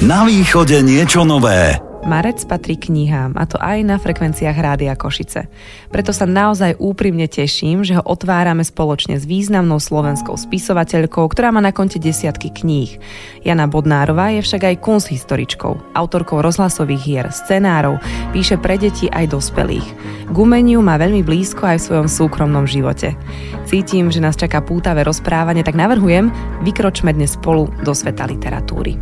Na 0.00 0.24
východe 0.24 0.80
niečo 0.80 1.28
nové. 1.28 1.76
Marec 2.08 2.48
patrí 2.48 2.80
knihám, 2.80 3.36
a 3.36 3.44
to 3.44 3.60
aj 3.60 3.84
na 3.84 4.00
frekvenciách 4.00 4.56
Rádia 4.56 4.96
Košice. 4.96 5.52
Preto 5.92 6.16
sa 6.16 6.24
naozaj 6.24 6.80
úprimne 6.80 7.28
teším, 7.28 7.84
že 7.84 8.00
ho 8.00 8.02
otvárame 8.08 8.64
spoločne 8.64 9.20
s 9.20 9.28
významnou 9.28 9.76
slovenskou 9.76 10.40
spisovateľkou, 10.40 11.28
ktorá 11.28 11.52
má 11.52 11.60
na 11.60 11.76
konte 11.76 12.00
desiatky 12.00 12.48
kníh. 12.48 12.96
Jana 13.44 13.68
Bodnárová 13.68 14.32
je 14.32 14.40
však 14.40 14.72
aj 14.72 14.80
kunsthistoričkou, 14.80 15.92
autorkou 15.92 16.40
rozhlasových 16.40 17.02
hier, 17.04 17.26
scenárov, 17.28 18.00
píše 18.32 18.56
pre 18.56 18.80
deti 18.80 19.12
aj 19.12 19.36
dospelých. 19.36 19.88
K 20.32 20.36
má 20.80 20.96
veľmi 20.96 21.20
blízko 21.20 21.76
aj 21.76 21.76
v 21.76 21.86
svojom 21.92 22.08
súkromnom 22.08 22.64
živote. 22.64 23.20
Cítim, 23.68 24.08
že 24.08 24.24
nás 24.24 24.40
čaká 24.40 24.64
pútavé 24.64 25.04
rozprávanie, 25.04 25.60
tak 25.60 25.76
navrhujem, 25.76 26.32
vykročme 26.64 27.12
dnes 27.12 27.36
spolu 27.36 27.68
do 27.84 27.92
sveta 27.92 28.24
literatúry. 28.24 28.96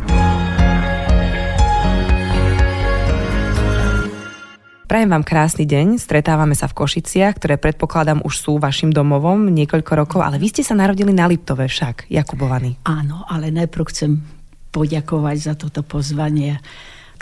Prajem 4.89 5.13
vám 5.13 5.21
krásny 5.21 5.69
deň, 5.69 6.01
stretávame 6.01 6.57
sa 6.57 6.65
v 6.65 6.81
Košiciach, 6.81 7.37
ktoré 7.37 7.61
predpokladám 7.61 8.25
už 8.25 8.33
sú 8.33 8.57
vašim 8.57 8.89
domovom 8.89 9.45
niekoľko 9.53 9.91
rokov, 9.93 10.25
ale 10.25 10.41
vy 10.41 10.49
ste 10.49 10.65
sa 10.65 10.73
narodili 10.73 11.13
na 11.13 11.29
Liptove 11.29 11.69
však, 11.69 12.09
Jakubovaný. 12.09 12.81
Áno, 12.89 13.21
ale 13.29 13.53
najprv 13.53 13.85
chcem 13.93 14.17
poďakovať 14.73 15.37
za 15.37 15.53
toto 15.53 15.85
pozvanie 15.85 16.57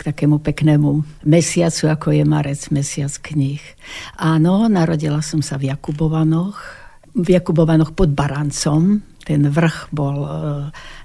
takému 0.00 0.40
peknému 0.40 1.20
mesiacu, 1.28 1.92
ako 1.92 2.16
je 2.16 2.24
marec, 2.24 2.72
mesiac 2.72 3.12
kníh. 3.20 3.60
Áno, 4.16 4.64
narodila 4.72 5.20
som 5.20 5.44
sa 5.44 5.60
v 5.60 5.68
Jakubovanoch, 5.68 6.56
v 7.12 7.36
Jakubovanoch 7.36 7.92
pod 7.92 8.16
Barancom, 8.16 9.04
ten 9.28 9.44
vrch 9.44 9.92
bol 9.92 10.16
e, 10.24 10.30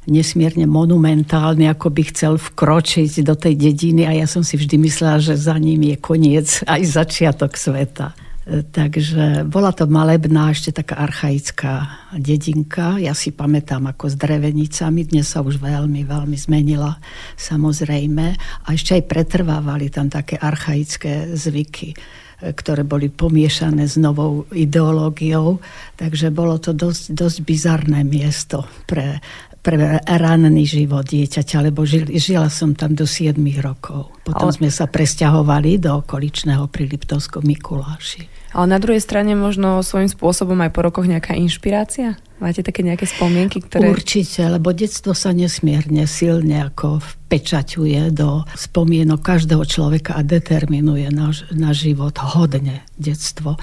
nesmierne 0.07 0.67
monumentálny, 0.67 1.69
ako 1.71 1.87
by 1.91 2.03
chcel 2.11 2.33
vkročiť 2.35 3.23
do 3.23 3.35
tej 3.35 3.55
dediny 3.55 4.03
a 4.03 4.11
ja 4.23 4.27
som 4.27 4.43
si 4.43 4.59
vždy 4.59 4.75
myslela, 4.83 5.23
že 5.23 5.39
za 5.39 5.55
ním 5.55 5.87
je 5.93 5.97
koniec 5.99 6.47
aj 6.73 6.81
začiatok 6.83 7.55
sveta. 7.55 8.11
E, 8.43 8.63
takže 8.67 9.47
bola 9.47 9.71
to 9.71 9.87
malebná, 9.87 10.51
ešte 10.51 10.75
taká 10.75 10.99
archaická 10.99 11.87
dedinka. 12.11 12.99
Ja 12.99 13.15
si 13.15 13.31
pamätám 13.31 13.87
ako 13.87 14.11
s 14.11 14.15
drevenicami, 14.19 15.07
dnes 15.07 15.31
sa 15.31 15.39
už 15.39 15.63
veľmi, 15.63 16.03
veľmi 16.03 16.35
zmenila 16.35 16.99
samozrejme. 17.39 18.25
A 18.67 18.67
ešte 18.75 18.99
aj 18.99 19.07
pretrvávali 19.07 19.87
tam 19.87 20.11
také 20.11 20.35
archaické 20.35 21.31
zvyky 21.31 21.95
ktoré 22.43 22.83
boli 22.83 23.07
pomiešané 23.07 23.87
s 23.87 23.95
novou 23.95 24.43
ideológiou. 24.51 25.63
Takže 25.95 26.27
bolo 26.27 26.59
to 26.59 26.75
dosť, 26.75 27.15
dosť 27.15 27.37
bizarné 27.47 28.03
miesto 28.03 28.67
pre, 28.83 29.23
pre 29.63 30.03
ranný 30.03 30.67
život 30.67 31.07
dieťaťa, 31.07 31.71
lebo 31.71 31.87
žil, 31.87 32.11
žila 32.11 32.51
som 32.51 32.75
tam 32.75 32.99
do 32.99 33.07
7 33.07 33.39
rokov. 33.63 34.11
Potom 34.27 34.51
Ale... 34.51 34.57
sme 34.59 34.69
sa 34.69 34.91
presťahovali 34.91 35.79
do 35.79 36.03
okoličného 36.03 36.67
pri 36.67 36.91
Liptovskom 36.91 37.47
Mikuláši. 37.47 38.27
Ale 38.53 38.69
na 38.69 38.77
druhej 38.77 39.01
strane 39.01 39.33
možno 39.33 39.81
svojím 39.81 40.11
spôsobom 40.11 40.59
aj 40.61 40.71
po 40.75 40.85
rokoch 40.85 41.09
nejaká 41.09 41.33
inšpirácia? 41.33 42.21
Máte 42.37 42.61
také 42.61 42.83
nejaké 42.83 43.07
spomienky, 43.07 43.63
ktoré... 43.63 43.87
Určite, 43.87 44.45
lebo 44.45 44.75
detstvo 44.75 45.15
sa 45.15 45.31
nesmierne 45.31 46.05
silne 46.05 46.61
ako 46.67 46.99
vpečaťuje 47.01 48.13
do 48.13 48.43
spomienok 48.53 49.23
každého 49.23 49.63
človeka 49.63 50.19
a 50.19 50.27
determinuje 50.27 51.07
na, 51.09 51.31
na 51.55 51.71
život 51.71 52.13
hodne 52.19 52.83
detstvo. 52.99 53.57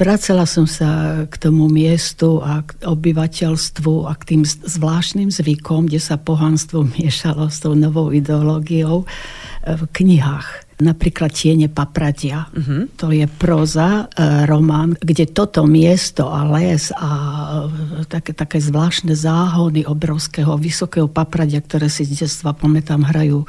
Vracela 0.00 0.48
som 0.48 0.64
sa 0.64 1.22
k 1.28 1.36
tomu 1.36 1.68
miestu 1.68 2.40
a 2.40 2.64
k 2.64 2.72
obyvateľstvu 2.88 4.08
a 4.08 4.16
k 4.16 4.22
tým 4.32 4.42
zvláštnym 4.48 5.28
zvykom, 5.28 5.92
kde 5.92 6.00
sa 6.00 6.16
pohanstvo 6.16 6.88
miešalo 6.96 7.52
s 7.52 7.60
tou 7.60 7.76
novou 7.76 8.08
ideológiou 8.08 9.04
v 9.60 9.82
knihách 9.92 10.70
napríklad 10.80 11.30
Tiene 11.30 11.68
papradia. 11.68 12.48
Uh-huh. 12.50 12.88
To 12.96 13.12
je 13.12 13.28
proza, 13.28 14.08
e, 14.16 14.48
román, 14.48 14.96
kde 14.96 15.28
toto 15.28 15.68
miesto 15.68 16.32
a 16.32 16.48
les 16.56 16.88
a 16.96 17.10
e, 18.00 18.08
také, 18.08 18.32
také 18.32 18.58
zvláštne 18.58 19.12
záhony 19.12 19.84
obrovského 19.84 20.56
vysokého 20.56 21.06
papradia, 21.06 21.60
ktoré 21.60 21.92
si 21.92 22.08
z 22.08 22.24
detstva 22.24 22.56
pamätám 22.56 23.04
hrajú 23.04 23.44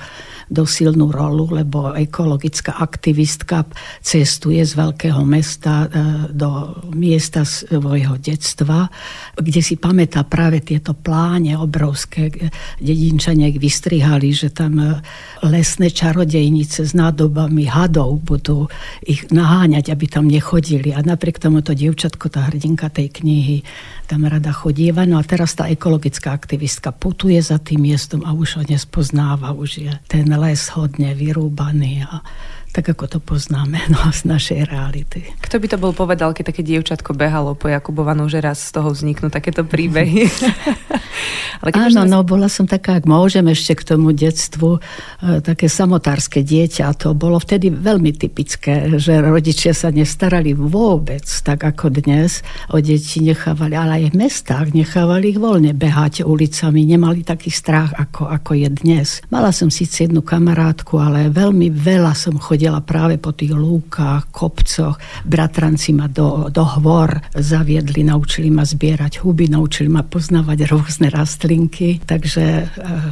silnú 0.67 1.15
rolu, 1.15 1.47
lebo 1.55 1.95
ekologická 1.95 2.75
aktivistka 2.75 3.63
cestuje 4.03 4.59
z 4.59 4.75
veľkého 4.75 5.23
mesta 5.23 5.87
e, 5.87 6.27
do 6.27 6.75
miesta 6.91 7.47
svojho 7.47 8.19
detstva, 8.19 8.91
kde 9.39 9.61
si 9.63 9.79
pamätá 9.79 10.27
práve 10.27 10.59
tieto 10.59 10.91
pláne 10.91 11.55
obrovské. 11.55 12.51
Dedinčania 12.83 13.47
ich 13.47 13.63
vystrihali, 13.63 14.35
že 14.35 14.51
tam 14.51 14.75
e, 14.75 14.99
lesné 15.47 15.87
čarodejnice 15.87 16.83
s 16.83 16.91
nádobami 16.91 17.71
hadov 17.71 18.19
budú 18.19 18.67
ich 19.07 19.31
naháňať, 19.31 19.87
aby 19.95 20.05
tam 20.11 20.27
nechodili. 20.27 20.91
A 20.91 20.99
napriek 20.99 21.39
tomu 21.39 21.63
to 21.63 21.71
dievčatko, 21.71 22.27
tá 22.27 22.51
hrdinka 22.51 22.91
tej 22.91 23.07
knihy, 23.23 23.63
tam 24.11 24.27
rada 24.27 24.51
chodieva. 24.51 25.07
No 25.07 25.15
a 25.15 25.23
teraz 25.23 25.55
tá 25.55 25.71
ekologická 25.71 26.35
aktivistka 26.35 26.91
putuje 26.91 27.39
za 27.39 27.55
tým 27.63 27.87
miestom 27.87 28.27
a 28.27 28.35
už 28.35 28.59
ho 28.59 28.63
nespoznáva, 28.67 29.55
už 29.55 29.71
je 29.87 29.91
ten 30.11 30.27
les 30.41 30.61
hodne 30.73 31.13
vyrúbaný 31.13 32.01
a 32.09 32.25
tak 32.71 32.87
ako 32.87 33.05
to 33.07 33.19
poznáme 33.19 33.77
no, 33.93 33.99
z 34.09 34.23
našej 34.23 34.71
reality. 34.71 35.27
Kto 35.43 35.59
by 35.59 35.67
to 35.67 35.77
bol 35.77 35.91
povedal, 35.91 36.31
keď 36.31 36.55
také 36.55 36.63
dievčatko 36.63 37.11
behalo 37.11 37.53
po 37.53 37.67
Jakubovanu, 37.67 38.31
že 38.31 38.39
raz 38.39 38.63
z 38.63 38.79
toho 38.79 38.95
vzniknú 38.95 39.27
takéto 39.27 39.67
príbehy? 39.67 40.27
Ale 41.61 41.69
Áno, 41.77 42.09
no 42.09 42.25
bola 42.25 42.49
som 42.49 42.65
taká, 42.65 42.97
ak 42.97 43.05
môžem 43.05 43.45
ešte 43.51 43.77
k 43.77 43.93
tomu 43.93 44.17
detstvu, 44.17 44.81
e, 45.21 45.43
také 45.45 45.69
samotárske 45.69 46.41
dieťa. 46.41 46.89
To 47.05 47.13
bolo 47.13 47.37
vtedy 47.37 47.69
veľmi 47.69 48.17
typické, 48.17 48.97
že 48.97 49.21
rodičia 49.21 49.75
sa 49.77 49.93
nestarali 49.93 50.57
vôbec 50.57 51.21
tak 51.21 51.61
ako 51.61 51.93
dnes. 52.01 52.41
O 52.73 52.81
deti 52.81 53.21
nechávali, 53.21 53.77
ale 53.77 53.91
aj 54.01 54.03
v 54.09 54.25
mestách 54.25 54.73
nechávali 54.73 55.37
ich 55.37 55.39
voľne 55.39 55.77
behať 55.77 56.25
ulicami. 56.25 56.81
Nemali 56.81 57.21
taký 57.21 57.53
strach, 57.53 57.93
ako, 57.93 58.25
ako 58.25 58.57
je 58.57 58.69
dnes. 58.81 59.21
Mala 59.29 59.53
som 59.53 59.69
síce 59.69 60.09
jednu 60.09 60.25
kamarátku, 60.25 60.97
ale 60.97 61.29
veľmi 61.29 61.69
veľa 61.69 62.17
som 62.17 62.41
chodila 62.41 62.60
chodila 62.61 62.85
práve 62.85 63.17
po 63.17 63.33
tých 63.33 63.57
lúkach, 63.57 64.29
kopcoch. 64.29 65.01
Bratranci 65.25 65.97
ma 65.97 66.05
do, 66.05 66.45
do 66.53 66.61
hvor 66.61 67.09
zaviedli, 67.33 68.05
naučili 68.05 68.53
ma 68.53 68.61
zbierať 68.61 69.25
huby, 69.25 69.49
naučili 69.49 69.89
ma 69.89 70.05
poznávať 70.05 70.69
rôzne 70.69 71.09
rastlinky. 71.09 71.97
Takže 72.05 72.45
e, 72.45 72.63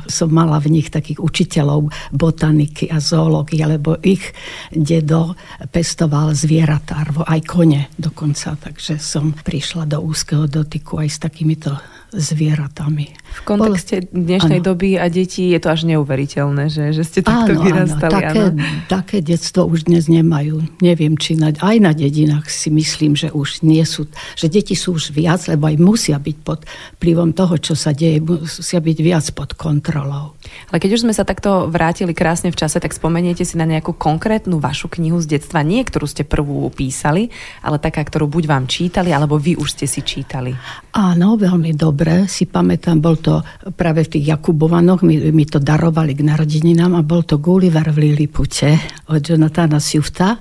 som 0.06 0.30
mala 0.30 0.62
v 0.62 0.78
nich 0.78 0.94
takých 0.94 1.18
učiteľov 1.18 1.90
botaniky 2.14 2.94
a 2.94 3.02
zoológie, 3.02 3.66
lebo 3.66 3.98
ich 4.06 4.22
dedo 4.70 5.34
pestoval 5.74 6.38
zvieratá, 6.38 7.10
aj 7.10 7.42
kone 7.50 7.90
dokonca. 7.98 8.54
Takže 8.54 9.02
som 9.02 9.34
prišla 9.34 9.90
do 9.90 9.98
úzkeho 9.98 10.46
dotyku 10.46 11.02
aj 11.02 11.10
s 11.10 11.18
takýmito 11.26 11.74
zvieratami. 12.10 13.14
V 13.30 13.42
kontexte 13.46 14.10
dnešnej 14.10 14.66
ano. 14.66 14.74
doby 14.74 14.98
a 14.98 15.06
detí 15.14 15.54
je 15.54 15.62
to 15.62 15.70
až 15.70 15.86
neuveriteľné, 15.86 16.74
že, 16.74 16.90
že 16.98 17.06
ste 17.06 17.20
takto 17.22 17.54
áno, 17.54 17.62
vyrastali. 17.62 18.14
Áno, 18.18 18.22
také, 18.26 18.44
také 18.90 19.18
detstvo 19.22 19.70
už 19.70 19.86
dnes 19.86 20.10
nemajú. 20.10 20.66
Neviem, 20.82 21.14
či 21.14 21.38
na, 21.38 21.54
aj 21.54 21.78
na 21.78 21.94
dedinách 21.94 22.50
si 22.50 22.74
myslím, 22.74 23.14
že 23.14 23.30
už 23.30 23.62
nie 23.62 23.86
sú, 23.86 24.10
že 24.34 24.50
deti 24.50 24.74
sú 24.74 24.98
už 24.98 25.14
viac, 25.14 25.46
lebo 25.46 25.70
aj 25.70 25.78
musia 25.78 26.18
byť 26.18 26.38
pod 26.42 26.66
vplyvom 26.98 27.38
toho, 27.38 27.62
čo 27.62 27.78
sa 27.78 27.94
deje, 27.94 28.18
musia 28.26 28.82
byť 28.82 28.98
viac 29.06 29.26
pod 29.38 29.54
kontrolou. 29.54 30.34
Ale 30.74 30.82
keď 30.82 30.98
už 30.98 31.04
sme 31.06 31.14
sa 31.14 31.22
takto 31.22 31.70
vrátili 31.70 32.18
krásne 32.18 32.50
v 32.50 32.58
čase, 32.58 32.82
tak 32.82 32.98
spomeniete 32.98 33.46
si 33.46 33.54
na 33.54 33.70
nejakú 33.70 33.94
konkrétnu 33.94 34.58
vašu 34.58 34.90
knihu 34.90 35.22
z 35.22 35.38
detstva, 35.38 35.62
nie 35.62 35.86
ktorú 35.86 36.10
ste 36.10 36.26
prvú 36.26 36.66
písali, 36.74 37.30
ale 37.62 37.78
taká, 37.78 38.02
ktorú 38.02 38.26
buď 38.26 38.44
vám 38.50 38.66
čítali, 38.66 39.14
alebo 39.14 39.38
vy 39.38 39.62
už 39.62 39.78
ste 39.78 39.86
si 39.86 40.02
čítali. 40.02 40.58
Áno, 40.98 41.38
veľmi 41.38 41.78
dobre 41.78 41.99
si 42.28 42.48
pamätám, 42.48 43.00
bol 43.00 43.20
to 43.20 43.44
práve 43.76 44.08
v 44.08 44.20
tých 44.20 44.26
Jakubovanoch, 44.36 45.04
mi, 45.04 45.20
mi 45.32 45.46
to 45.48 45.60
darovali 45.60 46.16
k 46.16 46.22
narodeninám 46.24 46.96
a 46.96 47.02
bol 47.04 47.24
to 47.24 47.40
Gulliver 47.40 47.92
v 47.92 48.10
Lilipute 48.10 48.78
od 49.10 49.22
Jonathana 49.24 49.82
Swift'a, 49.82 50.38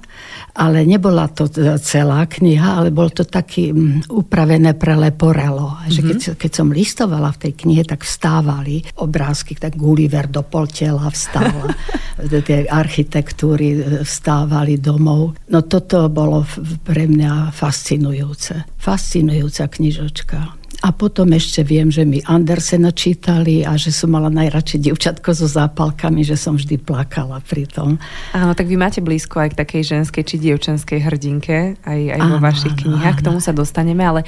ale 0.58 0.82
nebola 0.84 1.30
to 1.30 1.46
celá 1.78 2.26
kniha, 2.26 2.82
ale 2.82 2.90
bol 2.90 3.08
to 3.14 3.22
taký 3.22 3.70
um, 3.70 4.02
upravené 4.10 4.74
pre 4.74 4.98
Leporello. 4.98 5.78
Mm-hmm. 5.78 5.92
Že 5.94 6.00
keď, 6.02 6.18
mhm. 6.18 6.34
keď 6.36 6.50
som 6.52 6.68
listovala 6.74 7.30
v 7.34 7.40
tej 7.48 7.52
knihe, 7.64 7.82
tak 7.86 8.02
vstávali 8.02 8.82
obrázky, 8.98 9.54
tak 9.54 9.78
Gulliver 9.78 10.26
do 10.26 10.42
poltela 10.42 11.06
vstáva, 11.08 11.70
tie 12.48 12.66
architektúry 12.66 13.66
e, 13.78 13.80
vstávali 14.02 14.82
domov. 14.82 15.38
No 15.48 15.62
toto 15.62 16.10
bolo 16.10 16.42
pre 16.82 17.06
mňa 17.06 17.54
fascinujúce. 17.54 18.66
Fascinujúca 18.76 19.70
knižočka. 19.70 20.57
A 20.78 20.94
potom 20.94 21.26
ešte 21.34 21.66
viem, 21.66 21.90
že 21.90 22.06
mi 22.06 22.22
Andersena 22.22 22.94
čítali 22.94 23.66
a 23.66 23.74
že 23.74 23.90
som 23.90 24.14
mala 24.14 24.30
najradšej 24.30 24.86
dievčatko 24.86 25.34
so 25.34 25.50
zápalkami, 25.50 26.22
že 26.22 26.38
som 26.38 26.54
vždy 26.54 26.78
plakala 26.78 27.42
pri 27.42 27.66
tom. 27.66 27.98
Áno, 28.30 28.54
tak 28.54 28.70
vy 28.70 28.78
máte 28.78 29.02
blízko 29.02 29.42
aj 29.42 29.58
k 29.58 29.58
takej 29.58 29.82
ženskej 29.98 30.22
či 30.22 30.36
dievčenskej 30.38 31.02
hrdinke, 31.02 31.82
aj, 31.82 32.00
aj 32.14 32.20
vo 32.22 32.38
vašich 32.38 32.74
knihách, 32.78 33.16
k 33.18 33.26
tomu 33.26 33.42
sa 33.42 33.50
dostaneme, 33.50 34.06
ale 34.06 34.22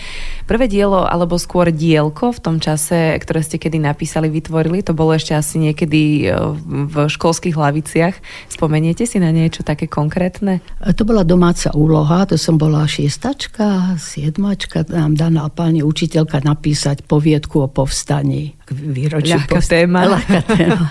prvé 0.51 0.67
dielo, 0.67 1.07
alebo 1.07 1.39
skôr 1.39 1.71
dielko 1.71 2.35
v 2.35 2.43
tom 2.43 2.59
čase, 2.59 3.15
ktoré 3.23 3.47
ste 3.47 3.63
kedy 3.63 3.79
napísali, 3.79 4.27
vytvorili, 4.27 4.83
to 4.83 4.91
bolo 4.91 5.15
ešte 5.15 5.39
asi 5.39 5.63
niekedy 5.63 6.27
e, 6.27 6.35
v 6.67 7.07
školských 7.07 7.55
hlaviciach. 7.55 8.15
Spomeniete 8.51 9.07
si 9.07 9.23
na 9.23 9.31
niečo 9.31 9.63
také 9.63 9.87
konkrétne? 9.87 10.59
E, 10.83 10.91
to 10.99 11.07
bola 11.07 11.23
domáca 11.23 11.71
úloha, 11.79 12.27
to 12.27 12.35
som 12.35 12.59
bola 12.59 12.83
šiestačka, 12.91 13.95
siedmačka, 14.03 14.83
nám 14.91 15.15
daná 15.15 15.47
pani 15.47 15.87
učiteľka 15.87 16.40
napísať 16.45 17.03
poviedku 17.05 17.65
o 17.65 17.69
povstaní 17.69 18.60
k 18.71 18.79
výročiu. 18.79 19.35
Ľahká 19.35 19.59
post... 19.59 19.71
téma. 19.75 20.07
Ľahká 20.07 20.41
téma. 20.47 20.87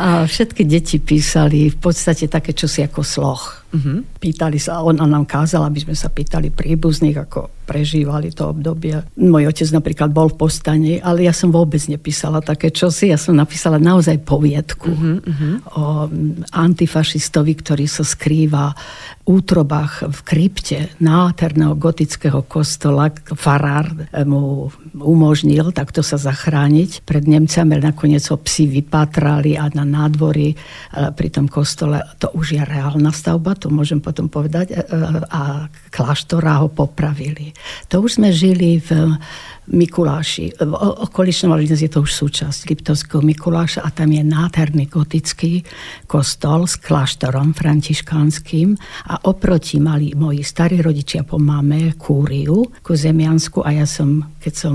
a 0.00 0.08
všetky 0.24 0.64
deti 0.64 0.96
písali 0.96 1.68
v 1.68 1.76
podstate 1.76 2.32
také 2.32 2.56
čosi 2.56 2.80
ako 2.80 3.04
sloh. 3.04 3.42
Uh-huh. 3.74 4.06
Pýtali 4.22 4.56
sa, 4.62 4.86
ona 4.86 5.02
nám 5.02 5.26
kázala, 5.26 5.66
aby 5.66 5.82
sme 5.82 5.98
sa 5.98 6.06
pýtali 6.06 6.54
príbuzných, 6.54 7.26
ako 7.26 7.66
prežívali 7.66 8.30
to 8.30 8.54
obdobie. 8.54 9.02
Môj 9.18 9.50
otec 9.50 9.68
napríklad 9.74 10.14
bol 10.14 10.30
v 10.30 10.38
postane, 10.38 11.02
ale 11.02 11.26
ja 11.26 11.34
som 11.34 11.50
vôbec 11.50 11.82
nepísala 11.90 12.38
také 12.38 12.70
čosi. 12.70 13.10
Ja 13.10 13.18
som 13.18 13.34
napísala 13.34 13.82
naozaj 13.82 14.22
poviedku 14.22 14.94
uh-huh, 14.94 15.54
o 15.74 15.84
antifašistovi, 16.54 17.52
ktorý 17.58 17.90
sa 17.90 18.06
skrýva 18.06 18.78
útrobách 19.26 20.06
v 20.06 20.18
krypte 20.22 20.78
nádherného 21.02 21.74
gotického 21.74 22.46
kostola. 22.46 23.10
Farár 23.34 23.90
mu 24.22 24.70
umožnil 24.94 25.74
takto 25.74 26.06
sa 26.06 26.14
zachrániť 26.14 26.93
pred 27.02 27.26
Nemcami, 27.26 27.74
ale 27.74 27.90
nakoniec 27.90 28.22
ho 28.30 28.38
psi 28.38 28.70
vypatrali 28.70 29.58
a 29.58 29.66
na 29.74 29.82
nádvorí 29.82 30.54
pri 31.14 31.28
tom 31.32 31.50
kostole, 31.50 31.98
to 32.20 32.30
už 32.36 32.60
je 32.60 32.62
reálna 32.62 33.10
stavba, 33.10 33.58
to 33.58 33.72
môžem 33.72 33.98
potom 33.98 34.30
povedať, 34.30 34.70
e, 34.70 34.74
e, 34.78 34.82
a 35.30 35.66
kláštora 35.90 36.62
ho 36.62 36.68
popravili. 36.70 37.50
To 37.90 38.04
už 38.04 38.20
sme 38.20 38.30
žili 38.30 38.78
v 38.78 38.90
Mikuláši. 39.64 40.60
V 40.60 40.72
okoličnom 41.08 41.56
dnes 41.56 41.80
je 41.80 41.88
to 41.88 42.04
už 42.04 42.12
súčasť 42.12 42.68
Liptovského 42.68 43.24
Mikuláša 43.24 43.80
a 43.80 43.88
tam 43.88 44.12
je 44.12 44.20
nádherný 44.20 44.92
gotický 44.92 45.64
kostol 46.04 46.68
s 46.68 46.76
kláštorom 46.76 47.56
františkánským 47.56 48.76
a 49.08 49.24
oproti 49.24 49.80
mali 49.80 50.12
moji 50.12 50.44
starí 50.44 50.84
rodičia 50.84 51.24
po 51.24 51.40
mame 51.40 51.96
kúriu 51.96 52.68
ku 52.84 52.92
Zemiansku 52.92 53.64
a 53.64 53.72
ja 53.72 53.88
som, 53.88 54.36
keď 54.36 54.52
som 54.52 54.74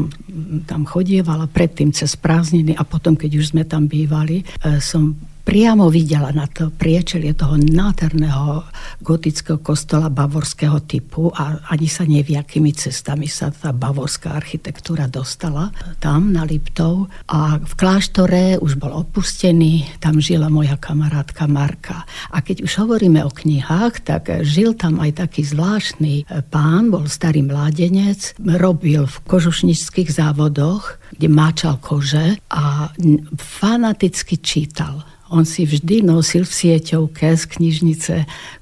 tam 0.66 0.90
chodievala 0.90 1.46
predtým 1.46 1.94
cez 1.94 2.18
prázdniny 2.18 2.74
a 2.74 2.82
potom, 2.82 3.14
keď 3.14 3.32
už 3.38 3.54
sme 3.54 3.70
tam 3.70 3.86
bývali, 3.86 4.42
e, 4.42 4.82
som 4.82 5.14
priamo 5.50 5.90
videla 5.90 6.30
na 6.30 6.46
to 6.46 6.70
priečelie 6.70 7.34
toho 7.34 7.58
nádherného 7.58 8.70
gotického 9.02 9.58
kostola 9.58 10.06
bavorského 10.06 10.78
typu 10.86 11.34
a 11.34 11.66
ani 11.74 11.90
sa 11.90 12.06
nevie, 12.06 12.38
akými 12.38 12.70
cestami 12.70 13.26
sa 13.26 13.50
tá 13.50 13.74
bavorská 13.74 14.38
architektúra 14.38 15.10
dostala 15.10 15.74
tam 15.98 16.30
na 16.30 16.46
Liptov. 16.46 17.10
A 17.34 17.58
v 17.58 17.74
kláštore 17.74 18.62
už 18.62 18.78
bol 18.78 18.94
opustený, 18.94 19.90
tam 19.98 20.22
žila 20.22 20.54
moja 20.54 20.78
kamarátka 20.78 21.50
Marka. 21.50 22.06
A 22.30 22.46
keď 22.46 22.70
už 22.70 22.86
hovoríme 22.86 23.26
o 23.26 23.34
knihách, 23.34 24.06
tak 24.06 24.30
žil 24.46 24.78
tam 24.78 25.02
aj 25.02 25.18
taký 25.18 25.50
zvláštny 25.50 26.30
pán, 26.54 26.94
bol 26.94 27.10
starý 27.10 27.42
mládenec, 27.42 28.38
robil 28.38 29.10
v 29.10 29.18
kožušnických 29.26 30.14
závodoch, 30.14 31.02
kde 31.18 31.26
máčal 31.26 31.82
kože 31.82 32.38
a 32.54 32.94
fanaticky 33.34 34.38
čítal 34.38 35.09
on 35.30 35.46
si 35.46 35.66
vždy 35.66 36.02
nosil 36.06 36.44
v 36.46 36.54
sieťovke 36.54 37.30
z 37.38 37.44
knižnice 37.46 38.14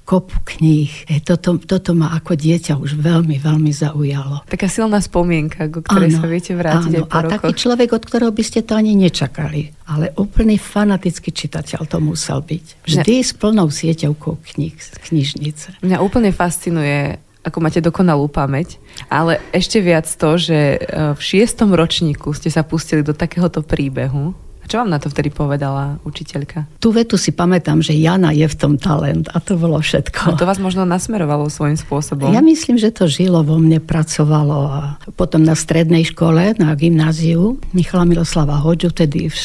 kopu 0.04 0.40
kníh. 0.44 0.88
E, 1.08 1.20
toto, 1.20 1.60
toto 1.60 1.92
ma 1.92 2.16
ako 2.16 2.36
dieťa 2.36 2.80
už 2.80 2.96
veľmi, 2.96 3.36
veľmi 3.40 3.72
zaujalo. 3.72 4.44
Taká 4.48 4.68
silná 4.68 5.00
spomienka, 5.04 5.68
ku 5.68 5.84
ktorej 5.84 6.16
áno, 6.16 6.18
sa 6.20 6.26
viete 6.28 6.52
vrátiť 6.56 6.92
áno. 6.92 6.98
aj 7.00 7.04
po 7.04 7.12
A 7.12 7.20
rokoch. 7.20 7.32
taký 7.36 7.52
človek, 7.56 7.88
od 7.92 8.02
ktorého 8.04 8.32
by 8.32 8.44
ste 8.44 8.60
to 8.64 8.72
ani 8.76 8.96
nečakali. 8.96 9.72
Ale 9.88 10.12
úplný 10.16 10.56
fanatický 10.56 11.32
čitateľ 11.32 11.88
to 11.88 11.98
musel 12.00 12.40
byť. 12.40 12.64
Vždy 12.84 13.14
Mňa... 13.20 13.26
s 13.28 13.32
plnou 13.36 13.68
sieťovkou 13.68 14.34
kníh 14.54 14.76
z 14.76 14.88
knižnice. 15.08 15.84
Mňa 15.84 15.96
úplne 16.00 16.32
fascinuje 16.32 17.20
ako 17.38 17.64
máte 17.64 17.80
dokonalú 17.80 18.28
pamäť, 18.28 18.76
ale 19.08 19.40
ešte 19.56 19.80
viac 19.80 20.04
to, 20.04 20.36
že 20.36 20.76
e, 20.76 20.78
v 21.16 21.20
šiestom 21.22 21.72
ročníku 21.72 22.36
ste 22.36 22.52
sa 22.52 22.60
pustili 22.60 23.00
do 23.00 23.16
takéhoto 23.16 23.64
príbehu, 23.64 24.36
čo 24.68 24.84
vám 24.84 24.92
na 24.92 25.00
to 25.00 25.08
vtedy 25.08 25.32
povedala 25.32 25.96
učiteľka? 26.04 26.68
Tú 26.76 26.92
vetu 26.92 27.16
si 27.16 27.32
pamätám, 27.32 27.80
že 27.80 27.96
Jana 27.96 28.36
je 28.36 28.44
v 28.44 28.56
tom 28.56 28.76
talent 28.76 29.32
a 29.32 29.40
to 29.40 29.56
bolo 29.56 29.80
všetko. 29.80 30.36
A 30.36 30.38
to 30.38 30.44
vás 30.44 30.60
možno 30.60 30.84
nasmerovalo 30.84 31.48
svojím 31.48 31.80
spôsobom? 31.80 32.28
Ja 32.28 32.44
myslím, 32.44 32.76
že 32.76 32.92
to 32.92 33.08
žilo 33.08 33.40
vo 33.40 33.56
mne, 33.56 33.80
pracovalo 33.80 34.58
a 34.68 34.82
potom 35.16 35.40
na 35.40 35.56
strednej 35.56 36.04
škole, 36.04 36.52
na 36.60 36.76
gymnáziu 36.76 37.56
Michala 37.72 38.04
Miloslava 38.04 38.60
Hoďu, 38.60 38.92
tedy 38.92 39.32
v 39.32 39.36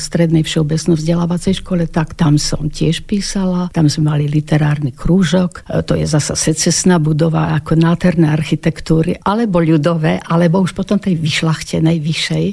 strednej 0.00 0.40
všeobecno 0.40 0.96
vzdelávacej 0.96 1.60
škole, 1.60 1.84
tak 1.84 2.16
tam 2.16 2.40
som 2.40 2.72
tiež 2.72 3.04
písala. 3.04 3.68
Tam 3.76 3.84
sme 3.92 4.16
mali 4.16 4.24
literárny 4.32 4.96
krúžok. 4.96 5.68
E, 5.68 5.84
to 5.84 5.92
je 5.92 6.08
zasa 6.08 6.32
secesná 6.32 6.96
budova 6.96 7.52
ako 7.52 7.76
nádherné 7.76 8.32
architektúry, 8.32 9.20
alebo 9.20 9.60
ľudové, 9.60 10.24
alebo 10.24 10.64
už 10.64 10.72
potom 10.72 10.96
tej 10.96 11.20
vyšlachtenej, 11.20 12.00
vyššej 12.00 12.46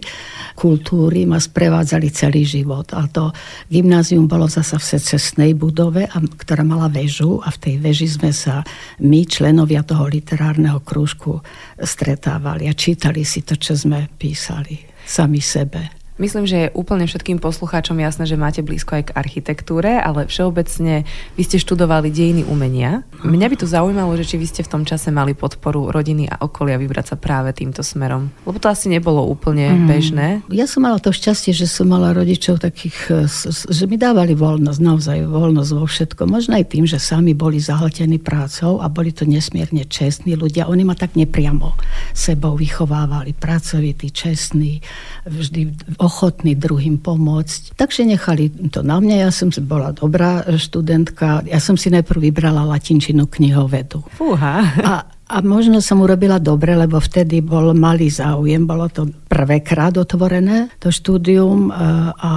kultúry 0.58 1.30
ma 1.30 1.38
sprevádzali 1.38 2.17
celý 2.18 2.42
život. 2.42 2.90
A 2.98 3.06
to 3.06 3.30
gymnázium 3.69 4.25
bolo 4.25 4.50
zasa 4.50 4.81
v 4.81 4.98
secesnej 4.98 5.54
budove, 5.54 6.10
ktorá 6.42 6.66
mala 6.66 6.90
väžu 6.90 7.38
a 7.46 7.54
v 7.54 7.62
tej 7.62 7.75
veži 7.78 8.10
sme 8.10 8.34
sa 8.34 8.66
my, 8.98 9.30
členovia 9.30 9.86
toho 9.86 10.10
literárneho 10.10 10.81
krúžku, 10.81 11.46
stretávali 11.78 12.66
a 12.66 12.74
čítali 12.74 13.22
si 13.22 13.46
to, 13.46 13.54
čo 13.54 13.78
sme 13.78 14.10
písali 14.18 14.81
sami 15.06 15.40
sebe. 15.40 15.97
Myslím, 16.18 16.50
že 16.50 16.58
je 16.58 16.74
úplne 16.74 17.06
všetkým 17.06 17.38
poslucháčom 17.38 17.98
jasné, 18.02 18.25
že 18.25 18.42
máte 18.42 18.66
blízko 18.66 18.98
aj 18.98 19.04
k 19.10 19.16
architektúre, 19.16 20.02
ale 20.02 20.25
všeobecne 20.25 21.06
vy 21.38 21.44
ste 21.46 21.62
študovali 21.62 22.10
dejiny 22.10 22.42
umenia. 22.50 23.06
Mňa 23.22 23.48
by 23.54 23.56
to 23.62 23.69
zaujímalo, 23.69 24.18
že 24.18 24.25
či 24.25 24.42
vy 24.42 24.50
ste 24.50 24.66
v 24.66 24.72
tom 24.74 24.84
čase 24.84 25.14
mali 25.14 25.38
podporu 25.38 25.94
rodiny 25.94 26.25
a 26.25 26.42
okolia 26.42 26.81
vybrať 26.81 27.14
sa 27.14 27.16
práve 27.22 27.54
týmto 27.54 27.86
smerom. 27.86 28.34
Lebo 28.50 28.58
to 28.58 28.66
asi 28.66 28.90
nebolo 28.90 29.22
úplne 29.30 29.69
mm. 29.69 29.86
bežné. 29.86 30.28
Ja 30.50 30.66
som 30.66 30.90
mala 30.90 30.98
to 30.98 31.14
šťastie, 31.14 31.54
že 31.54 31.69
som 31.69 31.86
mala 31.86 32.18
rodičov 32.18 32.66
takých, 32.66 33.30
že 33.69 33.84
mi 33.86 34.02
dávali 34.02 34.34
voľnosť, 34.34 34.80
naozaj 34.81 35.18
voľnosť 35.30 35.72
vo 35.78 35.86
všetko. 35.86 36.22
Možno 36.25 36.58
aj 36.58 36.66
tým, 36.74 36.90
že 36.90 36.98
sami 36.98 37.38
boli 37.38 37.62
zahltení 37.62 38.18
prácou 38.18 38.81
a 38.81 38.90
boli 38.90 39.14
to 39.14 39.30
nesmierne 39.30 39.86
čestní 39.86 40.34
ľudia. 40.34 40.66
Oni 40.66 40.81
ma 40.81 40.98
tak 40.98 41.14
nepriamo 41.14 41.78
sebou 42.18 42.58
vychovávali. 42.58 43.38
Pracovití, 43.38 44.10
čestní, 44.10 44.81
vždy 45.30 45.94
ochotní 46.07 46.56
druhým 46.56 46.95
pomôcť. 47.04 47.75
Takže 47.75 48.07
nechali 48.07 48.48
to 48.71 48.80
na 48.80 49.04
mňa, 49.04 49.27
ja 49.27 49.31
som 49.36 49.51
bola 49.68 49.92
dobrá 49.92 50.48
študentka. 50.56 51.44
Ja 51.44 51.59
som 51.59 51.76
si 51.76 51.92
najprv 51.92 52.31
vybrala 52.31 52.64
latinčinu 52.64 53.28
knihovedu. 53.28 54.07
Fúha. 54.16 54.64
A, 54.80 54.94
a 55.28 55.37
možno 55.44 55.83
som 55.83 55.99
urobila 55.99 56.40
dobre, 56.40 56.71
lebo 56.71 57.04
vtedy 57.04 57.44
bol 57.44 57.76
malý 57.76 58.07
záujem, 58.07 58.64
bolo 58.64 58.87
to 58.87 59.11
prvýkrát 59.28 59.92
otvorené, 59.99 60.71
to 60.80 60.87
štúdium 60.87 61.68
a, 61.68 62.16
a 62.16 62.31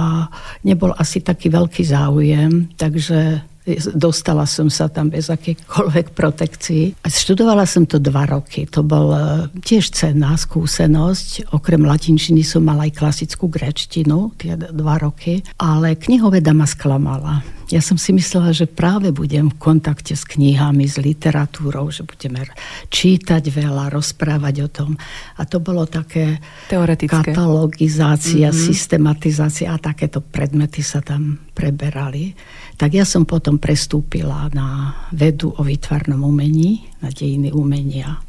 nebol 0.67 0.91
asi 0.99 1.23
taký 1.23 1.47
veľký 1.47 1.87
záujem, 1.87 2.75
takže 2.75 3.47
Dostala 3.93 4.43
som 4.49 4.67
sa 4.67 4.89
tam 4.89 5.13
bez 5.13 5.29
akýchkoľvek 5.29 6.17
protekcií. 6.17 6.97
Študovala 7.05 7.63
som 7.69 7.85
to 7.85 8.01
dva 8.01 8.25
roky. 8.25 8.65
To 8.73 8.81
bol 8.81 9.13
e, 9.13 9.21
tiež 9.61 9.93
cenná 9.93 10.33
skúsenosť. 10.35 11.53
Okrem 11.55 11.85
latinčiny 11.85 12.41
som 12.41 12.65
mala 12.65 12.89
aj 12.89 12.97
klasickú 12.97 13.47
grečtinu, 13.47 14.33
tie 14.35 14.57
dva 14.57 14.97
roky. 14.99 15.45
Ale 15.61 15.95
knihoveda 15.95 16.51
ma 16.51 16.65
sklamala. 16.65 17.60
Ja 17.71 17.79
som 17.79 17.95
si 17.95 18.11
myslela, 18.11 18.51
že 18.51 18.67
práve 18.67 19.15
budem 19.15 19.47
v 19.47 19.55
kontakte 19.55 20.11
s 20.11 20.27
knihami, 20.27 20.91
s 20.91 20.99
literatúrou, 20.99 21.87
že 21.87 22.03
budeme 22.03 22.43
čítať 22.91 23.39
veľa, 23.47 23.95
rozprávať 23.95 24.55
o 24.61 24.69
tom. 24.69 24.91
A 25.39 25.47
to 25.47 25.63
bolo 25.63 25.87
také 25.87 26.43
Teoretické. 26.67 27.31
katalogizácia, 27.31 28.51
mm-hmm. 28.51 28.67
systematizácia 28.67 29.71
a 29.71 29.79
takéto 29.79 30.19
predmety 30.19 30.83
sa 30.83 30.99
tam 30.99 31.39
preberali. 31.55 32.35
Tak 32.75 32.91
ja 32.91 33.07
som 33.07 33.23
potom 33.23 33.55
prestúpila 33.55 34.51
na 34.51 34.91
vedu 35.15 35.55
o 35.55 35.63
výtvarnom 35.63 36.27
umení, 36.27 36.91
na 36.99 37.07
dejiny 37.07 37.55
umenia 37.55 38.19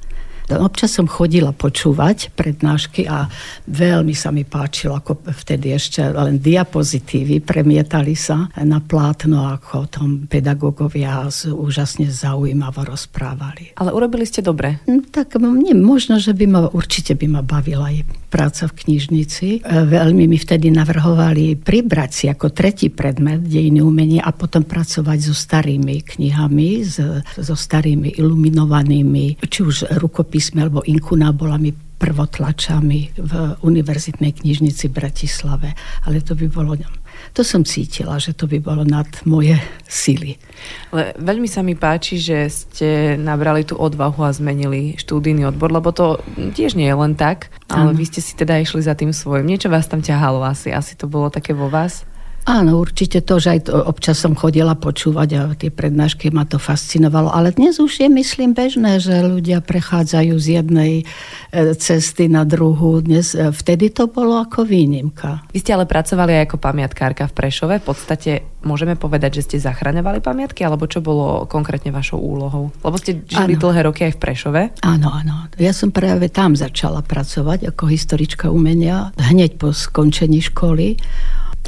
Občas 0.61 0.95
som 0.95 1.09
chodila 1.09 1.51
počúvať 1.51 2.31
prednášky 2.37 3.09
a 3.09 3.27
veľmi 3.67 4.13
sa 4.13 4.31
mi 4.31 4.45
páčilo, 4.45 4.95
ako 4.99 5.25
vtedy 5.33 5.73
ešte 5.73 6.05
len 6.05 6.39
diapozitívy 6.39 7.41
premietali 7.41 8.13
sa 8.13 8.53
na 8.61 8.79
plátno, 8.79 9.49
ako 9.49 9.89
tom 9.89 10.11
pedagógovia 10.29 11.27
úžasne 11.51 12.13
zaujímavo 12.13 12.85
rozprávali. 12.85 13.75
Ale 13.81 13.91
urobili 13.91 14.29
ste 14.29 14.45
dobre. 14.45 14.85
Hm, 14.85 15.09
tak 15.09 15.41
nie, 15.41 15.73
možno, 15.73 16.21
že 16.21 16.37
by 16.37 16.45
ma, 16.47 16.61
určite 16.69 17.17
by 17.17 17.27
ma 17.29 17.43
bavila 17.43 17.89
aj 17.89 18.05
práca 18.33 18.65
v 18.69 18.77
knižnici. 18.85 19.49
E, 19.59 19.61
veľmi 19.69 20.25
mi 20.25 20.39
vtedy 20.41 20.73
navrhovali 20.73 21.57
pribrať 21.61 22.11
si 22.13 22.25
ako 22.33 22.53
tretí 22.53 22.89
predmet 22.89 23.45
dejiny 23.45 23.85
umenia 23.85 24.25
a 24.25 24.33
potom 24.33 24.65
pracovať 24.65 25.19
so 25.21 25.37
starými 25.37 26.01
knihami, 26.01 26.69
so 27.37 27.55
starými 27.55 28.17
iluminovanými, 28.17 29.41
či 29.45 29.61
už 29.61 30.01
rukopismi 30.01 30.42
alebo 30.59 30.83
inkunábolami 30.83 31.71
prvotlačami 32.03 33.15
v 33.15 33.33
univerzitnej 33.63 34.43
knižnici 34.43 34.91
v 34.91 34.97
Bratislave. 34.99 35.79
Ale 36.03 36.19
to 36.19 36.35
by 36.35 36.51
bolo 36.51 36.75
to 37.33 37.47
som 37.47 37.63
cítila, 37.65 38.19
že 38.19 38.35
to 38.35 38.51
by 38.51 38.59
bolo 38.59 38.83
nad 38.83 39.07
moje 39.25 39.57
sily. 39.87 40.37
Ale 40.91 41.17
veľmi 41.17 41.49
sa 41.49 41.63
mi 41.63 41.79
páči, 41.79 42.19
že 42.19 42.51
ste 42.51 43.15
nabrali 43.17 43.65
tú 43.65 43.79
odvahu 43.79 44.27
a 44.27 44.35
zmenili 44.35 44.99
štúdijný 44.99 45.49
odbor, 45.49 45.73
lebo 45.73 45.95
to 45.95 46.21
tiež 46.37 46.77
nie 46.77 46.91
je 46.91 46.97
len 46.99 47.15
tak, 47.17 47.49
ale 47.73 47.95
ano. 47.95 47.99
vy 47.99 48.05
ste 48.05 48.21
si 48.21 48.37
teda 48.37 48.59
išli 48.61 48.85
za 48.85 48.93
tým 48.93 49.15
svojim. 49.15 49.49
Niečo 49.49 49.73
vás 49.73 49.89
tam 49.89 50.05
ťahalo 50.05 50.45
asi, 50.45 50.75
asi 50.75 50.99
to 50.99 51.09
bolo 51.09 51.33
také 51.33 51.57
vo 51.57 51.71
vás? 51.73 52.05
Áno, 52.43 52.83
určite 52.83 53.23
to, 53.23 53.39
že 53.39 53.49
aj 53.55 53.61
to, 53.71 53.79
občas 53.79 54.19
som 54.19 54.35
chodila 54.35 54.75
počúvať 54.75 55.29
a 55.39 55.43
tie 55.55 55.71
prednášky 55.71 56.35
ma 56.35 56.43
to 56.43 56.59
fascinovalo. 56.59 57.31
Ale 57.31 57.55
dnes 57.55 57.79
už 57.79 58.03
je, 58.03 58.09
myslím, 58.11 58.51
bežné, 58.51 58.99
že 58.99 59.23
ľudia 59.23 59.63
prechádzajú 59.63 60.35
z 60.43 60.47
jednej 60.59 60.93
e, 61.01 61.05
cesty 61.79 62.27
na 62.27 62.43
druhú. 62.43 62.99
Dnes, 62.99 63.39
e, 63.39 63.55
vtedy 63.55 63.95
to 63.95 64.11
bolo 64.11 64.43
ako 64.43 64.67
výnimka. 64.67 65.47
Vy 65.55 65.63
ste 65.63 65.79
ale 65.79 65.87
pracovali 65.87 66.43
aj 66.43 66.51
ako 66.51 66.57
pamiatkárka 66.59 67.31
v 67.31 67.37
Prešove. 67.39 67.75
V 67.79 67.87
podstate 67.87 68.43
môžeme 68.67 68.99
povedať, 68.99 69.39
že 69.39 69.45
ste 69.47 69.57
zachraňovali 69.63 70.19
pamiatky, 70.19 70.67
alebo 70.67 70.91
čo 70.91 70.99
bolo 70.99 71.47
konkrétne 71.47 71.95
vašou 71.95 72.19
úlohou? 72.19 72.75
Lebo 72.83 72.97
ste 72.99 73.23
žili 73.23 73.55
ano. 73.55 73.63
dlhé 73.71 73.81
roky 73.87 74.03
aj 74.11 74.19
v 74.19 74.23
Prešove. 74.23 74.63
Áno, 74.83 75.15
áno. 75.15 75.47
Ja 75.63 75.71
som 75.71 75.95
práve 75.95 76.27
tam 76.27 76.59
začala 76.59 77.07
pracovať 77.07 77.71
ako 77.71 77.87
historička 77.87 78.51
umenia 78.51 79.15
hneď 79.15 79.63
po 79.63 79.71
skončení 79.71 80.43
školy. 80.43 80.99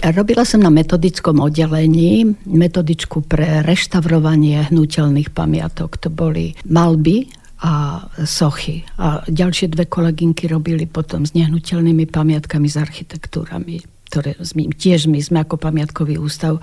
Robila 0.03 0.43
som 0.43 0.61
na 0.61 0.75
metodickom 0.75 1.39
oddelení 1.39 2.27
metodičku 2.45 3.25
pre 3.25 3.63
reštaurovanie 3.63 4.75
hnutelných 4.75 5.31
pamiatok. 5.31 5.97
To 6.03 6.09
boli 6.11 6.57
malby 6.67 7.31
a 7.65 8.05
sochy. 8.29 8.85
A 9.01 9.25
ďalšie 9.25 9.73
dve 9.73 9.89
kolegynky 9.89 10.51
robili 10.51 10.85
potom 10.85 11.25
s 11.25 11.33
nehnuteľnými 11.33 12.05
pamiatkami, 12.11 12.67
s 12.69 12.77
architektúrami 12.77 13.95
ktoré 14.05 14.39
tiež 14.55 15.11
my 15.11 15.19
sme 15.19 15.43
ako 15.43 15.59
pamiatkový 15.59 16.23
ústav 16.23 16.63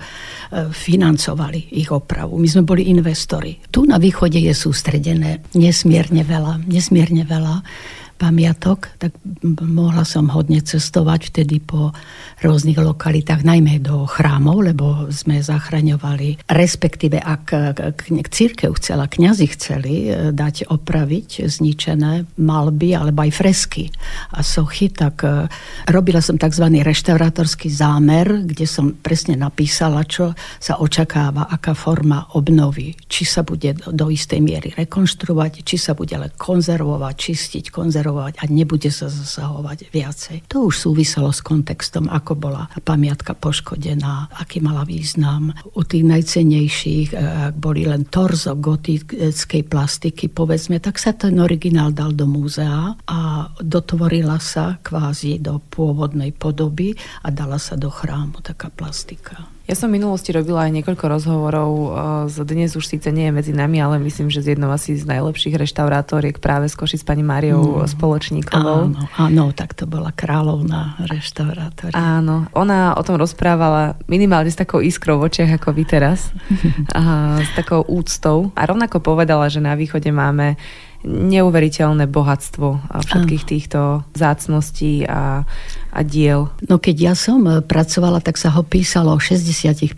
financovali 0.72 1.76
ich 1.76 1.92
opravu. 1.92 2.40
My 2.40 2.48
sme 2.48 2.64
boli 2.64 2.88
investori. 2.88 3.60
Tu 3.68 3.84
na 3.84 4.00
východe 4.00 4.40
je 4.40 4.56
sústredené 4.56 5.44
nesmierne 5.52 6.24
veľa, 6.24 6.64
nesmierne 6.64 7.28
veľa 7.28 7.60
pamiatok, 8.22 8.94
tak 9.02 9.18
mohla 9.66 10.06
som 10.06 10.30
hodne 10.30 10.62
cestovať 10.62 11.34
vtedy 11.34 11.58
po 11.58 11.90
rôznych 12.38 12.78
lokalitách, 12.78 13.42
najmä 13.42 13.82
do 13.82 14.06
chrámov, 14.06 14.62
lebo 14.62 15.10
sme 15.10 15.42
zachraňovali, 15.42 16.46
respektíve 16.46 17.18
ak 17.18 17.50
církev 18.30 18.78
chcela, 18.78 19.10
kňazi 19.10 19.46
chceli 19.58 19.94
e, 20.06 20.30
dať 20.30 20.70
opraviť 20.70 21.50
zničené 21.50 22.38
malby 22.38 22.94
alebo 22.94 23.26
aj 23.26 23.32
fresky 23.34 23.84
a 24.30 24.46
sochy, 24.46 24.94
tak 24.94 25.26
e, 25.26 25.50
robila 25.90 26.22
som 26.22 26.38
tzv. 26.38 26.70
reštaurátorský 26.78 27.74
zámer, 27.74 28.46
kde 28.46 28.70
som 28.70 28.94
presne 28.94 29.34
napísala, 29.34 30.06
čo 30.06 30.38
sa 30.62 30.78
očakáva, 30.78 31.50
aká 31.50 31.74
forma 31.74 32.30
obnovy, 32.38 32.94
či 33.10 33.26
sa 33.26 33.42
bude 33.42 33.74
do 33.74 34.06
istej 34.06 34.38
miery 34.38 34.70
rekonštruovať, 34.78 35.66
či 35.66 35.76
sa 35.80 35.98
bude 35.98 36.14
ale 36.14 36.30
konzervovať, 36.38 37.14
čistiť, 37.18 37.64
konzervovať 37.72 38.11
reagovať 38.12 38.32
a 38.38 38.44
nebude 38.52 38.90
sa 38.92 39.08
zasahovať 39.08 39.88
viacej. 39.88 40.36
To 40.52 40.68
už 40.68 40.88
súviselo 40.88 41.32
s 41.32 41.40
kontextom, 41.40 42.12
ako 42.12 42.36
bola 42.36 42.68
pamiatka 42.84 43.32
poškodená, 43.32 44.36
aký 44.36 44.60
mala 44.60 44.84
význam. 44.84 45.56
U 45.72 45.80
tých 45.82 46.04
najcenejších, 46.04 47.08
e, 47.12 47.16
ak 47.52 47.54
boli 47.56 47.88
len 47.88 48.04
torzo 48.06 48.52
gotickej 48.52 49.62
plastiky, 49.66 50.28
povedzme, 50.28 50.78
tak 50.78 51.00
sa 51.00 51.16
ten 51.16 51.40
originál 51.40 51.96
dal 51.96 52.12
do 52.12 52.28
múzea 52.28 52.94
a 53.08 53.48
dotvorila 53.58 54.36
sa 54.36 54.76
kvázi 54.84 55.40
do 55.40 55.58
pôvodnej 55.72 56.36
podoby 56.36 56.92
a 57.24 57.32
dala 57.32 57.56
sa 57.56 57.80
do 57.80 57.88
chrámu 57.88 58.44
taká 58.44 58.68
plastika. 58.68 59.48
Ja 59.72 59.80
som 59.80 59.88
v 59.88 59.96
minulosti 59.96 60.36
robila 60.36 60.68
aj 60.68 60.72
niekoľko 60.76 61.04
rozhovorov, 61.08 61.70
z 62.28 62.44
dnes 62.44 62.76
už 62.76 62.84
síce 62.84 63.08
nie 63.08 63.32
je 63.32 63.32
medzi 63.32 63.52
nami, 63.56 63.80
ale 63.80 63.96
myslím, 64.04 64.28
že 64.28 64.44
z 64.44 64.52
jednou 64.52 64.68
asi 64.68 65.00
z 65.00 65.08
najlepších 65.08 65.56
reštaurátoriek 65.56 66.44
práve 66.44 66.68
z 66.68 66.76
Koši 66.76 67.00
s 67.00 67.08
pani 67.08 67.24
Máriou 67.24 67.80
mm. 67.80 67.88
Spoločníkovou. 67.88 68.92
Áno, 68.92 69.08
áno, 69.16 69.44
tak 69.56 69.72
to 69.72 69.88
bola 69.88 70.12
kráľovná 70.12 71.00
reštaurátoria. 71.08 71.96
Áno, 71.96 72.52
ona 72.52 72.92
o 72.92 73.00
tom 73.00 73.16
rozprávala 73.16 73.96
minimálne 74.12 74.52
s 74.52 74.60
takou 74.60 74.84
iskrou 74.84 75.16
v 75.16 75.32
očiach 75.32 75.56
ako 75.56 75.72
vy 75.72 75.88
teraz, 75.88 76.36
a 76.92 77.40
s 77.40 77.48
takou 77.56 77.80
úctou. 77.88 78.52
A 78.52 78.68
rovnako 78.68 79.00
povedala, 79.00 79.48
že 79.48 79.64
na 79.64 79.72
východe 79.72 80.12
máme 80.12 80.60
neuveriteľné 81.02 82.06
bohatstvo 82.06 82.94
všetkých 83.02 83.44
týchto 83.46 84.06
zácností 84.14 85.02
a, 85.06 85.42
a 85.90 86.00
diel. 86.06 86.54
No 86.70 86.78
keď 86.78 86.96
ja 87.12 87.14
som 87.18 87.42
eh, 87.46 87.58
pracovala, 87.60 88.22
tak 88.22 88.38
sa 88.38 88.54
ho 88.54 88.62
písalo 88.62 89.14
o 89.14 89.20
60%, 89.20 89.92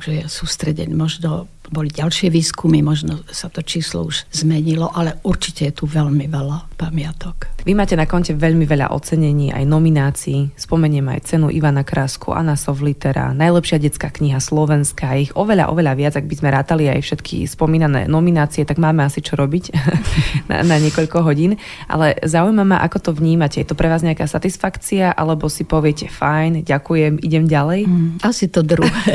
že 0.00 0.12
je 0.12 0.24
sústredený 0.26 0.94
možno 0.96 1.46
boli 1.68 1.92
ďalšie 1.92 2.32
výskumy, 2.32 2.80
možno 2.80 3.20
sa 3.28 3.52
to 3.52 3.60
číslo 3.60 4.08
už 4.08 4.24
zmenilo, 4.32 4.88
ale 4.92 5.20
určite 5.24 5.68
je 5.68 5.72
tu 5.72 5.84
veľmi 5.84 6.24
veľa 6.28 6.74
pamiatok. 6.80 7.58
Vy 7.68 7.76
máte 7.76 7.98
na 7.98 8.08
konte 8.08 8.32
veľmi 8.32 8.64
veľa 8.64 8.94
ocenení, 8.96 9.52
aj 9.52 9.68
nominácií. 9.68 10.56
Spomeniem 10.56 11.04
aj 11.12 11.34
cenu 11.34 11.52
Ivana 11.52 11.84
Krásku, 11.84 12.32
Anna 12.32 12.56
Sovlitera, 12.56 13.36
najlepšia 13.36 13.76
detská 13.76 14.08
kniha 14.08 14.40
Slovenska, 14.40 15.18
ich 15.18 15.34
oveľa, 15.36 15.68
oveľa 15.68 15.92
viac, 15.98 16.14
ak 16.16 16.24
by 16.24 16.34
sme 16.38 16.48
rátali 16.48 16.88
aj 16.88 17.04
všetky 17.04 17.44
spomínané 17.44 18.08
nominácie, 18.08 18.64
tak 18.64 18.80
máme 18.80 19.04
asi 19.04 19.20
čo 19.20 19.36
robiť 19.36 19.64
na, 20.50 20.64
na 20.64 20.76
niekoľko 20.80 21.20
hodín. 21.20 21.60
Ale 21.90 22.16
zaujíma 22.24 22.64
ma, 22.64 22.78
ako 22.80 22.98
to 23.04 23.10
vnímate. 23.12 23.60
Je 23.60 23.68
to 23.68 23.76
pre 23.76 23.92
vás 23.92 24.00
nejaká 24.00 24.24
satisfakcia, 24.24 25.12
alebo 25.12 25.50
si 25.52 25.68
poviete, 25.68 26.08
fajn, 26.08 26.64
ďakujem, 26.64 27.20
idem 27.20 27.44
ďalej? 27.44 27.84
Mm, 27.84 28.24
asi 28.24 28.48
to 28.48 28.64
druhé. 28.64 29.12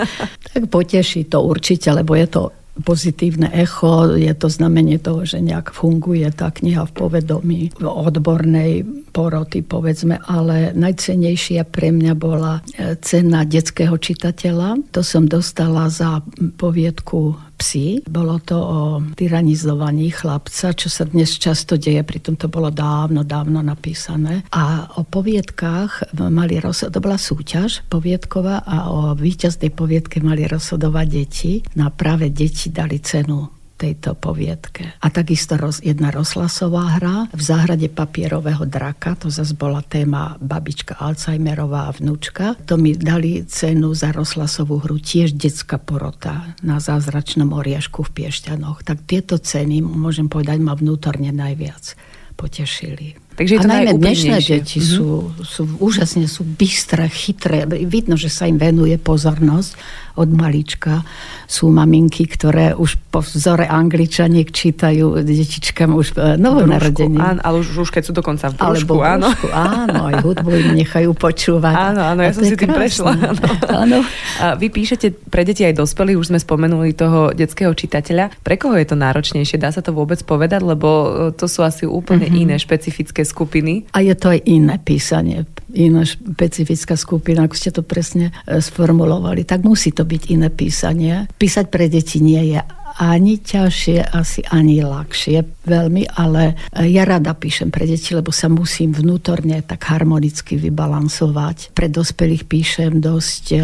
tak 0.52 0.62
poteší 0.70 1.26
to 1.26 1.42
určite, 1.42 1.95
lebo 1.96 2.12
je 2.12 2.28
to 2.28 2.42
pozitívne 2.84 3.48
echo, 3.56 4.12
je 4.12 4.32
to 4.36 4.52
znamenie 4.52 5.00
toho, 5.00 5.24
že 5.24 5.40
nejak 5.40 5.72
funguje 5.72 6.28
tá 6.28 6.52
kniha 6.52 6.84
v 6.84 6.92
povedomí 6.92 7.60
odbornej 7.80 8.84
poroty, 9.16 9.64
povedzme, 9.64 10.20
ale 10.28 10.76
najcenejšia 10.76 11.64
pre 11.64 11.88
mňa 11.88 12.12
bola 12.12 12.60
e, 12.76 13.00
cena 13.00 13.48
detského 13.48 13.96
čitateľa. 13.96 14.92
To 14.92 15.00
som 15.00 15.24
dostala 15.24 15.88
za 15.88 16.20
poviedku 16.60 17.45
psi. 17.56 18.04
Bolo 18.04 18.36
to 18.44 18.56
o 18.60 18.80
tyranizovaní 19.16 20.12
chlapca, 20.12 20.76
čo 20.76 20.92
sa 20.92 21.08
dnes 21.08 21.40
často 21.40 21.80
deje, 21.80 22.04
pritom 22.04 22.36
to 22.36 22.52
bolo 22.52 22.68
dávno, 22.68 23.24
dávno 23.24 23.64
napísané. 23.64 24.44
A 24.52 24.92
o 25.00 25.02
poviedkách 25.02 26.12
mali 26.28 26.60
rozhodovať, 26.60 26.94
to 26.94 27.04
bola 27.04 27.18
súťaž 27.18 27.70
poviedková 27.88 28.62
a 28.62 28.92
o 28.92 29.16
víťaznej 29.16 29.72
poviedke 29.72 30.20
mali 30.20 30.44
rozhodovať 30.44 31.06
deti. 31.08 31.52
Na 31.74 31.88
práve 31.88 32.28
deti 32.28 32.68
dali 32.68 33.00
cenu 33.00 33.55
tejto 33.76 34.16
poviedke. 34.16 34.96
A 35.04 35.06
takisto 35.12 35.60
roz, 35.60 35.84
jedna 35.84 36.08
rozhlasová 36.08 36.96
hra 36.96 37.28
v 37.30 37.42
záhrade 37.44 37.92
papierového 37.92 38.64
draka, 38.64 39.14
to 39.20 39.28
zase 39.28 39.52
bola 39.52 39.84
téma 39.84 40.40
babička 40.40 40.96
Alzheimerová 40.96 41.92
a 41.92 41.94
vnúčka. 41.94 42.56
To 42.64 42.80
mi 42.80 42.96
dali 42.96 43.44
cenu 43.44 43.92
za 43.92 44.16
rozhlasovú 44.16 44.80
hru 44.80 44.96
tiež 44.96 45.36
detská 45.36 45.76
porota 45.76 46.56
na 46.64 46.80
zázračnom 46.80 47.52
oriešku 47.52 48.00
v 48.08 48.24
Piešťanoch. 48.24 48.82
Tak 48.82 49.04
tieto 49.04 49.36
ceny, 49.36 49.84
môžem 49.84 50.32
povedať, 50.32 50.58
ma 50.64 50.72
vnútorne 50.72 51.28
najviac 51.30 51.92
potešili. 52.36 53.25
Takže 53.36 53.52
je 53.52 53.60
to 53.60 53.68
a 53.68 53.72
najmä 53.74 53.92
dnešné 53.94 54.36
deti 54.40 54.78
Mhm. 54.78 54.88
sú, 54.88 55.06
sú 55.38 55.62
úžasne 55.78 56.24
sú 56.24 56.42
bystré, 56.42 57.04
chytré. 57.06 57.62
Vidno, 57.68 58.16
že 58.16 58.28
sa 58.28 58.44
im 58.44 58.56
venuje 58.56 58.96
pozornosť 58.96 59.76
od 60.16 60.32
malička. 60.32 61.04
Sú 61.44 61.68
maminky, 61.68 62.24
ktoré 62.26 62.72
už 62.72 62.96
po 63.06 63.20
vzore 63.20 63.68
angličaniek 63.68 64.48
čítajú 64.48 65.20
detičkám 65.20 65.92
už 65.92 66.06
e, 66.10 66.40
novonarodení. 66.40 67.20
Áno, 67.20 67.36
ale 67.38 67.60
už, 67.60 67.76
už 67.78 67.90
keď 67.90 68.02
sú 68.02 68.12
dokonca 68.14 68.48
v 68.48 68.56
Alebo 68.56 68.96
brúšku, 68.96 69.04
áno. 69.04 69.28
brúšku, 69.28 69.48
áno, 69.52 70.00
aj 70.06 70.14
hudbu 70.22 70.48
im 70.50 70.68
nechajú 70.74 71.12
počúvať. 71.12 71.74
Áno, 71.76 72.00
áno, 72.02 72.20
ja 72.22 72.32
som 72.32 72.42
si 72.42 72.56
tým 72.56 72.64
krásne. 72.66 72.80
prešla. 72.80 73.10
Áno. 73.12 73.40
áno. 73.68 73.98
A 74.38 74.46
vy 74.54 74.66
píšete 74.68 75.12
pre 75.28 75.44
deti 75.44 75.60
aj 75.62 75.76
dospelých, 75.76 76.16
už 76.16 76.28
sme 76.30 76.40
spomenuli 76.40 76.96
toho 76.96 77.30
detského 77.30 77.70
čitateľa. 77.70 78.40
Pre 78.40 78.56
koho 78.56 78.72
je 78.74 78.86
to 78.86 78.96
náročnejšie? 78.96 79.60
Dá 79.60 79.68
sa 79.68 79.80
to 79.80 79.92
vôbec 79.92 80.16
povedať? 80.22 80.64
Lebo 80.64 80.88
e, 80.88 81.06
to 81.34 81.44
sú 81.44 81.60
asi 81.60 81.84
úplne 81.84 82.24
Mhm. 82.24 82.36
iné 82.38 82.56
špecifické 82.56 83.25
skupiny. 83.26 83.90
A 83.90 84.06
je 84.06 84.14
to 84.14 84.30
aj 84.30 84.40
iné 84.46 84.78
písanie, 84.78 85.42
iná 85.74 86.06
špecifická 86.06 86.94
skupina, 86.94 87.44
ako 87.44 87.56
ste 87.58 87.74
to 87.74 87.82
presne 87.82 88.30
e, 88.46 88.62
sformulovali. 88.62 89.42
Tak 89.42 89.66
musí 89.66 89.90
to 89.90 90.06
byť 90.06 90.22
iné 90.30 90.48
písanie. 90.54 91.26
Písať 91.34 91.66
pre 91.66 91.90
deti 91.90 92.22
nie 92.22 92.54
je 92.54 92.62
ani 93.00 93.40
ťažšie, 93.40 94.12
asi 94.12 94.44
ani 94.52 94.84
ľahšie 94.84 95.64
veľmi, 95.64 96.18
ale 96.18 96.58
e, 96.74 96.88
ja 96.92 97.08
rada 97.08 97.32
píšem 97.32 97.72
pre 97.72 97.88
deti, 97.88 98.12
lebo 98.12 98.34
sa 98.34 98.52
musím 98.52 98.92
vnútorne 98.92 99.64
tak 99.64 99.88
harmonicky 99.88 100.60
vybalansovať. 100.60 101.72
Pre 101.72 101.88
dospelých 101.88 102.44
píšem 102.44 103.00
dosť 103.00 103.44
e, 103.52 103.58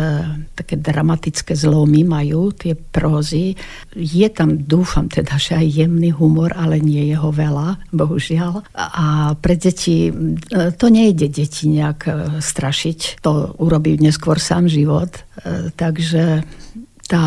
také 0.57 0.81
dramatické 0.81 1.53
zlomy 1.53 2.07
majú 2.09 2.57
tie 2.57 2.73
prózy. 2.73 3.59
Je 3.93 4.29
tam, 4.33 4.57
dúfam 4.57 5.13
teda, 5.13 5.37
že 5.37 5.61
aj 5.61 5.67
jemný 5.85 6.15
humor, 6.17 6.57
ale 6.57 6.81
nie 6.81 7.13
je 7.13 7.17
ho 7.21 7.29
veľa, 7.29 7.93
bohužiaľ. 7.93 8.65
A 8.77 9.37
pre 9.37 9.61
deti, 9.61 10.09
e, 10.09 10.13
to 10.73 10.89
nejde 10.89 11.29
deti 11.29 11.69
nejak 11.69 12.01
e, 12.09 12.13
strašiť, 12.41 13.21
to 13.21 13.57
urobí 13.61 14.01
neskôr 14.01 14.41
sám 14.41 14.71
život. 14.71 15.13
E, 15.45 15.73
Takže 15.83 16.45
tá 17.09 17.27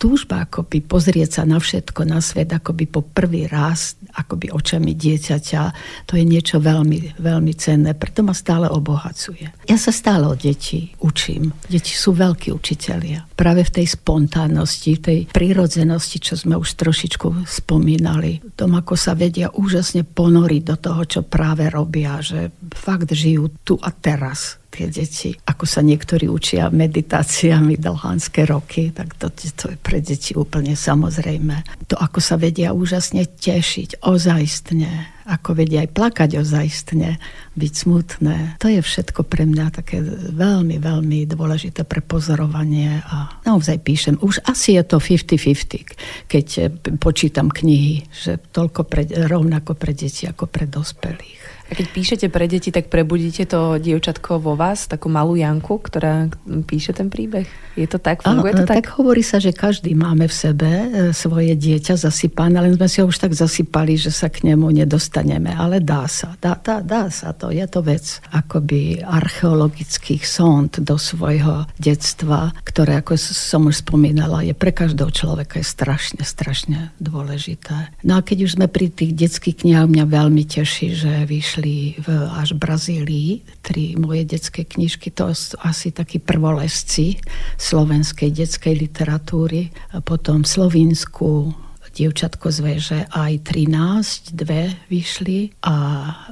túžba 0.00 0.48
akoby 0.48 0.80
pozrieť 0.80 1.30
sa 1.40 1.42
na 1.44 1.60
všetko, 1.60 2.08
na 2.08 2.24
svet, 2.24 2.48
akoby 2.48 2.88
po 2.88 3.04
prvý 3.04 3.44
raz, 3.44 4.00
akoby 4.16 4.48
očami 4.48 4.96
dieťaťa, 4.96 5.62
to 6.08 6.16
je 6.16 6.24
niečo 6.24 6.56
veľmi, 6.56 7.20
veľmi 7.20 7.52
cenné, 7.52 7.92
preto 7.92 8.24
ma 8.24 8.32
stále 8.32 8.64
obohacuje. 8.72 9.52
Ja 9.68 9.76
sa 9.76 9.92
stále 9.92 10.24
od 10.24 10.40
detí 10.40 10.96
učím. 11.04 11.52
Deti 11.68 11.92
sú 11.92 12.16
veľkí 12.16 12.48
učitelia. 12.48 13.28
Práve 13.36 13.68
v 13.68 13.84
tej 13.84 13.86
spontánnosti, 13.92 14.96
v 14.96 15.04
tej 15.04 15.18
prírodzenosti, 15.28 16.16
čo 16.16 16.40
sme 16.40 16.56
už 16.56 16.80
trošičku 16.80 17.44
spomínali, 17.44 18.40
tom, 18.56 18.72
ako 18.76 18.96
sa 18.96 19.12
vedia 19.12 19.52
úžasne 19.52 20.08
ponoriť 20.08 20.62
do 20.64 20.76
toho, 20.80 21.02
čo 21.04 21.20
práve 21.20 21.68
robia, 21.68 22.24
že 22.24 22.48
fakt 22.72 23.12
žijú 23.12 23.52
tu 23.64 23.76
a 23.76 23.92
teraz 23.92 24.59
tie 24.70 24.86
deti. 24.86 25.34
Ako 25.50 25.66
sa 25.66 25.82
niektorí 25.82 26.30
učia 26.30 26.70
meditáciami 26.70 27.74
dlhánske 27.76 28.46
roky, 28.46 28.94
tak 28.94 29.18
to, 29.18 29.28
to 29.30 29.74
je 29.74 29.76
pre 29.76 29.98
deti 29.98 30.32
úplne 30.38 30.78
samozrejme. 30.78 31.86
To, 31.90 31.98
ako 31.98 32.22
sa 32.22 32.38
vedia 32.38 32.70
úžasne 32.70 33.26
tešiť, 33.26 34.00
ozajstne, 34.06 35.20
ako 35.26 35.58
vedia 35.58 35.82
aj 35.82 35.90
plakať 35.90 36.30
ozajstne, 36.38 37.18
byť 37.58 37.72
smutné. 37.74 38.36
To 38.62 38.70
je 38.70 38.80
všetko 38.80 39.26
pre 39.26 39.44
mňa 39.44 39.66
také 39.74 40.00
veľmi, 40.30 40.78
veľmi 40.78 41.26
dôležité 41.26 41.82
pre 41.82 42.00
pozorovanie 42.00 43.02
a 43.10 43.42
naozaj 43.42 43.82
píšem. 43.82 44.16
Už 44.22 44.42
asi 44.46 44.78
je 44.78 44.82
to 44.86 45.02
50-50, 45.02 46.30
keď 46.30 46.46
eh, 46.58 46.70
počítam 46.98 47.50
knihy, 47.50 48.06
že 48.14 48.38
toľko 48.54 48.86
pre, 48.86 49.02
rovnako 49.26 49.74
pre 49.74 49.92
deti 49.92 50.30
ako 50.30 50.46
pre 50.46 50.70
dospelých. 50.70 51.49
A 51.70 51.78
keď 51.78 51.86
píšete 51.94 52.26
pre 52.34 52.50
deti, 52.50 52.74
tak 52.74 52.90
prebudíte 52.90 53.46
to 53.46 53.78
dievčatko 53.78 54.42
vo 54.42 54.58
vás, 54.58 54.90
takú 54.90 55.06
malú 55.06 55.38
Janku, 55.38 55.78
ktorá 55.78 56.26
píše 56.66 56.90
ten 56.90 57.06
príbeh? 57.06 57.46
Je 57.78 57.86
to 57.86 58.02
tak? 58.02 58.26
Funguje 58.26 58.58
to 58.58 58.66
tak? 58.66 58.82
tak 58.82 58.98
hovorí 58.98 59.22
sa, 59.22 59.38
že 59.38 59.54
každý 59.54 59.94
máme 59.94 60.26
v 60.26 60.34
sebe 60.34 60.66
e, 60.66 60.86
svoje 61.14 61.54
dieťa 61.54 61.94
zasypané, 61.94 62.58
len 62.58 62.74
sme 62.74 62.90
si 62.90 62.98
ho 62.98 63.06
už 63.06 63.22
tak 63.22 63.38
zasypali, 63.38 63.94
že 63.94 64.10
sa 64.10 64.26
k 64.26 64.50
nemu 64.50 64.66
nedostaneme. 64.82 65.54
Ale 65.54 65.78
dá 65.78 66.10
sa, 66.10 66.34
dá, 66.42 66.58
dá, 66.58 66.82
dá 66.82 67.06
sa 67.06 67.30
to. 67.30 67.54
Je 67.54 67.62
to 67.70 67.86
vec 67.86 68.18
akoby 68.34 69.06
archeologických 69.06 70.26
sond 70.26 70.74
do 70.82 70.98
svojho 70.98 71.70
detstva, 71.78 72.50
ktoré, 72.66 72.98
ako 72.98 73.14
som 73.14 73.70
už 73.70 73.86
spomínala, 73.86 74.42
je 74.42 74.58
pre 74.58 74.74
každého 74.74 75.14
človeka 75.14 75.62
je 75.62 75.66
strašne, 75.70 76.26
strašne 76.26 76.90
dôležité. 76.98 77.94
No 78.02 78.18
a 78.18 78.26
keď 78.26 78.50
už 78.50 78.58
sme 78.58 78.66
pri 78.66 78.90
tých 78.90 79.14
detských 79.14 79.62
knihách, 79.62 79.86
mňa 79.86 80.04
veľmi 80.10 80.42
teší, 80.42 80.98
že 80.98 81.12
vyšli 81.30 81.59
v 82.00 82.08
až 82.32 82.56
Brazílii 82.56 83.44
tri 83.60 83.98
moje 83.98 84.24
detské 84.24 84.64
knižky. 84.64 85.12
To 85.18 85.34
sú 85.34 85.58
asi 85.60 85.92
takí 85.92 86.16
prvolesci 86.16 87.20
slovenskej 87.60 88.32
detskej 88.32 88.74
literatúry. 88.78 89.74
Potom 90.04 90.42
v 90.42 90.48
Slovinsku 90.48 91.52
Dievčatko 91.90 92.54
z 92.54 92.58
veže 92.62 93.00
aj 93.10 93.50
13, 93.50 94.38
dve 94.38 94.78
vyšli 94.86 95.58
a 95.66 95.76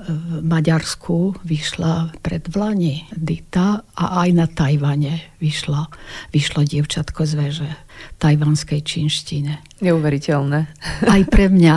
v 0.06 0.40
Maďarsku 0.46 1.42
vyšla 1.42 2.14
pred 2.22 2.46
Vlani 2.46 3.10
Dita 3.10 3.82
a 3.98 4.22
aj 4.22 4.30
na 4.30 4.46
Tajvane 4.46 5.34
vyšlo, 5.42 5.90
vyšlo 6.30 6.62
Dievčatko 6.62 7.26
z 7.26 7.34
veže 7.34 7.70
v 7.98 8.14
tajvanskej 8.22 8.78
čínštine. 8.86 9.82
Neuveriteľné. 9.82 10.60
Aj 11.02 11.22
pre 11.26 11.50
mňa. 11.54 11.76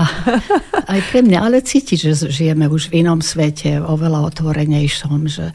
Aj 0.86 1.02
pre 1.10 1.26
mňa, 1.26 1.40
ale 1.42 1.66
cítiť, 1.66 1.98
že 1.98 2.30
žijeme 2.30 2.70
už 2.70 2.94
v 2.94 3.02
inom 3.02 3.26
svete, 3.26 3.82
oveľa 3.82 4.30
otvorenejšom, 4.30 5.26
že 5.26 5.50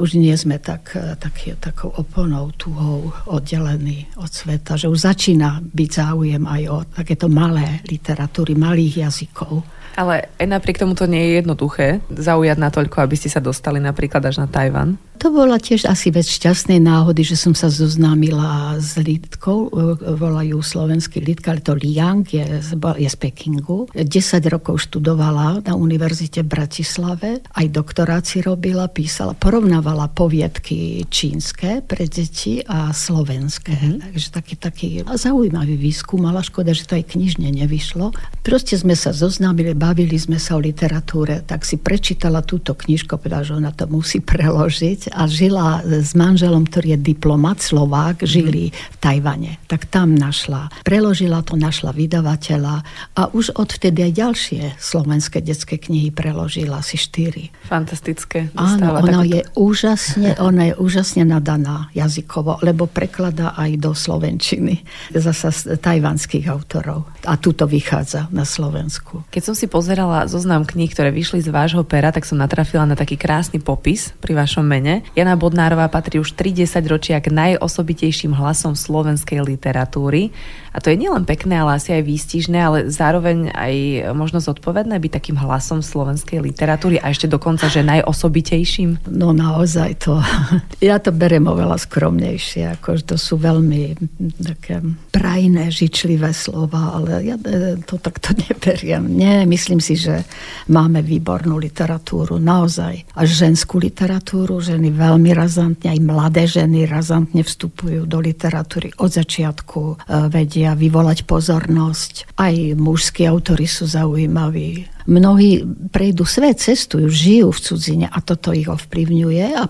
už 0.00 0.16
nie 0.16 0.32
sme 0.32 0.56
tak, 0.56 0.96
tak, 0.96 1.34
takou 1.60 1.92
oponou, 1.92 2.54
tuhou 2.56 3.12
oddelení 3.28 4.08
od 4.16 4.32
sveta, 4.32 4.80
že 4.80 4.88
už 4.88 5.12
začína 5.12 5.60
byť 5.60 5.90
záujem 5.92 6.44
aj 6.48 6.62
o 6.72 6.78
takéto 6.88 7.28
malé 7.28 7.84
literatúry, 7.84 8.56
malých 8.56 9.04
jazykov. 9.04 9.60
Ale 9.98 10.30
aj 10.38 10.46
napriek 10.46 10.78
tomu 10.78 10.94
to 10.94 11.10
nie 11.10 11.18
je 11.20 11.32
jednoduché 11.42 11.98
zaujať 12.06 12.56
natoľko, 12.56 13.02
aby 13.02 13.18
ste 13.18 13.28
sa 13.28 13.42
dostali 13.42 13.82
napríklad 13.82 14.22
až 14.22 14.40
na 14.40 14.46
Tajvan. 14.46 14.94
To 15.18 15.34
bola 15.34 15.58
tiež 15.58 15.90
asi 15.90 16.14
vec 16.14 16.30
šťastnej 16.30 16.78
náhody, 16.78 17.26
že 17.26 17.34
som 17.34 17.50
sa 17.50 17.66
zoznámila 17.66 18.78
s 18.78 18.94
Lidkou, 19.02 19.66
volajú 19.98 20.62
slovenský 20.62 21.18
Lidka, 21.18 21.50
ale 21.50 21.62
to 21.62 21.74
Liang 21.74 22.22
je, 22.22 22.62
je 22.62 23.08
z 23.10 23.16
Pekingu. 23.18 23.90
10 23.98 24.06
rokov 24.46 24.78
študovala 24.86 25.66
na 25.66 25.74
univerzite 25.74 26.46
v 26.46 26.48
Bratislave, 26.54 27.42
aj 27.42 27.66
doktorát 27.66 28.22
si 28.22 28.38
robila, 28.38 28.86
písala, 28.86 29.34
porovnávala 29.34 30.06
poviedky 30.06 31.02
čínske 31.10 31.82
pre 31.82 32.06
deti 32.06 32.62
a 32.62 32.94
slovenské. 32.94 33.74
Mm-hmm. 33.74 34.14
Takže 34.14 34.28
taký, 34.30 34.54
taký 34.54 34.88
zaujímavý 35.02 35.74
výskum, 35.74 36.22
ale 36.30 36.46
škoda, 36.46 36.70
že 36.70 36.86
to 36.86 36.94
aj 36.94 37.18
knižne 37.18 37.50
nevyšlo. 37.58 38.14
Proste 38.46 38.78
sme 38.78 38.94
sa 38.94 39.10
zoznámili, 39.10 39.74
bavili 39.74 40.14
sme 40.14 40.38
sa 40.38 40.54
o 40.54 40.62
literatúre, 40.62 41.42
tak 41.42 41.66
si 41.66 41.74
prečítala 41.74 42.46
túto 42.46 42.78
knižku, 42.78 43.18
povedala, 43.18 43.42
že 43.42 43.58
ona 43.58 43.74
to 43.74 43.90
musí 43.90 44.22
preložiť 44.22 45.07
a 45.12 45.28
žila 45.28 45.82
s 45.84 46.12
manželom, 46.12 46.68
ktorý 46.68 46.96
je 46.96 47.14
diplomat, 47.14 47.60
Slovák, 47.60 48.24
žili 48.24 48.70
v 48.72 48.96
Tajvane. 49.00 49.60
Tak 49.66 49.88
tam 49.88 50.14
našla, 50.14 50.72
preložila 50.84 51.42
to, 51.44 51.58
našla 51.58 51.92
vydavateľa 51.92 52.76
a 53.16 53.22
už 53.32 53.56
odvtedy 53.56 54.08
aj 54.08 54.12
ďalšie 54.14 54.62
slovenské 54.78 55.42
detské 55.44 55.76
knihy 55.76 56.12
preložila, 56.12 56.80
asi 56.80 56.96
štyri. 56.96 57.50
Fantastické. 57.66 58.52
Áno, 58.54 58.98
ona 58.98 59.22
takúto... 59.22 59.34
je 59.34 59.40
úžasne, 59.58 60.30
ona 60.48 60.72
je 60.72 60.74
úžasne 60.78 61.22
nadaná 61.26 61.90
jazykovo, 61.92 62.60
lebo 62.64 62.88
prekladá 62.88 63.52
aj 63.56 63.80
do 63.80 63.92
slovenčiny 63.92 64.82
zasa 65.12 65.50
z 65.50 65.76
tajvanských 65.78 66.48
autorov. 66.48 67.08
A 67.26 67.36
tu 67.36 67.52
to 67.52 67.66
vychádza 67.68 68.30
na 68.32 68.46
Slovensku. 68.46 69.24
Keď 69.28 69.42
som 69.42 69.54
si 69.56 69.66
pozerala 69.66 70.24
zoznam 70.30 70.64
kníh, 70.64 70.90
ktoré 70.90 71.12
vyšli 71.12 71.44
z 71.44 71.52
vášho 71.52 71.82
pera, 71.84 72.14
tak 72.14 72.24
som 72.24 72.40
natrafila 72.40 72.84
na 72.88 72.94
taký 72.94 73.18
krásny 73.18 73.60
popis 73.60 74.14
pri 74.22 74.38
vašom 74.38 74.64
mene. 74.64 74.97
Jana 75.16 75.34
Bodnárová 75.34 75.88
patrí 75.90 76.18
už 76.22 76.34
30 76.34 76.78
ročia 76.86 77.18
k 77.18 77.32
najosobitejším 77.32 78.36
hlasom 78.36 78.78
slovenskej 78.78 79.42
literatúry. 79.42 80.30
A 80.72 80.84
to 80.84 80.94
je 80.94 81.00
nielen 81.00 81.26
pekné, 81.26 81.58
ale 81.58 81.80
asi 81.80 81.90
aj 81.90 82.06
výstižné, 82.06 82.58
ale 82.60 82.78
zároveň 82.86 83.50
aj 83.50 83.74
možno 84.14 84.38
zodpovedné 84.38 85.00
byť 85.00 85.12
takým 85.18 85.36
hlasom 85.40 85.82
slovenskej 85.82 86.38
literatúry 86.38 87.02
a 87.02 87.10
ešte 87.10 87.26
dokonca, 87.26 87.66
že 87.66 87.82
najosobitejším. 87.82 89.10
No 89.10 89.34
naozaj 89.34 90.06
to, 90.06 90.22
ja 90.84 91.02
to 91.02 91.10
berem 91.10 91.50
oveľa 91.50 91.82
skromnejšie, 91.82 92.78
ako 92.78 92.94
to 93.02 93.16
sú 93.18 93.40
veľmi 93.40 93.96
také 94.38 94.78
prajné, 95.10 95.72
žičlivé 95.72 96.30
slova, 96.30 97.00
ale 97.00 97.26
ja 97.26 97.36
e, 97.40 97.80
to 97.82 97.98
takto 97.98 98.36
neberiem. 98.46 99.08
Nie, 99.08 99.48
myslím 99.48 99.82
si, 99.82 99.98
že 99.98 100.22
máme 100.70 101.02
výbornú 101.02 101.58
literatúru, 101.58 102.38
naozaj. 102.38 103.08
A 103.18 103.26
ženskú 103.26 103.80
literatúru, 103.82 104.60
ženy 104.62 104.87
veľmi 104.92 105.30
razantne, 105.32 105.94
aj 105.94 106.00
mladé 106.02 106.44
ženy 106.44 106.84
razantne 106.88 107.46
vstupujú 107.46 108.04
do 108.04 108.18
literatúry 108.18 108.92
od 108.98 109.10
začiatku, 109.12 109.80
e, 109.80 109.94
vedia 110.28 110.74
vyvolať 110.74 111.24
pozornosť. 111.24 112.34
Aj 112.36 112.54
mužskí 112.76 113.24
autory 113.24 113.64
sú 113.64 113.86
zaujímaví. 113.86 114.97
Mnohí 115.08 115.64
prejdú 115.88 116.28
svet, 116.28 116.60
cestujú, 116.60 117.08
žijú 117.08 117.48
v 117.48 117.62
cudzine 117.64 118.06
a 118.12 118.20
toto 118.20 118.52
ich 118.52 118.68
ovplyvňuje 118.68 119.44
a, 119.56 119.64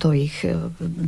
to 0.00 0.16
ich 0.16 0.40
e, 0.42 0.56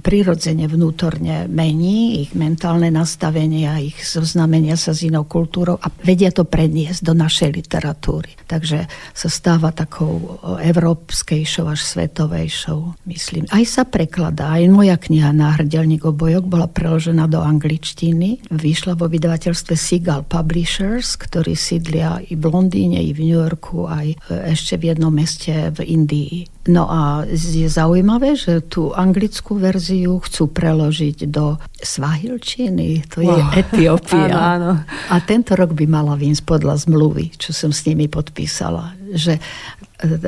prirodzene 0.04 0.68
vnútorne 0.68 1.48
mení, 1.48 2.20
ich 2.28 2.36
mentálne 2.36 2.92
nastavenie 2.92 3.64
a 3.64 3.80
ich 3.80 3.96
zoznamenia 4.04 4.76
sa 4.76 4.92
s 4.92 5.08
inou 5.08 5.24
kultúrou 5.24 5.80
a 5.80 5.88
vedia 6.04 6.28
to 6.28 6.44
predniesť 6.44 7.00
do 7.00 7.16
našej 7.16 7.50
literatúry. 7.56 8.36
Takže 8.44 8.84
sa 9.16 9.28
stáva 9.32 9.72
takou 9.72 10.36
európskejšou 10.60 11.72
až 11.72 11.80
svetovejšou, 11.80 13.08
myslím. 13.08 13.48
Aj 13.48 13.64
sa 13.64 13.88
prekladá, 13.88 14.60
aj 14.60 14.68
moja 14.68 15.00
kniha 15.00 15.32
Náhrdelník 15.32 16.04
obojok 16.04 16.44
bola 16.44 16.68
preložená 16.68 17.24
do 17.24 17.40
angličtiny. 17.40 18.52
Vyšla 18.52 19.00
vo 19.00 19.08
vydavateľstve 19.08 19.72
Seagull 19.72 20.28
Publishers, 20.28 21.16
ktorí 21.16 21.56
sídlia 21.56 22.20
i 22.28 22.36
v 22.36 22.44
Londýne, 22.44 23.00
i 23.00 23.16
v 23.16 23.24
New 23.24 23.40
Yorku, 23.40 23.61
aj 23.86 24.18
ešte 24.50 24.74
v 24.74 24.92
jednom 24.92 25.14
meste 25.14 25.70
v 25.70 25.78
Indii. 25.86 26.34
No 26.66 26.86
a 26.90 27.26
je 27.26 27.66
zaujímavé, 27.66 28.34
že 28.38 28.62
tú 28.62 28.94
anglickú 28.94 29.58
verziu 29.58 30.22
chcú 30.22 30.50
preložiť 30.50 31.26
do 31.26 31.58
Svahilčiny, 31.82 33.06
to 33.10 33.22
je 33.22 33.34
wow. 33.34 33.50
Etiópia. 33.54 34.30
áno, 34.30 34.38
áno. 34.38 34.72
A 35.10 35.16
tento 35.22 35.58
rok 35.58 35.74
by 35.74 35.86
mala 35.90 36.14
výjsť 36.14 36.42
podľa 36.46 36.86
zmluvy, 36.86 37.34
čo 37.34 37.50
som 37.50 37.74
s 37.74 37.82
nimi 37.86 38.06
podpísala. 38.06 38.94
Že 39.10 39.42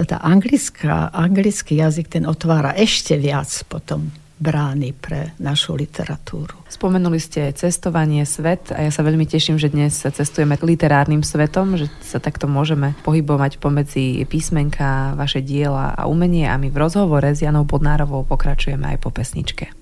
tá 0.07 0.19
anglická, 0.23 1.11
anglický 1.11 1.83
jazyk 1.83 2.07
ten 2.07 2.25
otvára 2.27 2.75
ešte 2.79 3.19
viac 3.19 3.51
potom 3.67 4.11
brány 4.45 4.93
pre 4.93 5.33
našu 5.41 5.73
literatúru. 5.73 6.69
Spomenuli 6.69 7.17
ste 7.17 7.49
cestovanie, 7.57 8.29
svet 8.29 8.69
a 8.77 8.85
ja 8.85 8.93
sa 8.93 9.01
veľmi 9.01 9.25
teším, 9.25 9.57
že 9.57 9.73
dnes 9.73 9.97
cestujeme 9.97 10.61
literárnym 10.61 11.25
svetom, 11.25 11.81
že 11.81 11.89
sa 12.05 12.21
takto 12.21 12.45
môžeme 12.45 12.93
pohybovať 13.09 13.57
pomedzi 13.57 14.29
písmenka, 14.29 15.17
vaše 15.17 15.41
diela 15.41 15.97
a 15.97 16.05
umenie 16.05 16.45
a 16.45 16.61
my 16.61 16.69
v 16.69 16.77
rozhovore 16.77 17.33
s 17.33 17.41
Janou 17.41 17.65
Bodnárovou 17.65 18.29
pokračujeme 18.29 18.93
aj 18.93 18.99
po 19.01 19.09
pesničke. 19.09 19.73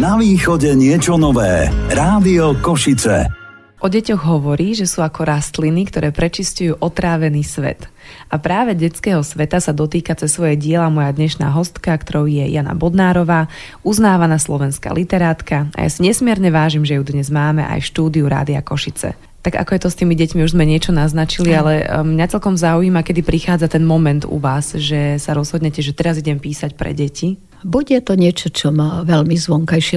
Na 0.00 0.16
východe 0.16 0.76
niečo 0.76 1.16
nové. 1.16 1.68
Rádio 1.92 2.56
Košice. 2.60 3.39
O 3.80 3.88
deťoch 3.88 4.28
hovorí, 4.28 4.76
že 4.76 4.84
sú 4.84 5.00
ako 5.00 5.24
rastliny, 5.24 5.88
ktoré 5.88 6.12
prečistujú 6.12 6.76
otrávený 6.84 7.40
svet. 7.40 7.88
A 8.28 8.36
práve 8.36 8.76
detského 8.76 9.24
sveta 9.24 9.56
sa 9.56 9.72
dotýka 9.72 10.12
cez 10.20 10.36
svoje 10.36 10.60
diela 10.60 10.92
moja 10.92 11.08
dnešná 11.16 11.48
hostka, 11.48 11.96
ktorou 11.96 12.28
je 12.28 12.44
Jana 12.44 12.76
Bodnárová, 12.76 13.48
uznávaná 13.80 14.36
slovenská 14.36 14.92
literátka 14.92 15.72
a 15.72 15.88
ja 15.88 15.90
si 15.90 16.04
nesmierne 16.04 16.52
vážim, 16.52 16.84
že 16.84 17.00
ju 17.00 17.02
dnes 17.08 17.32
máme 17.32 17.64
aj 17.64 17.80
v 17.80 17.88
štúdiu 17.88 18.28
Rádia 18.28 18.60
Košice. 18.60 19.16
Tak 19.40 19.56
ako 19.56 19.72
je 19.72 19.80
to 19.80 19.88
s 19.88 19.96
tými 19.96 20.12
deťmi, 20.12 20.44
už 20.44 20.52
sme 20.52 20.68
niečo 20.68 20.92
naznačili, 20.92 21.48
ale 21.56 21.88
um, 21.88 22.12
mňa 22.20 22.36
celkom 22.36 22.60
zaujíma, 22.60 23.00
kedy 23.00 23.24
prichádza 23.24 23.72
ten 23.72 23.88
moment 23.88 24.28
u 24.28 24.36
vás, 24.36 24.76
že 24.76 25.16
sa 25.16 25.32
rozhodnete, 25.32 25.80
že 25.80 25.96
teraz 25.96 26.20
idem 26.20 26.36
písať 26.36 26.76
pre 26.76 26.92
deti 26.92 27.40
Buď 27.60 27.84
je 27.90 28.00
to 28.00 28.14
niečo, 28.16 28.48
čo 28.48 28.72
má 28.72 29.04
veľmi 29.04 29.36
z 29.36 29.52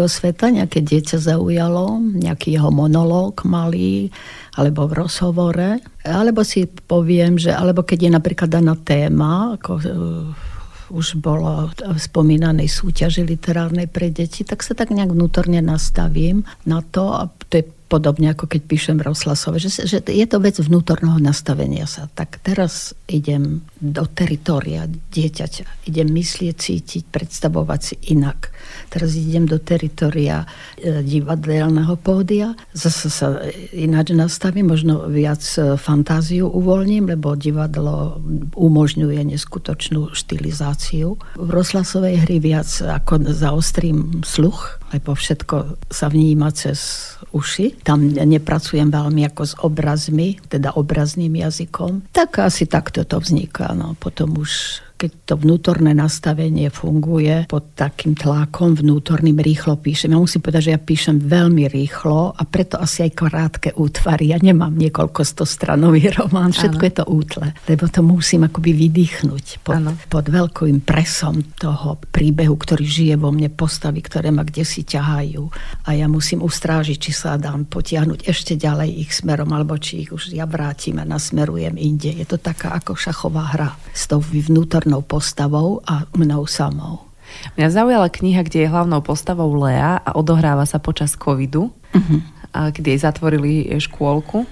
sveta, 0.08 0.52
nejaké 0.52 0.84
dieťa 0.84 1.16
zaujalo, 1.16 2.00
nejaký 2.00 2.60
jeho 2.60 2.68
monológ 2.76 3.48
malý, 3.48 4.12
alebo 4.60 4.92
v 4.92 5.00
rozhovore, 5.00 5.70
alebo 6.04 6.44
si 6.44 6.68
poviem, 6.68 7.40
že, 7.40 7.56
alebo 7.56 7.88
keď 7.88 8.00
je 8.08 8.12
napríklad 8.12 8.50
daná 8.52 8.76
téma, 8.76 9.56
ako 9.56 9.72
uh, 9.80 10.94
už 10.94 11.18
bolo 11.24 11.72
v 11.72 11.98
spomínanej 11.98 12.68
súťaži 12.68 13.24
literárnej 13.24 13.88
pre 13.88 14.12
deti, 14.12 14.44
tak 14.44 14.62
sa 14.62 14.76
tak 14.76 14.92
nejak 14.92 15.16
vnútorne 15.16 15.64
nastavím 15.64 16.44
na 16.68 16.84
to 16.84 17.16
a 17.16 17.32
to 17.48 17.64
je 17.64 17.66
podobne 17.94 18.34
ako 18.34 18.50
keď 18.50 18.62
píšem 18.66 18.98
rozhlasové, 18.98 19.62
že, 19.62 19.86
že 19.86 20.02
je 20.02 20.26
to 20.26 20.42
vec 20.42 20.58
vnútorného 20.58 21.22
nastavenia 21.22 21.86
sa. 21.86 22.10
Tak 22.18 22.42
teraz 22.42 22.98
idem 23.06 23.62
do 23.78 24.10
teritoria 24.10 24.90
dieťaťa, 24.90 25.86
idem 25.86 26.10
myslieť, 26.10 26.58
cítiť, 26.58 27.04
predstavovať 27.14 27.80
si 27.86 27.96
inak. 28.18 28.50
Teraz 28.90 29.14
idem 29.14 29.46
do 29.46 29.62
teritoria 29.62 30.50
e, 30.82 31.06
divadelného 31.06 31.94
pódia, 32.02 32.58
zase 32.74 33.14
sa 33.14 33.38
ináč 33.70 34.18
nastavím, 34.18 34.74
možno 34.74 35.06
viac 35.06 35.46
e, 35.62 35.78
fantáziu 35.78 36.50
uvoľním, 36.50 37.14
lebo 37.14 37.38
divadlo 37.38 38.18
umožňuje 38.58 39.22
neskutočnú 39.38 40.18
štilizáciu. 40.18 41.22
V 41.38 41.50
rozhlasovej 41.54 42.26
hry 42.26 42.42
viac 42.42 42.70
ako 42.82 43.30
zaostrím 43.30 44.26
sluch, 44.26 44.82
lebo 44.90 45.14
všetko 45.14 45.78
sa 45.94 46.10
vníma 46.10 46.50
cez 46.58 47.13
uši. 47.34 47.82
Tam 47.82 48.14
nepracujem 48.14 48.94
veľmi 48.94 49.28
ako 49.34 49.42
s 49.44 49.54
obrazmi, 49.60 50.38
teda 50.48 50.78
obrazným 50.78 51.42
jazykom. 51.42 52.14
Tak 52.14 52.46
asi 52.46 52.70
takto 52.70 53.04
to 53.04 53.20
vzniká. 53.20 53.74
No. 53.74 53.98
Potom 53.98 54.38
už 54.38 54.80
keď 55.04 55.12
to 55.28 55.36
vnútorné 55.36 55.92
nastavenie 55.92 56.72
funguje 56.72 57.52
pod 57.52 57.76
takým 57.76 58.16
tlakom 58.16 58.80
vnútorným 58.80 59.36
rýchlo 59.36 59.76
píšem. 59.76 60.16
Ja 60.16 60.20
musím 60.24 60.40
povedať, 60.40 60.72
že 60.72 60.72
ja 60.72 60.80
píšem 60.80 61.20
veľmi 61.20 61.68
rýchlo 61.68 62.32
a 62.32 62.42
preto 62.48 62.80
asi 62.80 63.04
aj 63.04 63.12
krátke 63.12 63.70
útvary. 63.76 64.32
Ja 64.32 64.40
nemám 64.40 64.72
niekoľko 64.80 65.28
stostranový 65.28 66.08
román, 66.24 66.56
všetko 66.56 66.80
ano. 66.80 66.88
je 66.88 66.94
to 66.96 67.06
útle, 67.12 67.46
lebo 67.68 67.84
to 67.92 68.00
musím 68.00 68.48
akoby 68.48 68.72
vydýchnuť 68.72 69.46
pod, 69.68 69.84
pod 70.08 70.26
veľkým 70.32 70.88
presom 70.88 71.44
toho 71.60 72.00
príbehu, 72.00 72.56
ktorý 72.56 72.86
žije 72.88 73.16
vo 73.20 73.36
mne, 73.36 73.52
postavy, 73.52 74.00
ktoré 74.00 74.32
ma 74.32 74.48
kde 74.48 74.64
si 74.64 74.88
ťahajú. 74.88 75.44
A 75.84 76.00
ja 76.00 76.08
musím 76.08 76.40
ustrážiť, 76.40 76.96
či 76.96 77.12
sa 77.12 77.36
dám 77.36 77.68
potiahnuť 77.68 78.24
ešte 78.24 78.56
ďalej 78.56 79.04
ich 79.04 79.12
smerom, 79.12 79.52
alebo 79.52 79.76
či 79.76 80.08
ich 80.08 80.16
už 80.16 80.32
ja 80.32 80.48
vrátim 80.48 80.96
a 81.02 81.04
nasmerujem 81.04 81.76
inde. 81.76 82.14
Je 82.14 82.24
to 82.24 82.40
taká 82.40 82.78
ako 82.78 82.96
šachová 82.96 83.52
hra 83.52 83.76
s 83.92 84.06
tou 84.06 84.22
vnútornou 84.22 84.93
hlavnou 84.94 85.02
postavou 85.02 85.82
a 85.90 86.06
mnou 86.14 86.46
samou. 86.46 87.10
Mňa 87.58 87.68
zaujala 87.74 88.14
kniha, 88.14 88.46
kde 88.46 88.62
je 88.62 88.70
hlavnou 88.70 89.02
postavou 89.02 89.50
Lea 89.58 89.98
a 89.98 90.14
odohráva 90.14 90.70
sa 90.70 90.78
počas 90.78 91.18
covidu. 91.18 91.74
Uh-huh 91.98 92.22
keď 92.54 92.84
jej 92.86 93.00
zatvorili 93.02 93.54
škôlku. 93.82 94.46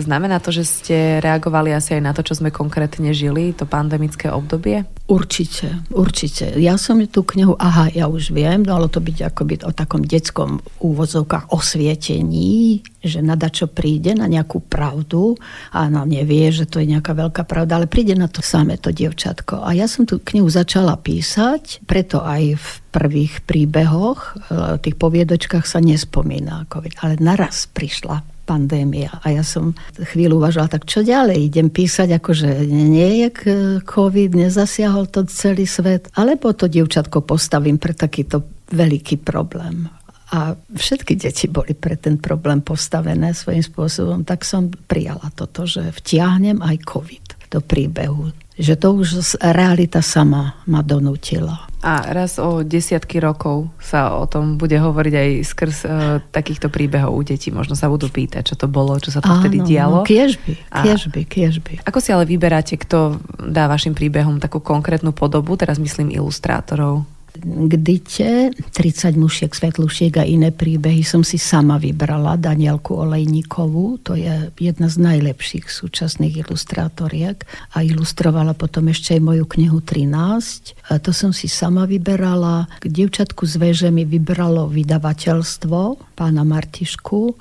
Znamená 0.00 0.40
to, 0.40 0.48
že 0.48 0.64
ste 0.64 0.96
reagovali 1.20 1.76
asi 1.76 2.00
aj 2.00 2.02
na 2.02 2.12
to, 2.16 2.24
čo 2.24 2.40
sme 2.40 2.48
konkrétne 2.48 3.12
žili, 3.12 3.52
to 3.52 3.68
pandemické 3.68 4.32
obdobie? 4.32 4.88
Určite, 5.12 5.84
určite. 5.92 6.56
Ja 6.56 6.80
som 6.80 6.96
tú 7.04 7.20
knihu, 7.36 7.52
aha, 7.60 7.92
ja 7.92 8.08
už 8.08 8.32
viem, 8.32 8.64
malo 8.64 8.88
to 8.88 9.04
byť 9.04 9.28
akoby 9.28 9.60
o 9.68 9.74
takom 9.76 10.00
detskom 10.00 10.64
úvozovkách 10.80 11.52
osvietení, 11.52 12.80
že 13.04 13.20
nada 13.20 13.52
čo 13.52 13.68
príde 13.68 14.16
na 14.16 14.24
nejakú 14.24 14.64
pravdu 14.64 15.36
a 15.68 15.84
ona 15.84 16.08
nevie, 16.08 16.48
že 16.48 16.64
to 16.64 16.80
je 16.80 16.88
nejaká 16.88 17.12
veľká 17.12 17.44
pravda, 17.44 17.76
ale 17.76 17.92
príde 17.92 18.16
na 18.16 18.32
to 18.32 18.40
samé 18.40 18.80
to 18.80 18.88
dievčatko. 18.88 19.60
A 19.60 19.76
ja 19.76 19.84
som 19.84 20.08
tú 20.08 20.16
knihu 20.16 20.48
začala 20.48 20.96
písať, 20.96 21.84
preto 21.84 22.24
aj 22.24 22.56
v 22.56 22.68
prvých 22.88 23.44
príbehoch, 23.44 24.20
e, 24.48 24.80
tých 24.80 24.96
poviedočkách 24.96 25.68
sa 25.68 25.82
nespomína 25.84 26.64
COVID, 26.72 27.04
ale 27.04 27.20
naraz 27.20 27.68
prišla 27.68 28.31
pandémia. 28.42 29.22
A 29.22 29.30
ja 29.30 29.46
som 29.46 29.72
chvíľu 29.96 30.42
uvažovala, 30.42 30.74
tak 30.74 30.84
čo 30.90 31.06
ďalej? 31.06 31.38
Idem 31.52 31.68
písať, 31.70 32.18
akože 32.18 32.66
nie 32.68 33.22
je 33.22 33.28
COVID, 33.86 34.34
nezasiahol 34.34 35.06
to 35.08 35.24
celý 35.30 35.64
svet, 35.64 36.10
alebo 36.18 36.50
to 36.52 36.66
dievčatko 36.66 37.22
postavím 37.22 37.78
pre 37.78 37.94
takýto 37.94 38.42
veľký 38.74 39.22
problém. 39.22 39.86
A 40.32 40.56
všetky 40.56 41.12
deti 41.20 41.44
boli 41.44 41.76
pre 41.76 41.94
ten 42.00 42.16
problém 42.16 42.64
postavené 42.64 43.36
svojím 43.36 43.60
spôsobom, 43.60 44.24
tak 44.24 44.48
som 44.48 44.72
prijala 44.72 45.28
toto, 45.36 45.68
že 45.68 45.92
vtiahnem 45.92 46.64
aj 46.64 46.76
COVID 46.88 47.26
do 47.52 47.60
príbehu. 47.60 48.32
Že 48.56 48.74
to 48.76 48.88
už 49.00 49.08
realita 49.40 50.04
sama 50.04 50.60
ma 50.68 50.84
donútila. 50.84 51.72
A 51.82 52.14
raz 52.14 52.38
o 52.38 52.62
desiatky 52.62 53.18
rokov 53.18 53.66
sa 53.82 54.14
o 54.14 54.30
tom 54.30 54.54
bude 54.54 54.78
hovoriť 54.78 55.14
aj 55.18 55.30
skrz 55.50 55.76
uh, 55.82 55.90
takýchto 56.30 56.70
príbehov 56.70 57.10
u 57.10 57.22
detí. 57.26 57.50
Možno 57.50 57.74
sa 57.74 57.90
budú 57.90 58.06
pýtať, 58.06 58.54
čo 58.54 58.54
to 58.54 58.70
bolo, 58.70 58.94
čo 59.02 59.10
sa 59.10 59.18
to 59.18 59.26
Áno, 59.26 59.42
vtedy 59.42 59.66
dialo. 59.66 60.02
No, 60.02 60.06
kiežby, 60.06 60.62
kiežby, 60.70 61.20
kiežby. 61.26 61.72
Ako 61.82 61.98
si 61.98 62.14
ale 62.14 62.22
vyberáte, 62.22 62.78
kto 62.78 63.18
dá 63.42 63.66
vašim 63.66 63.98
príbehom 63.98 64.38
takú 64.38 64.62
konkrétnu 64.62 65.10
podobu? 65.10 65.58
Teraz 65.58 65.82
myslím 65.82 66.14
ilustrátorov 66.14 67.02
k 67.40 67.72
Dite, 67.80 68.52
30 68.52 69.16
mušiek, 69.16 69.52
svetlušiek 69.52 70.12
a 70.20 70.24
iné 70.28 70.52
príbehy 70.52 71.00
som 71.00 71.24
si 71.24 71.40
sama 71.40 71.80
vybrala. 71.80 72.36
Danielku 72.36 72.92
Olejníkovú, 72.92 74.04
to 74.04 74.12
je 74.12 74.52
jedna 74.60 74.92
z 74.92 74.96
najlepších 75.00 75.72
súčasných 75.72 76.44
ilustrátoriek 76.44 77.42
a 77.72 77.80
ilustrovala 77.80 78.52
potom 78.52 78.92
ešte 78.92 79.16
aj 79.16 79.20
moju 79.24 79.44
knihu 79.48 79.80
13. 79.80 80.92
A 80.92 81.00
to 81.00 81.16
som 81.16 81.32
si 81.32 81.48
sama 81.48 81.88
vyberala. 81.88 82.68
K 82.78 82.86
dievčatku 82.86 83.48
z 83.48 83.54
veže 83.56 83.88
mi 83.88 84.04
vybralo 84.04 84.68
vydavateľstvo 84.68 86.12
pána 86.12 86.44
Martišku, 86.44 87.34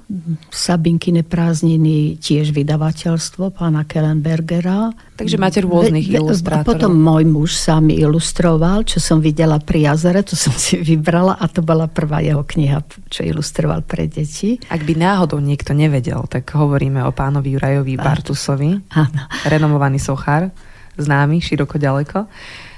Sabinkine 0.49 1.27
prázdniny 1.27 2.15
tiež 2.17 2.55
vydavateľstvo 2.55 3.53
pána 3.53 3.83
Kellenbergera. 3.83 4.95
Takže 5.21 5.37
máte 5.37 5.59
rôznych 5.61 6.09
Ve, 6.09 6.17
ilustrátorov. 6.17 6.65
A 6.65 6.69
potom 6.73 6.91
môj 6.97 7.23
muž 7.29 7.53
sa 7.53 7.77
mi 7.77 8.01
ilustroval, 8.01 8.81
čo 8.89 8.97
som 8.97 9.21
videla 9.21 9.61
pri 9.61 9.93
jazere, 9.93 10.25
to 10.25 10.33
som 10.49 10.51
si 10.57 10.81
vybrala 10.81 11.37
a 11.37 11.45
to 11.45 11.61
bola 11.61 11.85
prvá 11.85 12.25
jeho 12.25 12.41
kniha, 12.41 12.81
čo 13.07 13.21
ilustroval 13.21 13.85
pre 13.85 14.09
deti. 14.09 14.57
Ak 14.67 14.81
by 14.81 14.97
náhodou 14.97 15.37
niekto 15.37 15.77
nevedel, 15.77 16.25
tak 16.25 16.49
hovoríme 16.57 17.05
o 17.05 17.13
pánovi 17.13 17.53
Jurajovi 17.53 17.93
Bartusovi, 18.01 18.71
Áno. 18.97 19.21
renomovaný 19.45 20.01
sochár, 20.01 20.49
známy 20.97 21.39
široko 21.39 21.77
ďaleko. 21.77 22.25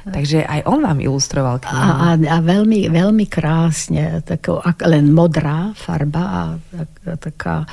Takže 0.03 0.43
aj 0.43 0.67
on 0.67 0.83
vám 0.83 0.99
ilustroval 0.99 1.63
knihu. 1.63 1.79
A, 1.79 2.19
a, 2.19 2.19
a 2.19 2.37
veľmi, 2.43 2.91
veľmi 2.91 3.23
krásne, 3.31 4.19
takou, 4.27 4.59
len 4.83 5.15
modrá 5.15 5.71
farba 5.79 6.23
a, 6.27 6.41
a 7.07 7.15
taká 7.15 7.63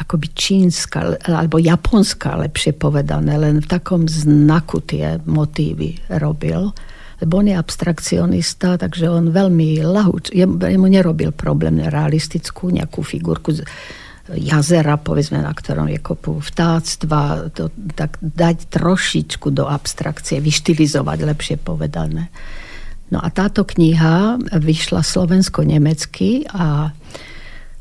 akoby 0.00 0.32
čínska, 0.32 1.20
alebo 1.28 1.60
japonská, 1.60 2.40
lepšie 2.40 2.72
povedané, 2.72 3.36
len 3.36 3.60
v 3.60 3.68
takom 3.68 4.08
znaku 4.08 4.80
tie 4.80 5.20
motívy 5.28 6.00
robil. 6.16 6.72
Lebo 7.20 7.44
on 7.44 7.52
je 7.52 7.56
abstrakcionista, 7.60 8.80
takže 8.80 9.12
on 9.12 9.28
veľmi 9.28 9.84
lahúč, 9.84 10.32
jemu 10.32 10.86
nerobil 10.88 11.36
problém 11.36 11.84
realistickú 11.84 12.72
nejakú 12.72 13.04
figurku 13.04 13.52
jazera, 14.30 14.96
povedzme, 14.96 15.42
na 15.42 15.52
ktorom 15.52 15.92
je 15.92 16.00
kopu 16.00 16.40
vtáctva, 16.40 17.52
to, 17.52 17.68
tak 17.92 18.16
dať 18.24 18.72
trošičku 18.72 19.52
do 19.52 19.68
abstrakcie, 19.68 20.40
vyštilizovať, 20.40 21.18
lepšie 21.28 21.56
povedané. 21.60 22.32
No 23.10 23.18
a 23.18 23.28
táto 23.28 23.66
kniha 23.66 24.38
vyšla 24.54 25.02
slovensko-nemecky 25.02 26.46
a 26.46 26.94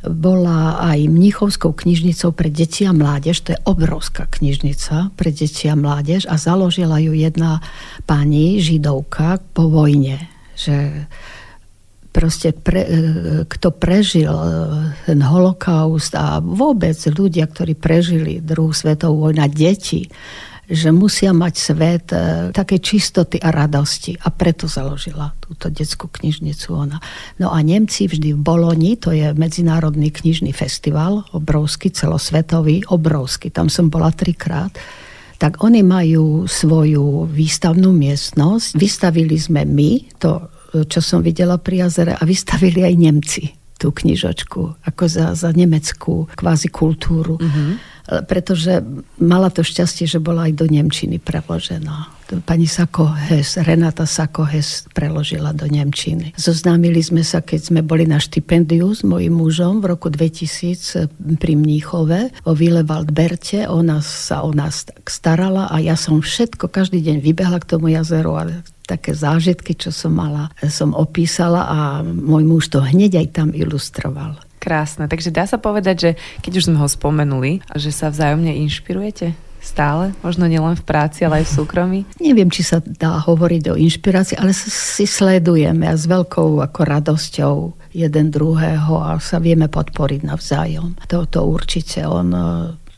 bola 0.04 0.80
aj 0.80 1.12
Mnichovskou 1.12 1.76
knižnicou 1.76 2.32
pre 2.32 2.48
deti 2.48 2.88
a 2.88 2.96
mládež. 2.96 3.44
To 3.44 3.56
je 3.56 3.60
obrovská 3.68 4.32
knižnica 4.32 5.12
pre 5.20 5.30
deti 5.36 5.68
a 5.68 5.76
mládež 5.76 6.24
a 6.32 6.40
založila 6.40 7.04
ju 7.04 7.12
jedna 7.12 7.60
pani, 8.08 8.64
židovka, 8.64 9.44
po 9.52 9.68
vojne. 9.68 10.32
Že 10.56 11.08
proste 12.10 12.56
pre, 12.56 12.82
e, 12.84 12.90
kto 13.46 13.70
prežil 13.76 14.32
e, 14.32 14.52
ten 15.06 15.20
holokaust 15.20 16.16
a 16.16 16.40
vôbec 16.40 16.98
ľudia, 17.12 17.46
ktorí 17.48 17.76
prežili 17.78 18.42
druhú 18.42 18.74
svetovú 18.74 19.30
vojnu, 19.30 19.46
deti, 19.52 20.08
že 20.70 20.94
musia 20.94 21.34
mať 21.34 21.54
svet 21.58 22.06
e, 22.14 22.18
také 22.54 22.78
čistoty 22.78 23.42
a 23.42 23.50
radosti. 23.50 24.14
A 24.22 24.30
preto 24.30 24.70
založila 24.70 25.34
túto 25.42 25.74
detskú 25.74 26.06
knižnicu 26.06 26.78
ona. 26.78 27.02
No 27.42 27.50
a 27.50 27.58
Nemci 27.66 28.06
vždy 28.06 28.38
v 28.38 28.40
Boloni, 28.40 28.94
to 28.96 29.10
je 29.10 29.34
medzinárodný 29.34 30.14
knižný 30.14 30.54
festival, 30.54 31.26
obrovský, 31.34 31.90
celosvetový, 31.90 32.86
obrovský, 32.86 33.50
tam 33.50 33.66
som 33.68 33.90
bola 33.90 34.14
trikrát, 34.14 34.72
tak 35.42 35.66
oni 35.66 35.82
majú 35.82 36.46
svoju 36.46 37.26
výstavnú 37.26 37.90
miestnosť. 37.90 38.78
Vystavili 38.78 39.40
sme 39.42 39.66
my, 39.66 40.20
to 40.22 40.60
čo 40.70 41.02
som 41.02 41.26
videla 41.26 41.58
pri 41.58 41.90
jazere 41.90 42.14
a 42.14 42.22
vystavili 42.26 42.86
aj 42.86 42.94
Nemci 42.94 43.44
tú 43.80 43.96
knižočku, 43.96 44.84
ako 44.86 45.04
za, 45.08 45.32
za 45.34 45.50
nemeckú 45.56 46.28
kvázi 46.36 46.68
kultúru. 46.68 47.40
Mm-hmm. 47.40 47.72
Pretože 48.10 48.82
mala 49.22 49.54
to 49.54 49.62
šťastie, 49.62 50.10
že 50.10 50.18
bola 50.18 50.50
aj 50.50 50.54
do 50.58 50.66
Nemčiny 50.66 51.22
preložená. 51.22 52.10
Pani 52.46 52.70
Sako 52.70 53.10
Hes, 53.10 53.58
Renata 53.58 54.06
Sako 54.06 54.46
Hes 54.46 54.86
preložila 54.94 55.50
do 55.50 55.66
Nemčiny. 55.66 56.38
Zoznámili 56.38 57.02
sme 57.02 57.26
sa, 57.26 57.42
keď 57.42 57.74
sme 57.74 57.82
boli 57.82 58.06
na 58.06 58.22
štipendiu 58.22 58.94
s 58.94 59.02
mojim 59.02 59.34
mužom 59.34 59.82
v 59.82 59.94
roku 59.94 60.14
2000 60.14 61.10
pri 61.42 61.54
Mníchove 61.58 62.46
vo 62.46 62.54
Ville 62.54 62.86
Waldberte. 62.86 63.66
Ona 63.66 64.02
sa 64.06 64.46
o 64.46 64.54
nás 64.54 64.86
tak 64.90 65.10
starala 65.10 65.74
a 65.74 65.82
ja 65.82 65.98
som 65.98 66.22
všetko, 66.22 66.70
každý 66.70 67.02
deň 67.02 67.18
vybehla 67.22 67.58
k 67.62 67.70
tomu 67.78 67.94
jazeru 67.94 68.38
a 68.38 68.46
také 68.90 69.14
zážitky, 69.14 69.78
čo 69.78 69.94
som 69.94 70.18
mala, 70.18 70.50
som 70.66 70.98
opísala 70.98 71.66
a 71.66 71.78
môj 72.02 72.42
muž 72.46 72.74
to 72.74 72.82
hneď 72.82 73.22
aj 73.22 73.28
tam 73.38 73.50
ilustroval. 73.54 74.38
Krásne, 74.60 75.08
takže 75.08 75.32
dá 75.32 75.48
sa 75.48 75.56
povedať, 75.56 75.96
že 75.98 76.12
keď 76.44 76.54
už 76.60 76.68
sme 76.68 76.78
ho 76.84 76.88
spomenuli, 76.92 77.64
že 77.80 77.96
sa 77.96 78.12
vzájomne 78.12 78.52
inšpirujete? 78.68 79.32
Stále? 79.60 80.16
Možno 80.24 80.48
nielen 80.48 80.80
v 80.80 80.88
práci, 80.88 81.28
ale 81.28 81.44
aj 81.44 81.52
v 81.52 81.56
súkromí? 81.64 82.00
Neviem, 82.24 82.52
či 82.52 82.64
sa 82.64 82.80
dá 82.80 83.20
hovoriť 83.24 83.64
o 83.72 83.80
inšpirácii, 83.80 84.40
ale 84.40 84.56
si 84.56 85.04
sledujeme 85.04 85.88
a 85.88 85.96
s 85.96 86.08
veľkou 86.08 86.64
ako 86.64 86.80
radosťou 86.84 87.56
jeden 87.92 88.32
druhého 88.32 88.94
a 89.00 89.20
sa 89.20 89.40
vieme 89.40 89.68
podporiť 89.68 90.22
navzájom. 90.24 90.96
To, 91.12 91.28
to 91.28 91.40
určite 91.44 92.04
on 92.06 92.32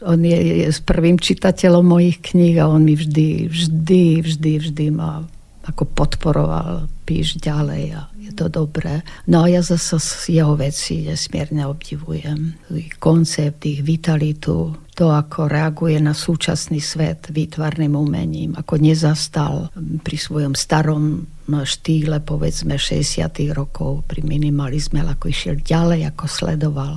on 0.01 0.25
je, 0.25 0.65
je 0.65 0.69
s 0.73 0.81
prvým 0.81 1.21
čitateľom 1.21 1.85
mojich 1.85 2.25
kníh 2.25 2.57
a 2.57 2.65
on 2.65 2.81
mi 2.81 2.97
vždy, 2.97 3.53
vždy, 3.53 4.25
vždy, 4.25 4.51
vždy 4.57 4.85
ma 4.89 5.29
ako 5.61 5.83
podporoval, 5.93 6.89
píš 7.05 7.37
ďalej 7.37 7.83
a 7.93 8.01
je 8.17 8.31
to 8.33 8.49
dobré. 8.49 9.05
No 9.29 9.45
a 9.45 9.51
ja 9.51 9.61
zase 9.61 9.99
jeho 10.31 10.57
veci 10.57 11.05
nesmierne 11.05 11.69
obdivujem. 11.69 12.57
Ich 12.73 12.97
koncept, 12.97 13.65
ich 13.69 13.85
vitalitu, 13.85 14.73
to, 14.91 15.09
ako 15.09 15.49
reaguje 15.49 15.97
na 15.97 16.13
súčasný 16.13 16.77
svet 16.77 17.31
výtvarným 17.33 17.95
umením, 17.95 18.53
ako 18.57 18.77
nezastal 18.77 19.73
pri 20.05 20.17
svojom 20.17 20.53
starom 20.53 21.25
štýle, 21.51 22.23
povedzme 22.23 22.77
60. 22.79 23.27
rokov 23.51 24.07
pri 24.07 24.23
minimalizme, 24.23 25.03
ako 25.03 25.27
išiel 25.27 25.55
ďalej, 25.59 26.07
ako 26.13 26.25
sledoval 26.29 26.93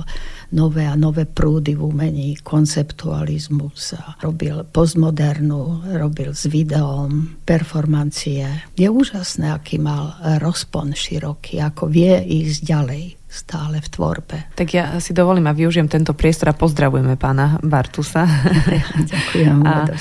nové 0.51 0.85
a 0.85 0.95
nové 0.99 1.25
prúdy 1.25 1.73
v 1.73 1.81
umení, 1.81 2.29
konceptualizmus 2.43 3.97
robil 4.21 4.65
postmodernu, 4.69 5.95
robil 5.97 6.35
s 6.35 6.45
videom, 6.45 7.39
performancie. 7.45 8.45
Je 8.77 8.87
úžasné, 8.89 9.53
aký 9.53 9.81
mal 9.81 10.17
rozpon 10.41 10.93
široký, 10.93 11.61
ako 11.61 11.89
vie 11.89 12.13
ísť 12.21 12.59
ďalej 12.61 13.03
stále 13.35 13.83
v 13.83 13.87
tvorbe. 13.91 14.37
Tak 14.55 14.67
ja 14.71 14.95
si 15.03 15.11
dovolím 15.11 15.51
a 15.51 15.57
využijem 15.57 15.91
tento 15.91 16.15
priestor 16.15 16.55
a 16.55 16.55
pozdravujeme 16.55 17.19
pána 17.19 17.59
Bartusa. 17.59 18.23
ďakujem. 19.11 19.59
A, 19.67 19.91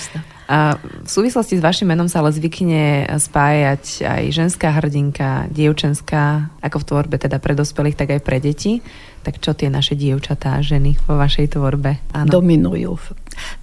a 0.46 0.58
v 0.78 1.08
súvislosti 1.10 1.58
s 1.58 1.64
vašim 1.64 1.90
menom 1.90 2.06
sa 2.06 2.22
ale 2.22 2.30
zvykne 2.30 3.10
spájať 3.10 4.06
aj 4.06 4.22
ženská 4.30 4.70
hrdinka, 4.78 5.50
dievčenská, 5.50 6.54
ako 6.62 6.76
v 6.78 6.86
tvorbe 6.86 7.16
teda 7.18 7.42
pre 7.42 7.58
dospelých, 7.58 7.98
tak 7.98 8.08
aj 8.14 8.20
pre 8.22 8.38
deti. 8.38 8.78
Tak 9.24 9.40
čo 9.40 9.56
tie 9.56 9.72
naše 9.72 9.96
dievčatá 9.96 10.60
a 10.60 10.60
ženy 10.60 11.00
vo 11.08 11.16
vašej 11.16 11.56
tvorbe? 11.56 12.04
Áno. 12.12 12.28
Dominujú. 12.28 12.92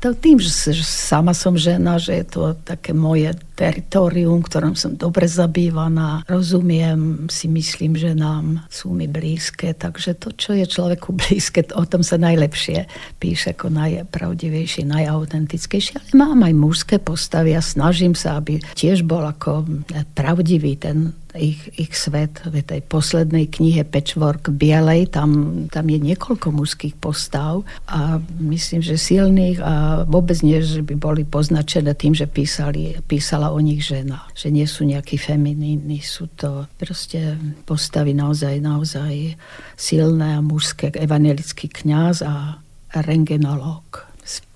To 0.04 0.12
tým, 0.12 0.42
že 0.42 0.50
sama 0.84 1.32
som 1.32 1.56
žena, 1.56 2.02
že 2.02 2.20
je 2.20 2.26
to 2.28 2.42
také 2.66 2.92
moje 2.92 3.32
teritorium, 3.56 4.42
ktorom 4.42 4.74
som 4.74 4.98
dobre 4.98 5.30
zabývaná. 5.30 6.26
Rozumiem, 6.26 7.30
si 7.30 7.46
myslím, 7.46 7.94
že 7.94 8.18
nám 8.18 8.66
sú 8.74 8.90
mi 8.90 9.06
blízke, 9.06 9.78
takže 9.78 10.18
to, 10.18 10.34
čo 10.34 10.58
je 10.58 10.66
človeku 10.66 11.14
blízke, 11.22 11.70
o 11.78 11.86
tom 11.86 12.02
sa 12.02 12.18
najlepšie 12.18 12.90
píše 13.22 13.54
ako 13.54 13.70
najpravdivejšie, 13.70 14.90
najautentickejšie. 14.90 16.02
Ale 16.02 16.12
mám 16.18 16.42
aj 16.42 16.54
mužské 16.58 16.96
postavy 16.98 17.54
a 17.54 17.62
snažím 17.62 18.18
sa, 18.18 18.42
aby 18.42 18.58
tiež 18.74 19.06
bol 19.06 19.22
ako 19.22 19.70
pravdivý 20.18 20.82
ten 20.82 21.14
ich, 21.36 21.72
ich 21.80 21.94
svet. 21.96 22.44
V 22.44 22.60
tej 22.60 22.82
poslednej 22.84 23.48
knihe 23.48 23.88
Patchwork 23.88 24.52
Bielej, 24.52 25.16
tam, 25.16 25.64
tam 25.72 25.86
je 25.88 26.00
niekoľko 26.00 26.52
mužských 26.52 26.96
postav 27.00 27.64
a 27.88 28.20
myslím, 28.40 28.84
že 28.84 29.00
silných 29.00 29.60
a 29.64 30.04
vôbec 30.04 30.40
nie, 30.44 30.60
že 30.60 30.84
by 30.84 30.96
boli 31.00 31.24
poznačené 31.24 31.96
tým, 31.96 32.12
že 32.12 32.28
písali, 32.28 33.00
písala 33.08 33.56
o 33.56 33.60
nich 33.64 33.84
žena. 33.86 34.28
Že 34.36 34.48
nie 34.52 34.68
sú 34.68 34.84
nejakí 34.84 35.16
feminínni, 35.16 36.04
sú 36.04 36.28
to 36.36 36.68
proste 36.76 37.40
postavy 37.64 38.12
naozaj, 38.12 38.60
naozaj 38.60 39.36
silné 39.80 40.38
a 40.38 40.42
mužské. 40.44 40.92
Evangelický 40.92 41.72
kňaz 41.72 42.28
a 42.28 42.60
rengenolog 42.92 44.11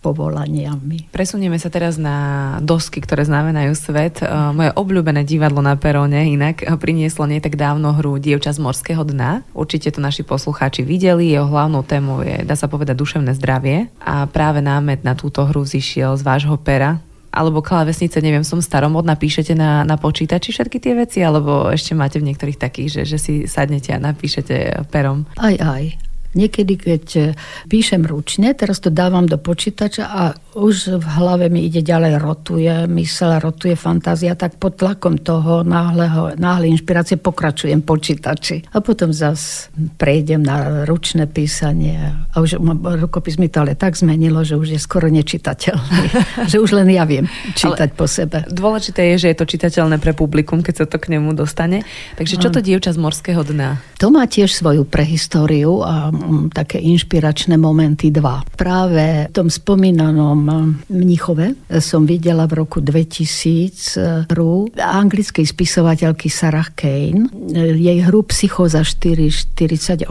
povolaniami. 0.06 1.10
Presunieme 1.10 1.58
sa 1.58 1.74
teraz 1.74 1.98
na 1.98 2.58
dosky, 2.62 3.02
ktoré 3.02 3.26
znamenajú 3.26 3.74
svet. 3.74 4.22
E, 4.22 4.30
moje 4.54 4.70
obľúbené 4.78 5.26
divadlo 5.26 5.66
na 5.66 5.74
peróne 5.74 6.30
inak 6.30 6.62
prinieslo 6.78 7.26
nie 7.26 7.42
tak 7.42 7.58
dávno 7.58 7.98
hru 7.98 8.22
Dievča 8.22 8.54
z 8.54 8.62
morského 8.62 9.02
dna. 9.02 9.42
Určite 9.58 9.90
to 9.90 10.00
naši 10.00 10.22
poslucháči 10.22 10.86
videli. 10.86 11.34
Jeho 11.34 11.50
hlavnou 11.50 11.82
témou 11.82 12.22
je, 12.22 12.46
dá 12.46 12.54
sa 12.54 12.70
povedať, 12.70 12.94
duševné 13.02 13.34
zdravie. 13.34 13.90
A 14.06 14.30
práve 14.30 14.62
námet 14.62 15.02
na 15.02 15.18
túto 15.18 15.42
hru 15.50 15.66
zišiel 15.66 16.14
z 16.14 16.22
vášho 16.22 16.54
pera, 16.62 17.02
alebo 17.36 17.60
klávesnice, 17.60 18.24
neviem, 18.24 18.48
som 18.48 18.64
staromodná, 18.64 19.20
píšete 19.20 19.60
na, 19.60 19.84
na 19.84 20.00
počítači 20.00 20.56
všetky 20.56 20.80
tie 20.80 20.94
veci, 20.96 21.20
alebo 21.20 21.68
ešte 21.68 21.92
máte 21.92 22.24
v 22.24 22.32
niektorých 22.32 22.56
takých, 22.56 23.02
že, 23.02 23.02
že 23.04 23.18
si 23.20 23.34
sadnete 23.44 23.92
a 23.92 24.00
napíšete 24.00 24.88
perom? 24.88 25.28
Aj, 25.36 25.52
aj 25.60 26.15
Niekedy, 26.36 26.74
keď 26.76 27.06
e, 27.16 27.22
píšem 27.72 28.04
ručne, 28.04 28.52
teraz 28.54 28.84
to 28.84 28.92
dávam 28.92 29.24
do 29.26 29.40
počítača 29.40 30.04
a 30.06 30.22
už 30.56 31.00
v 31.00 31.08
hlave 31.20 31.48
mi 31.48 31.68
ide 31.68 31.84
ďalej, 31.84 32.20
rotuje, 32.20 32.76
mysel, 32.92 33.40
rotuje 33.40 33.76
fantázia, 33.76 34.36
tak 34.36 34.56
pod 34.60 34.80
tlakom 34.80 35.20
toho 35.20 35.64
náhleho, 35.64 36.36
náhle 36.36 36.72
inšpirácie 36.72 37.20
pokračujem 37.20 37.84
počítači. 37.84 38.68
A 38.72 38.80
potom 38.80 39.12
zas 39.12 39.72
prejdem 40.00 40.44
na 40.44 40.84
ručné 40.84 41.28
písanie. 41.28 42.00
A 42.32 42.44
už 42.44 42.60
rukopis 43.00 43.40
mi 43.40 43.48
to 43.48 43.64
ale 43.64 43.76
tak 43.76 43.96
zmenilo, 43.96 44.44
že 44.44 44.60
už 44.60 44.76
je 44.76 44.80
skoro 44.80 45.08
nečitateľný. 45.08 46.04
že 46.52 46.60
už 46.60 46.76
len 46.76 46.92
ja 46.92 47.04
viem 47.04 47.28
čítať 47.56 47.90
ale 47.92 47.98
po 47.98 48.06
sebe. 48.08 48.44
Dôležité 48.52 49.16
je, 49.16 49.28
že 49.28 49.32
je 49.32 49.38
to 49.40 49.46
čitateľné 49.48 50.00
pre 50.04 50.12
publikum, 50.12 50.60
keď 50.60 50.84
sa 50.84 50.86
to 50.88 50.98
k 51.00 51.16
nemu 51.16 51.32
dostane. 51.32 51.84
Takže 52.20 52.36
čo 52.40 52.52
to 52.52 52.60
dievča 52.60 52.92
z 52.92 53.00
morského 53.00 53.44
dna? 53.44 53.80
To 54.04 54.12
má 54.12 54.28
tiež 54.28 54.52
svoju 54.52 54.84
prehistóriu 54.84 55.84
a 55.84 56.12
také 56.52 56.82
inšpiračné 56.82 57.58
momenty 57.58 58.12
dva. 58.12 58.44
Práve 58.56 59.28
v 59.30 59.34
tom 59.34 59.50
spomínanom 59.50 60.76
Mnichove 60.90 61.56
som 61.82 62.06
videla 62.06 62.46
v 62.46 62.66
roku 62.66 62.82
2000 62.82 64.28
hru 64.32 64.68
anglickej 64.76 65.46
spisovateľky 65.46 66.30
Sarah 66.30 66.70
Kane, 66.74 67.30
jej 67.56 68.00
hru 68.04 68.24
Psychoza 68.28 68.84
448. 68.84 70.06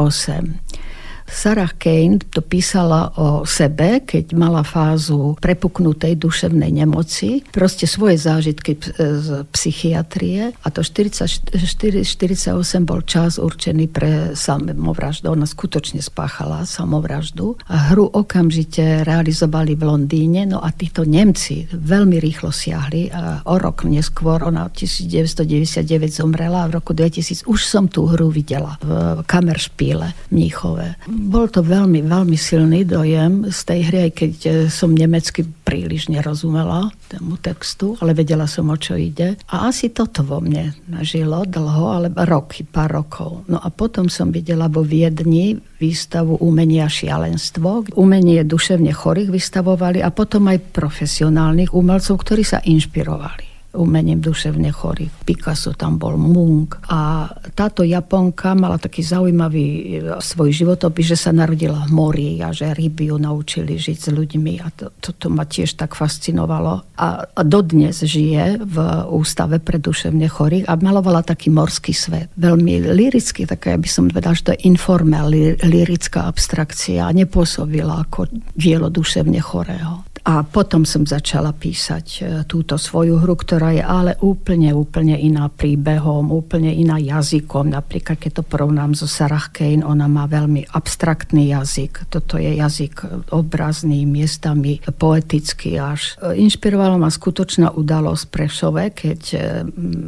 Sarah 1.24 1.72
Kane 1.76 2.20
to 2.20 2.44
písala 2.44 3.12
o 3.16 3.48
sebe, 3.48 4.04
keď 4.04 4.36
mala 4.36 4.60
fázu 4.60 5.36
prepuknutej 5.40 6.20
duševnej 6.20 6.72
nemoci, 6.72 7.44
proste 7.52 7.88
svoje 7.88 8.20
zážitky 8.20 8.76
z 8.96 9.48
psychiatrie 9.52 10.52
a 10.52 10.66
to 10.68 10.84
44, 10.84 11.48
48 11.56 12.54
bol 12.84 13.00
čas 13.04 13.40
určený 13.40 13.88
pre 13.88 14.10
samovraždu. 14.36 15.32
Ona 15.32 15.48
skutočne 15.48 16.04
spáchala 16.04 16.68
samovraždu 16.68 17.56
a 17.68 17.92
hru 17.92 18.08
okamžite 18.08 19.04
realizovali 19.04 19.76
v 19.76 19.82
Londýne, 19.84 20.44
no 20.48 20.60
a 20.60 20.68
títo 20.72 21.08
Nemci 21.08 21.64
veľmi 21.72 22.20
rýchlo 22.20 22.52
siahli 22.52 23.08
a 23.12 23.44
o 23.48 23.56
rok 23.56 23.88
neskôr, 23.88 24.44
ona 24.44 24.68
1999 24.68 25.84
zomrela 26.08 26.64
a 26.64 26.70
v 26.70 26.80
roku 26.80 26.92
2000 26.92 27.48
už 27.48 27.60
som 27.64 27.88
tú 27.88 28.08
hru 28.08 28.28
videla 28.28 28.76
v 28.84 29.20
Kameršpíle 29.24 30.32
Mníchove 30.32 30.96
bol 31.14 31.46
to 31.46 31.62
veľmi, 31.62 32.02
veľmi 32.02 32.34
silný 32.34 32.82
dojem 32.82 33.48
z 33.48 33.60
tej 33.64 33.80
hry, 33.88 33.98
aj 34.10 34.12
keď 34.12 34.32
e, 34.44 34.50
som 34.68 34.90
nemecky 34.90 35.46
príliš 35.46 36.10
nerozumela 36.10 36.90
tomu 37.08 37.38
textu, 37.38 37.94
ale 38.02 38.12
vedela 38.12 38.50
som, 38.50 38.68
o 38.68 38.76
čo 38.76 38.98
ide. 38.98 39.38
A 39.48 39.70
asi 39.70 39.94
toto 39.94 40.26
vo 40.26 40.42
mne 40.42 40.74
nažilo 40.90 41.46
dlho, 41.46 41.86
ale 41.88 42.06
roky, 42.26 42.66
pár 42.66 43.00
rokov. 43.00 43.46
No 43.46 43.62
a 43.62 43.70
potom 43.70 44.10
som 44.10 44.34
videla 44.34 44.66
vo 44.66 44.82
Viedni 44.82 45.56
výstavu 45.78 46.42
Umenia 46.42 46.90
šialenstvo. 46.90 47.96
Umenie 47.96 48.42
duševne 48.42 48.90
chorých 48.90 49.30
vystavovali 49.30 50.02
a 50.02 50.12
potom 50.12 50.50
aj 50.50 50.74
profesionálnych 50.74 51.72
umelcov, 51.72 52.20
ktorí 52.20 52.42
sa 52.42 52.60
inšpirovali 52.60 53.53
umením 53.74 54.22
duševne 54.22 54.70
chorých. 54.70 55.12
Picasso 55.26 55.74
tam 55.74 55.98
bol, 55.98 56.16
Munk. 56.16 56.78
A 56.88 57.28
táto 57.52 57.82
Japonka 57.82 58.54
mala 58.54 58.78
taký 58.78 59.02
zaujímavý 59.02 59.66
e, 59.66 59.82
svoj 60.22 60.50
životopis, 60.54 61.14
že 61.14 61.18
sa 61.18 61.30
narodila 61.34 61.84
v 61.84 61.90
mori 61.90 62.30
a 62.40 62.54
že 62.54 62.72
ryby 62.72 63.10
ju 63.10 63.16
naučili 63.18 63.76
žiť 63.76 63.98
s 63.98 64.08
ľuďmi. 64.14 64.52
A 64.62 64.70
to, 64.72 64.94
toto 64.98 65.28
ma 65.28 65.44
tiež 65.44 65.74
tak 65.74 65.98
fascinovalo. 65.98 66.96
A, 66.96 67.08
a 67.26 67.42
dodnes 67.42 68.00
žije 68.00 68.62
v 68.62 68.76
ústave 69.10 69.58
pre 69.58 69.82
duševne 69.82 70.30
chorých 70.30 70.70
a 70.70 70.78
malovala 70.78 71.26
taký 71.26 71.50
morský 71.50 71.92
svet. 71.92 72.30
Veľmi 72.38 72.94
lirický, 72.94 73.44
také 73.44 73.74
by 73.74 73.88
som 73.90 74.06
povedala, 74.08 74.38
že 74.38 74.46
to 74.46 74.54
je 74.54 74.64
informál, 74.70 75.28
lirická 75.60 76.30
abstrakcia. 76.30 77.10
Nepôsobila 77.10 78.06
ako 78.06 78.30
dielo 78.54 78.88
duševne 78.88 79.42
chorého. 79.42 80.06
A 80.24 80.40
potom 80.40 80.88
som 80.88 81.04
začala 81.04 81.52
písať 81.52 82.06
e, 82.08 82.20
túto 82.48 82.80
svoju 82.80 83.20
hru, 83.20 83.36
ktorá 83.36 83.76
je 83.76 83.84
ale 83.84 84.16
úplne, 84.24 84.72
úplne 84.72 85.20
iná 85.20 85.52
príbehom, 85.52 86.32
úplne 86.32 86.72
iná 86.72 86.96
jazykom. 86.96 87.68
Napríklad, 87.68 88.16
keď 88.16 88.40
to 88.40 88.42
porovnám 88.48 88.96
so 88.96 89.04
Sarah 89.04 89.52
Kane, 89.52 89.84
ona 89.84 90.08
má 90.08 90.24
veľmi 90.24 90.64
abstraktný 90.72 91.52
jazyk. 91.52 92.08
Toto 92.08 92.40
je 92.40 92.56
jazyk 92.56 93.28
obrazný, 93.36 94.08
miestami 94.08 94.80
poetický 94.96 95.76
až. 95.76 96.16
E, 96.16 96.40
inšpirovala 96.40 96.96
ma 96.96 97.12
skutočná 97.12 97.76
udalosť 97.76 98.24
Prešove, 98.32 98.96
keď 98.96 99.20
e, 99.36 99.38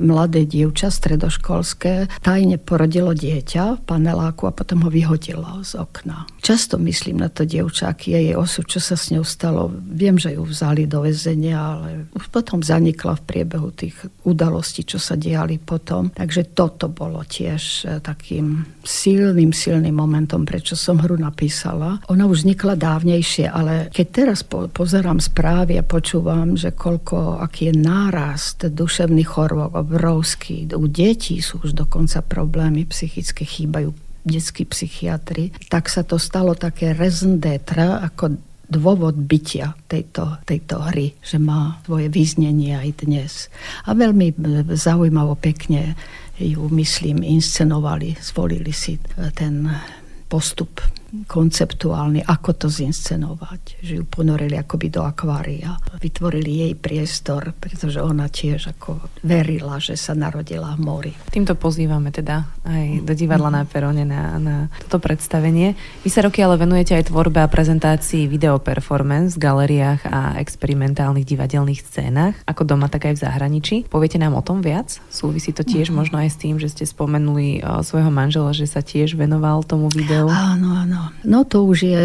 mladé 0.00 0.48
dievča 0.48 0.88
stredoškolské 0.88 2.24
tajne 2.24 2.56
porodilo 2.56 3.12
dieťa 3.12 3.64
v 3.78 3.84
paneláku 3.84 4.48
a 4.48 4.56
potom 4.56 4.80
ho 4.80 4.88
vyhodilo 4.88 5.60
z 5.60 5.76
okna. 5.76 6.24
Často 6.46 6.78
myslím 6.78 7.18
na 7.18 7.26
to 7.26 7.42
dievča, 7.42 7.90
aký 7.90 8.14
je 8.14 8.30
jej 8.30 8.36
osud, 8.38 8.70
čo 8.70 8.78
sa 8.78 8.94
s 8.94 9.10
ňou 9.10 9.26
stalo 9.26 9.66
Viem, 9.82 10.14
že 10.14 10.38
ju 10.38 10.46
vzali 10.46 10.86
do 10.86 11.02
väzenia, 11.02 11.58
ale 11.58 12.06
už 12.14 12.30
potom 12.30 12.62
zanikla 12.62 13.18
v 13.18 13.26
priebehu 13.26 13.74
tých 13.74 13.98
udalostí, 14.22 14.86
čo 14.86 15.02
sa 15.02 15.18
diali 15.18 15.58
potom. 15.58 16.14
Takže 16.14 16.54
toto 16.54 16.86
bolo 16.86 17.26
tiež 17.26 17.62
e, 17.82 17.98
takým 17.98 18.62
silným, 18.86 19.50
silným 19.50 19.96
momentom, 19.96 20.46
prečo 20.46 20.78
som 20.78 21.02
hru 21.02 21.18
napísala. 21.18 21.98
Ona 22.12 22.30
už 22.30 22.46
vznikla 22.46 22.78
dávnejšie, 22.78 23.50
ale 23.50 23.90
keď 23.90 24.06
teraz 24.12 24.46
po, 24.46 24.70
pozerám 24.70 25.18
správy 25.18 25.80
a 25.80 25.82
počúvam, 25.82 26.54
že 26.54 26.70
koľko, 26.70 27.42
aký 27.42 27.72
je 27.72 27.74
nárast 27.74 28.70
duševných 28.70 29.26
chorôb 29.26 29.74
obrovský, 29.74 30.70
u 30.76 30.86
detí 30.86 31.42
sú 31.42 31.58
už 31.66 31.74
dokonca 31.74 32.22
problémy 32.22 32.86
psychické, 32.86 33.42
chýbajú 33.42 34.05
detskí 34.26 34.66
psychiatri, 34.66 35.54
tak 35.70 35.86
sa 35.86 36.02
to 36.02 36.18
stalo 36.18 36.58
také 36.58 36.90
raison 36.92 37.38
d'être, 37.38 37.78
ako 37.78 38.34
dôvod 38.66 39.14
bytia 39.14 39.78
tejto, 39.86 40.42
tejto 40.42 40.82
hry, 40.90 41.14
že 41.22 41.38
má 41.38 41.78
svoje 41.86 42.10
význenie 42.10 42.74
aj 42.74 43.06
dnes. 43.06 43.32
A 43.86 43.94
veľmi 43.94 44.34
zaujímavo 44.74 45.38
pekne 45.38 45.94
ju, 46.36 46.66
myslím, 46.74 47.22
inscenovali, 47.22 48.18
zvolili 48.18 48.74
si 48.74 48.98
ten 49.38 49.70
postup 50.26 50.82
konceptuálny, 51.24 52.20
ako 52.28 52.50
to 52.52 52.66
zinscenovať. 52.68 53.80
Že 53.80 53.92
ju 54.02 54.04
ponorili 54.04 54.60
akoby 54.60 54.92
do 54.92 55.00
akvária. 55.08 55.80
Vytvorili 55.96 56.68
jej 56.68 56.72
priestor, 56.76 57.56
pretože 57.56 58.04
ona 58.04 58.28
tiež 58.28 58.76
ako 58.76 59.00
verila, 59.24 59.80
že 59.80 59.96
sa 59.96 60.12
narodila 60.12 60.76
v 60.76 60.80
mori. 60.84 61.12
Týmto 61.32 61.56
pozývame 61.56 62.12
teda 62.12 62.44
aj 62.68 63.06
do 63.06 63.12
divadla 63.16 63.48
na 63.48 63.62
Perone 63.64 64.04
na, 64.04 64.36
na 64.36 64.56
toto 64.86 65.00
predstavenie. 65.00 65.78
Vy 66.04 66.10
sa 66.12 66.26
roky 66.26 66.44
ale 66.44 66.60
venujete 66.60 66.98
aj 66.98 67.08
tvorbe 67.08 67.40
a 67.40 67.48
prezentácii 67.48 68.28
videoperformance 68.28 69.38
v 69.38 69.42
galeriách 69.46 70.02
a 70.10 70.20
experimentálnych 70.42 71.24
divadelných 71.24 71.80
scénach, 71.80 72.34
ako 72.44 72.66
doma, 72.66 72.90
tak 72.90 73.08
aj 73.08 73.16
v 73.16 73.22
zahraničí. 73.22 73.76
Poviete 73.86 74.18
nám 74.18 74.34
o 74.34 74.42
tom 74.42 74.60
viac? 74.60 74.98
Súvisí 75.08 75.54
to 75.54 75.62
tiež 75.62 75.88
uh-huh. 75.88 76.02
možno 76.02 76.18
aj 76.18 76.34
s 76.34 76.40
tým, 76.42 76.58
že 76.58 76.68
ste 76.68 76.84
spomenuli 76.84 77.62
svojho 77.86 78.10
manžela, 78.10 78.50
že 78.50 78.66
sa 78.66 78.82
tiež 78.82 79.14
venoval 79.14 79.62
tomu 79.62 79.86
videu? 79.92 80.26
Áno, 80.26 80.74
áno. 80.74 81.05
No 81.26 81.42
to 81.46 81.66
už 81.66 81.78
je, 81.82 82.02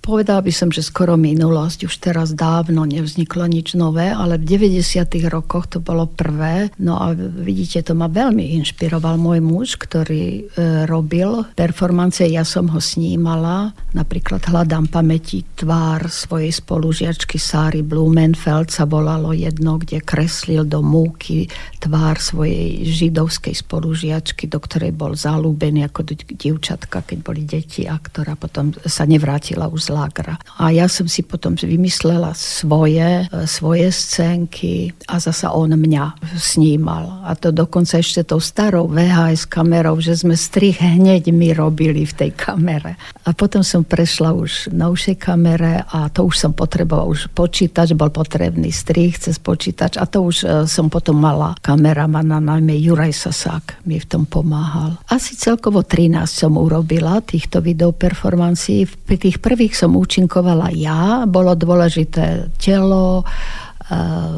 povedal 0.00 0.42
by 0.42 0.52
som, 0.54 0.68
že 0.70 0.84
skoro 0.84 1.18
minulosť. 1.18 1.86
Už 1.86 1.94
teraz 1.98 2.34
dávno 2.34 2.86
nevzniklo 2.86 3.46
nič 3.48 3.74
nové, 3.74 4.10
ale 4.10 4.38
v 4.38 4.58
90. 4.58 5.02
rokoch 5.28 5.66
to 5.66 5.78
bolo 5.82 6.06
prvé. 6.06 6.70
No 6.78 7.00
a 7.00 7.16
vidíte, 7.16 7.82
to 7.86 7.98
ma 7.98 8.06
veľmi 8.06 8.54
inšpiroval 8.62 9.18
môj 9.18 9.40
muž, 9.42 9.68
ktorý 9.80 10.24
e, 10.24 10.42
robil 10.86 11.46
performancie, 11.56 12.30
ja 12.30 12.46
som 12.46 12.70
ho 12.70 12.78
snímala. 12.78 13.74
Napríklad 13.96 14.44
hľadám 14.46 14.88
pamäti 14.88 15.42
tvár 15.56 16.08
svojej 16.08 16.52
spolužiačky 16.52 17.36
Sáry 17.40 17.80
Blumenfeld 17.82 18.70
sa 18.70 18.86
volalo 18.86 19.34
jedno, 19.34 19.80
kde 19.80 20.04
kreslil 20.04 20.66
do 20.68 20.84
múky 20.84 21.48
tvár 21.82 22.20
svojej 22.22 22.86
židovskej 22.86 23.58
spolužiačky, 23.58 24.46
do 24.46 24.62
ktorej 24.62 24.94
bol 24.94 25.16
zalúbený 25.18 25.88
ako 25.88 26.14
dievčatka, 26.36 27.02
keď 27.02 27.18
boli 27.22 27.42
deti 27.42 27.84
a 27.86 27.98
ktorá 28.22 28.38
potom 28.38 28.70
sa 28.86 29.02
nevrátila 29.02 29.66
už 29.66 29.90
z 29.90 29.98
lágra. 29.98 30.38
A 30.54 30.70
ja 30.70 30.86
som 30.86 31.10
si 31.10 31.26
potom 31.26 31.58
vymyslela 31.58 32.30
svoje, 32.38 33.26
e, 33.26 33.50
svoje 33.50 33.90
scénky 33.90 34.94
a 35.10 35.18
zasa 35.18 35.50
on 35.50 35.74
mňa 35.74 36.38
snímal. 36.38 37.26
A 37.26 37.34
to 37.34 37.50
dokonca 37.50 37.98
ešte 37.98 38.22
tou 38.22 38.38
starou 38.38 38.86
VHS 38.86 39.50
kamerou, 39.50 39.98
že 39.98 40.14
sme 40.22 40.38
strih 40.38 40.78
hneď 40.78 41.34
my 41.34 41.50
robili 41.50 42.06
v 42.06 42.14
tej 42.14 42.30
kamere. 42.30 42.94
A 43.26 43.34
potom 43.34 43.66
som 43.66 43.82
prešla 43.82 44.38
už 44.38 44.70
novšej 44.70 45.18
kamere 45.18 45.82
a 45.82 46.06
to 46.06 46.30
už 46.30 46.38
som 46.46 46.54
potrebovala, 46.54 47.10
už 47.10 47.34
počítač, 47.34 47.98
bol 47.98 48.14
potrebný 48.14 48.70
strih 48.70 49.18
cez 49.18 49.42
počítač 49.42 49.98
a 49.98 50.06
to 50.06 50.22
už 50.22 50.36
e, 50.46 50.46
som 50.70 50.86
potom 50.86 51.18
mala 51.18 51.58
kameramana, 51.58 52.38
najmä 52.38 52.78
Juraj 52.78 53.18
Sasák 53.18 53.82
mi 53.82 53.98
v 53.98 54.06
tom 54.06 54.30
pomáhal. 54.30 54.94
Asi 55.10 55.34
celkovo 55.34 55.82
13 55.82 56.22
som 56.30 56.54
urobila 56.54 57.18
týchto 57.18 57.58
videoperformancií 57.58 58.11
performancií. 58.12 58.84
V 58.84 59.16
tých 59.16 59.40
prvých 59.40 59.72
som 59.72 59.96
účinkovala 59.96 60.68
ja, 60.76 61.24
bolo 61.24 61.56
dôležité 61.56 62.52
telo, 62.60 63.24
eh, 63.24 64.36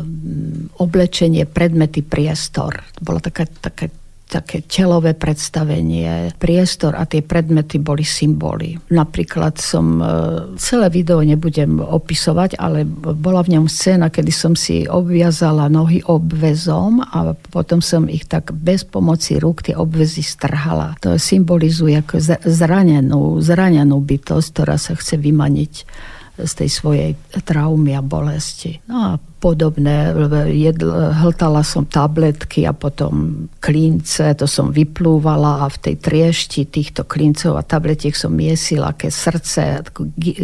oblečenie, 0.78 1.50
predmety, 1.50 2.06
priestor. 2.06 2.78
To 2.94 3.00
bolo 3.02 3.18
také, 3.18 3.50
také 3.50 3.90
také 4.24 4.64
telové 4.64 5.14
predstavenie, 5.14 6.34
priestor 6.40 6.96
a 6.98 7.06
tie 7.06 7.22
predmety 7.22 7.78
boli 7.78 8.02
symboly. 8.02 8.74
Napríklad 8.90 9.60
som, 9.60 10.00
e, 10.00 10.04
celé 10.58 10.90
video 10.90 11.22
nebudem 11.22 11.78
opisovať, 11.78 12.58
ale 12.58 12.82
bola 13.14 13.44
v 13.44 13.58
ňom 13.58 13.66
scéna, 13.70 14.10
kedy 14.10 14.32
som 14.34 14.58
si 14.58 14.88
obviazala 14.88 15.70
nohy 15.70 16.02
obvezom 16.08 17.04
a 17.04 17.37
potom 17.52 17.78
som 17.84 18.10
ich 18.10 18.26
tak 18.26 18.50
bez 18.50 18.82
pomoci 18.82 19.38
rúk 19.38 19.70
tie 19.70 19.76
obvezy 19.76 20.24
strhala. 20.24 20.96
To 21.04 21.20
symbolizuje 21.20 22.00
ako 22.00 22.18
zranenú, 22.42 23.38
zranenú 23.38 24.02
bytosť, 24.02 24.48
ktorá 24.50 24.76
sa 24.80 24.98
chce 24.98 25.20
vymaniť 25.20 25.72
z 26.34 26.52
tej 26.58 26.70
svojej 26.70 27.10
traumy 27.46 27.94
a 27.94 28.02
bolesti. 28.02 28.82
No 28.90 29.14
a 29.14 29.22
podobné. 29.38 30.10
Jedl, 30.50 30.90
hltala 31.22 31.62
som 31.62 31.86
tabletky 31.86 32.66
a 32.66 32.74
potom 32.74 33.46
klince, 33.62 34.34
to 34.34 34.50
som 34.50 34.74
vyplúvala 34.74 35.62
a 35.62 35.70
v 35.70 35.78
tej 35.78 35.94
triešti 36.02 36.66
týchto 36.66 37.06
klincov 37.06 37.54
a 37.54 37.62
tabletiek 37.62 38.16
som 38.18 38.34
miesila 38.34 38.90
aké 38.90 39.14
srdce, 39.14 39.86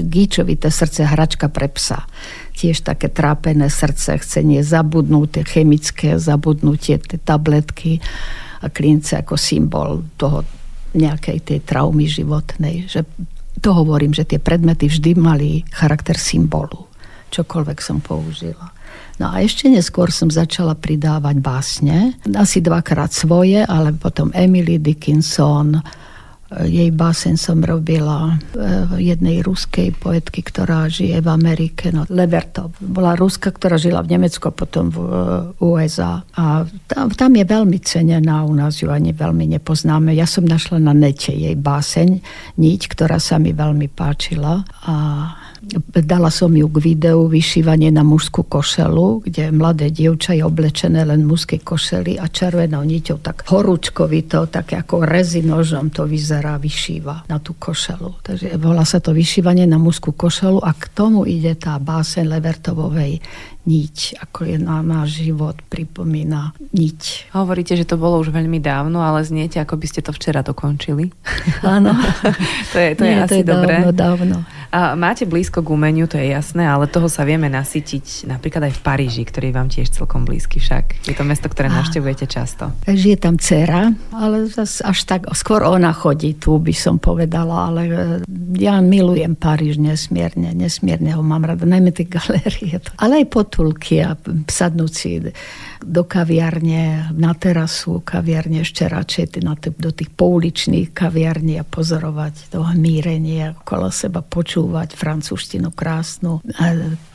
gíčovité 0.06 0.70
srdce, 0.70 1.10
hračka 1.10 1.50
pre 1.50 1.66
psa. 1.74 2.06
Tiež 2.54 2.86
také 2.86 3.10
trápené 3.10 3.66
srdce, 3.66 4.20
chcenie 4.22 4.62
zabudnúť, 4.62 5.42
chemické 5.42 6.20
zabudnutie, 6.20 7.02
tie 7.02 7.18
tabletky 7.18 7.98
a 8.62 8.70
klince 8.70 9.18
ako 9.18 9.34
symbol 9.34 10.06
toho 10.20 10.46
nejakej 10.90 11.38
tej 11.46 11.58
traumy 11.62 12.10
životnej. 12.10 12.90
Že 12.90 13.06
to 13.60 13.76
hovorím, 13.76 14.16
že 14.16 14.24
tie 14.24 14.40
predmety 14.40 14.88
vždy 14.88 15.14
mali 15.14 15.62
charakter 15.70 16.16
symbolu 16.16 16.90
čokoľvek 17.30 17.78
som 17.78 18.02
použila. 18.02 18.74
No 19.22 19.30
a 19.30 19.40
ešte 19.40 19.70
neskôr 19.70 20.10
som 20.10 20.28
začala 20.28 20.74
pridávať 20.74 21.36
básne. 21.38 22.18
Asi 22.34 22.58
dvakrát 22.58 23.14
svoje, 23.14 23.62
ale 23.62 23.94
potom 23.94 24.34
Emily 24.34 24.82
Dickinson, 24.82 25.78
jej 26.66 26.90
básen 26.90 27.38
som 27.38 27.62
robila 27.62 28.34
jednej 28.98 29.38
ruskej 29.40 29.94
poetky, 29.94 30.42
ktorá 30.42 30.90
žije 30.90 31.22
v 31.22 31.28
Amerike, 31.30 31.94
no 31.94 32.02
Levertov. 32.10 32.74
Bola 32.82 33.14
Ruska, 33.14 33.54
ktorá 33.54 33.78
žila 33.78 34.02
v 34.02 34.18
Nemecku 34.18 34.50
a 34.50 34.54
potom 34.54 34.90
v 34.90 34.98
USA. 35.62 36.26
A 36.34 36.66
tam, 36.90 37.14
tam 37.14 37.32
je 37.38 37.46
veľmi 37.46 37.78
cenená, 37.82 38.42
u 38.42 38.54
nás 38.54 38.82
ju 38.82 38.90
ani 38.90 39.14
veľmi 39.14 39.46
nepoznáme. 39.58 40.10
Ja 40.10 40.26
som 40.26 40.42
našla 40.42 40.82
na 40.82 40.90
nete 40.90 41.30
jej 41.30 41.54
báseň, 41.54 42.18
niť, 42.58 42.80
ktorá 42.90 43.22
sa 43.22 43.38
mi 43.38 43.54
veľmi 43.54 43.86
páčila. 43.86 44.66
A 44.90 44.94
Dala 45.92 46.32
som 46.32 46.56
ju 46.56 46.64
k 46.72 46.78
videu 46.80 47.28
vyšívanie 47.28 47.92
na 47.92 48.00
mužskú 48.00 48.48
košelu, 48.48 49.28
kde 49.28 49.52
mladé 49.52 49.92
dievča 49.92 50.32
je 50.32 50.40
oblečené 50.40 51.04
len 51.04 51.28
mužskej 51.28 51.60
košeli 51.60 52.16
a 52.16 52.32
červenou 52.32 52.80
niťou 52.80 53.20
tak 53.20 53.44
horúčkovito, 53.44 54.48
tak 54.48 54.72
ako 54.72 55.04
rezinožom 55.04 55.92
to 55.92 56.08
vyzerá, 56.08 56.56
vyšíva 56.56 57.28
na 57.28 57.36
tú 57.44 57.60
košelu. 57.60 58.24
Takže 58.24 58.56
volá 58.56 58.88
sa 58.88 59.04
to 59.04 59.12
vyšívanie 59.12 59.68
na 59.68 59.76
mužskú 59.76 60.16
košelu 60.16 60.64
a 60.64 60.72
k 60.72 60.88
tomu 60.96 61.28
ide 61.28 61.52
tá 61.60 61.76
básen 61.76 62.32
Levertovovej 62.32 63.20
niť, 63.68 64.24
ako 64.24 64.48
je 64.48 64.56
na 64.56 64.80
náš 64.80 65.20
život, 65.20 65.52
pripomína 65.68 66.56
niť. 66.72 67.30
Hovoríte, 67.36 67.76
že 67.76 67.84
to 67.84 68.00
bolo 68.00 68.16
už 68.16 68.32
veľmi 68.32 68.56
dávno, 68.56 69.04
ale 69.04 69.20
zniete, 69.20 69.60
ako 69.60 69.76
by 69.76 69.86
ste 69.86 70.00
to 70.00 70.16
včera 70.16 70.40
dokončili. 70.40 71.12
Áno. 71.60 71.92
to 72.72 72.76
je, 72.80 72.96
to 72.96 73.04
Nie, 73.04 73.12
je 73.12 73.16
asi 73.20 73.30
to 73.30 73.34
je 73.36 73.44
dobré. 73.44 73.74
Dávno, 73.84 73.92
dávno. 73.92 74.36
A 74.70 74.94
máte 74.94 75.26
blízko 75.26 75.66
k 75.66 75.74
umeniu, 75.74 76.06
to 76.06 76.14
je 76.14 76.30
jasné, 76.30 76.62
ale 76.62 76.86
toho 76.86 77.10
sa 77.10 77.26
vieme 77.26 77.50
nasytiť 77.50 78.30
napríklad 78.30 78.70
aj 78.70 78.78
v 78.78 78.84
Paríži, 78.86 79.22
ktorý 79.26 79.50
je 79.50 79.56
vám 79.58 79.66
tiež 79.66 79.90
celkom 79.90 80.22
blízky 80.22 80.62
však. 80.62 81.10
Je 81.10 81.14
to 81.18 81.26
mesto, 81.26 81.50
ktoré 81.50 81.66
navštevujete 81.66 82.30
často. 82.30 82.70
Žije 82.86 83.16
tam 83.18 83.34
dcera, 83.34 83.90
ale 84.14 84.46
zas 84.46 84.78
až 84.78 85.02
tak, 85.10 85.26
skôr 85.34 85.66
ona 85.66 85.90
chodí 85.90 86.38
tu, 86.38 86.54
by 86.62 86.70
som 86.70 87.02
povedala, 87.02 87.74
ale 87.74 87.82
e, 87.90 87.94
ja 88.62 88.78
milujem 88.78 89.34
Paríž 89.34 89.82
nesmierne, 89.82 90.54
nesmierne 90.54 91.18
ho 91.18 91.22
mám 91.26 91.42
rada, 91.42 91.66
najmä 91.66 91.90
tie 91.90 92.06
galérie. 92.06 92.78
Ale 93.02 93.24
aj 93.24 93.32
potulky 93.32 94.04
a 94.04 94.14
sadnúť 94.46 94.92
si 94.92 95.18
do 95.80 96.04
kaviarne, 96.04 97.10
na 97.16 97.32
terasu 97.32 98.04
kaviarne 98.04 98.62
ešte 98.62 98.86
radšej 98.86 99.40
do 99.76 99.90
tých 99.90 100.10
pouličných 100.12 100.92
kaviarní 100.92 101.56
a 101.60 101.64
pozorovať 101.64 102.52
to 102.52 102.60
hmírenie 102.62 103.56
okolo 103.64 103.88
seba, 103.88 104.20
počúvať 104.20 104.94
francúzštinu 104.94 105.72
krásnu 105.72 106.44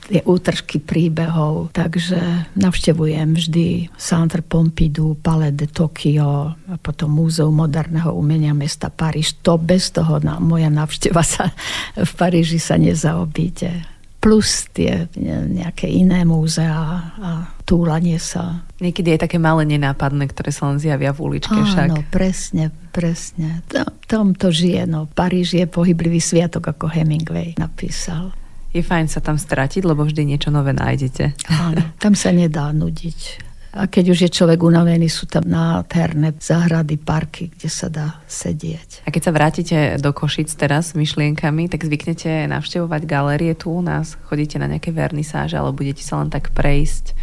tie 0.05 0.21
útržky 0.21 0.77
príbehov. 0.77 1.73
Takže 1.73 2.51
navštevujem 2.53 3.33
vždy 3.33 3.67
Centre 3.97 4.45
Pompidou, 4.45 5.17
Palais 5.17 5.53
de 5.53 5.65
Tokio 5.65 6.53
a 6.53 6.75
potom 6.77 7.09
Múzeum 7.09 7.57
moderného 7.57 8.13
umenia 8.13 8.53
mesta 8.53 8.93
Paríž. 8.93 9.41
To 9.41 9.57
bez 9.57 9.89
toho 9.89 10.21
na, 10.21 10.37
moja 10.37 10.69
návšteva 10.69 11.25
sa 11.25 11.49
v 11.97 12.11
Paríži 12.13 12.61
sa 12.61 12.77
nezaobíde 12.77 13.95
plus 14.21 14.65
tie 14.73 15.05
nejaké 15.45 15.85
iné 15.85 16.25
múzea 16.25 16.73
a 17.13 17.54
túlanie 17.65 18.21
sa. 18.21 18.63
Niekedy 18.77 19.17
je 19.17 19.23
také 19.25 19.41
malé 19.41 19.65
nenápadné, 19.65 20.29
ktoré 20.29 20.53
sa 20.53 20.69
len 20.69 20.77
zjavia 20.77 21.11
v 21.11 21.19
uličke 21.25 21.57
Áno, 21.57 21.65
však. 21.65 21.89
Áno, 21.91 21.97
presne, 22.13 22.69
presne. 22.93 23.65
Tam 24.05 24.37
to 24.37 24.53
žije, 24.53 24.85
no. 24.85 25.09
Paríž 25.09 25.57
je 25.57 25.65
pohyblivý 25.65 26.21
sviatok, 26.21 26.77
ako 26.77 26.87
Hemingway 26.93 27.57
napísal. 27.57 28.31
Je 28.69 28.85
fajn 28.85 29.09
sa 29.09 29.19
tam 29.19 29.41
stratiť, 29.41 29.81
lebo 29.81 30.05
vždy 30.05 30.29
niečo 30.29 30.53
nové 30.53 30.77
nájdete. 30.77 31.49
Áno, 31.49 31.81
tam 31.97 32.13
sa 32.13 32.29
nedá 32.29 32.69
nudiť. 32.69 33.45
A 33.75 33.91
keď 33.91 34.15
už 34.15 34.19
je 34.23 34.31
človek 34.31 34.63
unavený, 34.63 35.11
sú 35.11 35.27
tam 35.27 35.51
nádherné 35.51 36.31
záhrady, 36.39 36.95
parky, 36.95 37.51
kde 37.51 37.67
sa 37.67 37.91
dá 37.91 38.23
sedieť. 38.23 39.03
A 39.03 39.11
keď 39.11 39.21
sa 39.27 39.35
vrátite 39.35 39.77
do 39.99 40.15
Košic 40.15 40.47
teraz 40.55 40.91
s 40.91 40.97
myšlienkami, 40.99 41.67
tak 41.67 41.83
zvyknete 41.83 42.47
navštevovať 42.47 43.01
galérie 43.03 43.51
tu 43.51 43.75
u 43.75 43.83
nás? 43.83 44.15
Chodíte 44.31 44.63
na 44.63 44.71
nejaké 44.71 44.95
vernisáže, 44.95 45.59
alebo 45.59 45.83
budete 45.83 46.07
sa 46.07 46.23
len 46.23 46.31
tak 46.31 46.55
prejsť? 46.55 47.19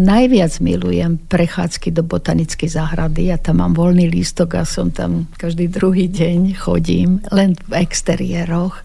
Najviac 0.00 0.64
milujem 0.64 1.20
prechádzky 1.28 1.92
do 1.92 2.00
botanickej 2.00 2.72
záhrady. 2.72 3.28
Ja 3.28 3.36
tam 3.36 3.60
mám 3.60 3.76
voľný 3.76 4.08
lístok 4.08 4.56
a 4.56 4.64
som 4.64 4.88
tam 4.88 5.28
každý 5.36 5.68
druhý 5.68 6.08
deň 6.08 6.56
chodím, 6.56 7.20
len 7.28 7.52
v 7.68 7.84
exteriéroch. 7.84 8.80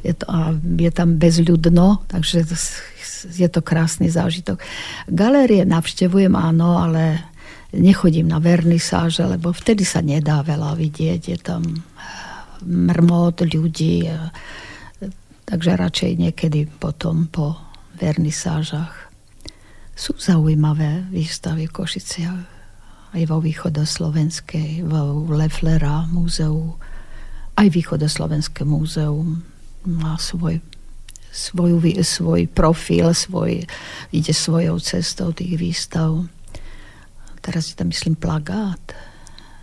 Je, 0.00 0.16
to, 0.16 0.24
a 0.24 0.56
je 0.56 0.88
tam 0.88 1.20
bezľudno, 1.20 2.08
takže 2.08 2.48
je 3.36 3.48
to 3.50 3.60
krásny 3.60 4.08
zážitok. 4.08 4.62
Galérie 5.10 5.68
navštevujem, 5.68 6.32
áno, 6.32 6.80
ale 6.80 7.28
nechodím 7.76 8.32
na 8.32 8.40
vernisáže, 8.40 9.28
lebo 9.28 9.52
vtedy 9.52 9.84
sa 9.84 10.00
nedá 10.00 10.40
veľa 10.40 10.78
vidieť. 10.78 11.20
Je 11.28 11.38
tam 11.38 11.60
mrmot 12.64 13.44
ľudí, 13.44 14.08
takže 15.44 15.76
radšej 15.76 16.12
niekedy 16.16 16.64
potom 16.78 17.28
po 17.28 17.58
vernisážach. 18.00 19.07
Sú 19.98 20.14
zaujímavé 20.14 21.10
výstavy 21.10 21.66
v 21.66 21.74
Košiciach 21.74 22.42
aj 23.18 23.22
vo 23.26 23.42
východoslovenskej, 23.42 24.86
vo 24.86 25.26
Leflera 25.34 26.06
múzeu, 26.06 26.78
aj 27.58 27.66
východoslovenské 27.66 28.62
múzeum 28.62 29.42
má 29.82 30.14
svoj 30.14 30.62
svoj, 31.28 31.78
svoj 32.02 32.48
profil, 32.50 33.12
svoj, 33.14 33.62
ide 34.10 34.32
svojou 34.32 34.80
cestou 34.80 35.30
tých 35.30 35.54
výstav. 35.60 36.24
Teraz 37.44 37.70
je 37.70 37.74
tam, 37.78 37.92
myslím, 37.92 38.16
plagát 38.16 38.80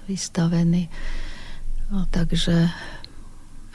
vystavený. 0.08 0.88
No, 1.92 2.08
takže 2.10 2.70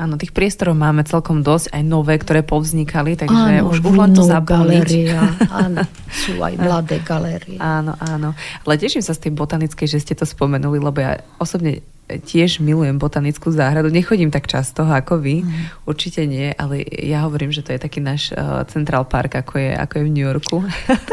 Áno, 0.00 0.16
tých 0.16 0.32
priestorov 0.32 0.80
máme 0.80 1.04
celkom 1.04 1.44
dosť, 1.44 1.76
aj 1.76 1.82
nové, 1.84 2.16
ktoré 2.16 2.40
povznikali, 2.40 3.20
takže 3.20 3.60
áno, 3.60 3.68
už, 3.68 3.84
už 3.84 3.96
len 4.00 4.10
to 4.16 4.24
zaplniť. 4.24 4.88
áno, 5.68 5.84
sú 6.08 6.40
aj 6.40 6.56
mladé 6.56 7.04
galérie. 7.04 7.60
Áno, 7.60 7.92
áno. 8.00 8.32
Ale 8.64 8.80
teším 8.80 9.04
sa 9.04 9.12
z 9.12 9.28
tej 9.28 9.36
botanickej, 9.36 9.84
že 9.84 10.00
ste 10.00 10.16
to 10.16 10.24
spomenuli, 10.24 10.80
lebo 10.80 11.04
ja 11.04 11.20
osobne 11.36 11.84
tiež 12.18 12.58
milujem 12.64 12.96
botanickú 12.96 13.52
záhradu. 13.52 13.92
Nechodím 13.92 14.32
tak 14.32 14.48
často 14.48 14.82
ako 14.88 15.20
vy, 15.20 15.44
mm. 15.44 15.84
určite 15.84 16.24
nie, 16.24 16.50
ale 16.56 16.82
ja 16.88 17.28
hovorím, 17.28 17.52
že 17.52 17.60
to 17.60 17.76
je 17.76 17.80
taký 17.82 18.00
náš 18.00 18.32
uh, 18.32 18.64
Central 18.66 19.06
Park, 19.06 19.38
ako 19.38 19.60
je, 19.60 19.70
ako 19.76 19.92
je 20.00 20.02
v 20.02 20.10
New 20.10 20.26
Yorku. 20.26 20.56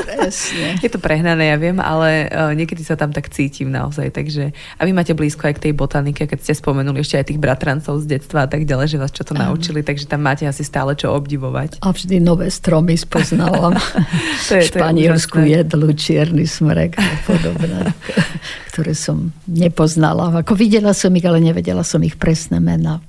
Presne. 0.07 0.67
je 0.85 0.89
to 0.89 0.97
prehnané, 0.97 1.51
ja 1.51 1.57
viem, 1.59 1.77
ale 1.77 2.31
uh, 2.31 2.55
niekedy 2.55 2.81
sa 2.81 2.95
tam 2.95 3.11
tak 3.11 3.27
cítim 3.29 3.67
naozaj. 3.67 4.15
Takže, 4.15 4.55
a 4.55 4.81
vy 4.87 4.91
máte 4.95 5.11
blízko 5.11 5.51
aj 5.51 5.59
k 5.59 5.63
tej 5.69 5.73
botanike, 5.75 6.23
keď 6.23 6.39
ste 6.39 6.53
spomenuli 6.55 7.03
ešte 7.03 7.19
aj 7.19 7.25
tých 7.27 7.41
bratrancov 7.43 7.99
z 8.07 8.17
detstva 8.17 8.47
a 8.47 8.49
tak 8.49 8.63
ďalej, 8.63 8.95
že 8.95 8.97
vás 8.97 9.11
čo 9.11 9.27
to 9.27 9.35
um. 9.35 9.43
naučili, 9.43 9.83
takže 9.83 10.07
tam 10.07 10.23
máte 10.23 10.47
asi 10.47 10.63
stále 10.63 10.95
čo 10.95 11.11
obdivovať. 11.11 11.83
A 11.83 11.91
vždy 11.91 12.23
nové 12.23 12.47
stromy 12.47 12.95
spoznávam. 12.95 13.75
to 14.47 14.55
je, 14.55 14.71
Španielsku 14.71 15.43
je 15.43 15.57
jedlu, 15.57 15.93
čierny 15.93 16.45
smrek 16.47 16.95
a 16.95 17.05
podobné, 17.25 17.91
ktoré 18.71 18.93
som 18.93 19.33
nepoznala. 19.49 20.29
Ako 20.45 20.53
videla 20.53 20.86
Videla 20.87 21.03
som 21.03 21.19
ich, 21.19 21.27
ale 21.27 21.43
nevedela 21.43 21.83
som 21.83 21.99
ich 21.99 22.15
presné 22.15 22.63
mena. 22.63 23.03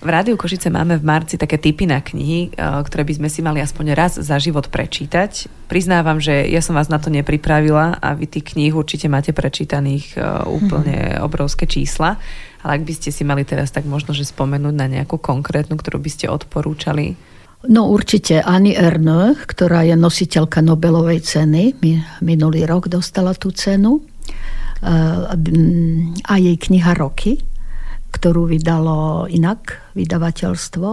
V 0.00 0.08
Rádiu 0.08 0.40
Košice 0.40 0.72
máme 0.72 0.96
v 0.96 1.04
marci 1.04 1.36
také 1.36 1.60
typy 1.60 1.84
na 1.84 2.00
knihy, 2.00 2.48
e, 2.48 2.50
ktoré 2.56 3.04
by 3.04 3.20
sme 3.20 3.28
si 3.28 3.44
mali 3.44 3.60
aspoň 3.60 3.92
raz 3.92 4.16
za 4.16 4.40
život 4.40 4.72
prečítať. 4.72 5.44
Priznávam, 5.68 6.16
že 6.16 6.48
ja 6.48 6.64
som 6.64 6.72
vás 6.72 6.88
na 6.88 6.96
to 6.96 7.12
nepripravila 7.12 8.00
a 8.00 8.16
vy 8.16 8.24
tých 8.24 8.56
kníh 8.56 8.72
určite 8.72 9.12
máte 9.12 9.36
prečítaných 9.36 10.16
e, 10.16 10.48
úplne 10.48 10.96
mm-hmm. 10.96 11.26
obrovské 11.28 11.68
čísla. 11.68 12.16
Ale 12.64 12.80
ak 12.80 12.88
by 12.88 12.92
ste 12.96 13.12
si 13.12 13.20
mali 13.20 13.44
teraz 13.44 13.68
tak 13.68 13.84
možno, 13.84 14.16
že 14.16 14.24
spomenúť 14.24 14.72
na 14.72 14.88
nejakú 14.88 15.20
konkrétnu, 15.20 15.76
ktorú 15.76 16.00
by 16.00 16.08
ste 16.08 16.32
odporúčali? 16.32 17.20
No 17.68 17.92
určite 17.92 18.40
Annie 18.40 18.80
Ernaux, 18.80 19.36
ktorá 19.44 19.84
je 19.84 19.92
nositeľka 19.92 20.64
Nobelovej 20.64 21.20
ceny. 21.20 21.84
Minulý 22.24 22.64
rok 22.64 22.88
dostala 22.88 23.36
tú 23.36 23.52
cenu. 23.52 24.00
E, 24.80 24.94
a 26.24 26.34
jej 26.40 26.56
kniha 26.56 26.96
Roky, 26.96 27.36
ktorú 28.10 28.48
vydalo 28.48 29.28
inak 29.28 29.92
vydavateľstvo. 29.92 30.88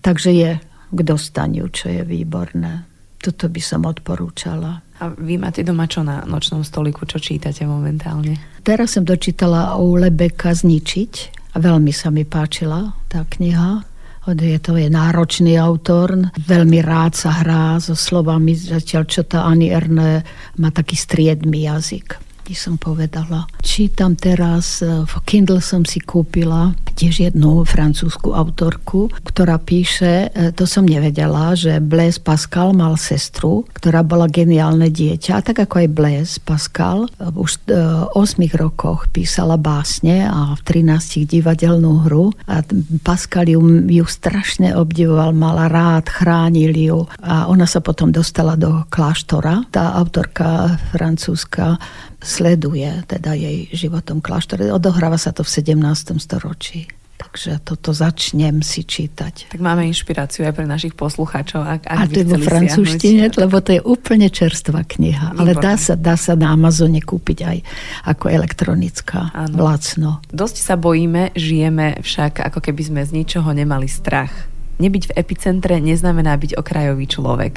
Takže 0.00 0.30
je 0.32 0.50
k 0.88 1.00
dostaniu, 1.04 1.68
čo 1.68 1.92
je 1.92 2.02
výborné. 2.04 2.88
Toto 3.20 3.52
by 3.52 3.60
som 3.60 3.84
odporúčala. 3.84 4.80
A 4.98 5.04
vy 5.12 5.36
máte 5.36 5.62
doma 5.62 5.86
čo 5.86 6.02
na 6.02 6.24
nočnom 6.24 6.64
stoliku, 6.64 7.04
čo 7.04 7.20
čítate 7.20 7.68
momentálne? 7.68 8.60
Teraz 8.64 8.96
som 8.96 9.04
dočítala 9.04 9.76
o 9.76 9.94
Lebeka 9.94 10.50
Zničiť 10.54 11.12
a 11.54 11.56
veľmi 11.60 11.92
sa 11.92 12.08
mi 12.08 12.24
páčila 12.24 12.96
tá 13.06 13.22
kniha. 13.28 13.84
Je 14.28 14.60
to 14.60 14.76
je 14.76 14.92
náročný 14.92 15.56
autor, 15.56 16.12
veľmi 16.36 16.84
rád 16.84 17.16
sa 17.16 17.40
hrá 17.40 17.80
so 17.80 17.96
slovami, 17.96 18.52
zatiaľ 18.52 19.08
čo 19.08 19.24
tá 19.24 19.48
Ani 19.48 19.72
Erne 19.72 20.20
má 20.60 20.68
taký 20.68 21.00
striedmy 21.00 21.64
jazyk 21.64 22.27
by 22.48 22.56
som 22.56 22.80
povedala. 22.80 23.44
Čítam 23.60 24.16
teraz, 24.16 24.80
e, 24.80 25.04
v 25.04 25.14
Kindle 25.28 25.60
som 25.60 25.84
si 25.84 26.00
kúpila 26.00 26.72
tiež 26.96 27.28
jednu 27.28 27.68
francúzsku 27.68 28.32
autorku, 28.32 29.12
ktorá 29.28 29.60
píše, 29.60 30.32
e, 30.32 30.48
to 30.56 30.64
som 30.64 30.88
nevedela, 30.88 31.52
že 31.52 31.76
Blaise 31.76 32.16
Pascal 32.16 32.72
mal 32.72 32.96
sestru, 32.96 33.68
ktorá 33.76 34.00
bola 34.00 34.32
geniálne 34.32 34.88
dieťa, 34.88 35.44
tak 35.44 35.68
ako 35.68 35.84
aj 35.84 35.88
Blaise 35.92 36.36
Pascal. 36.40 37.12
Už 37.20 37.60
v 37.68 37.76
8 38.16 38.56
rokoch 38.56 39.12
písala 39.12 39.60
básne 39.60 40.24
a 40.24 40.56
v 40.56 40.60
13 40.64 41.28
divadelnú 41.28 42.08
hru 42.08 42.32
a 42.48 42.64
Pascal 43.04 43.52
ju, 43.52 43.60
ju 43.84 44.04
strašne 44.08 44.72
obdivoval, 44.72 45.36
mala 45.36 45.68
rád, 45.68 46.08
chránil 46.08 46.72
ju 46.72 46.98
a 47.20 47.44
ona 47.52 47.68
sa 47.68 47.84
potom 47.84 48.08
dostala 48.08 48.56
do 48.56 48.88
kláštora. 48.88 49.68
Tá 49.68 49.92
autorka 50.00 50.80
francúzska 50.96 51.76
sleduje 52.18 52.90
teda 53.06 53.34
jej 53.34 53.70
životom 53.70 54.18
kláštore. 54.18 54.70
Odohráva 54.74 55.18
sa 55.18 55.30
to 55.30 55.46
v 55.46 55.50
17. 55.50 56.18
storočí. 56.18 56.90
Takže 57.18 57.58
toto 57.66 57.90
začnem 57.90 58.62
si 58.62 58.86
čítať. 58.86 59.50
Tak 59.50 59.58
máme 59.58 59.82
inšpiráciu 59.90 60.46
aj 60.46 60.54
pre 60.54 60.70
našich 60.70 60.94
poslucháčov. 60.94 61.66
Ak, 61.66 61.82
ak 61.90 61.98
a 61.98 62.06
to 62.06 62.22
je 62.22 62.30
vo 62.30 62.38
francúzštine, 62.38 63.34
lebo 63.34 63.58
to 63.58 63.74
je 63.74 63.82
úplne 63.82 64.30
čerstvá 64.30 64.86
kniha. 64.86 65.34
Výborné. 65.34 65.42
Ale 65.42 65.52
dá 65.58 65.74
sa, 65.74 65.98
dá 65.98 66.14
sa 66.14 66.38
na 66.38 66.54
Amazone 66.54 67.02
kúpiť 67.02 67.38
aj 67.42 67.58
ako 68.06 68.30
elektronická. 68.30 69.34
Áno. 69.34 69.66
Lacno. 69.66 70.22
Dosť 70.30 70.56
sa 70.62 70.78
bojíme, 70.78 71.34
žijeme 71.34 71.98
však 72.06 72.38
ako 72.38 72.62
keby 72.62 72.82
sme 72.86 73.00
z 73.02 73.10
ničoho 73.10 73.50
nemali 73.50 73.90
strach. 73.90 74.30
Nebyť 74.78 75.10
v 75.10 75.16
epicentre 75.18 75.82
neznamená 75.82 76.38
byť 76.38 76.54
okrajový 76.54 77.10
človek. 77.10 77.54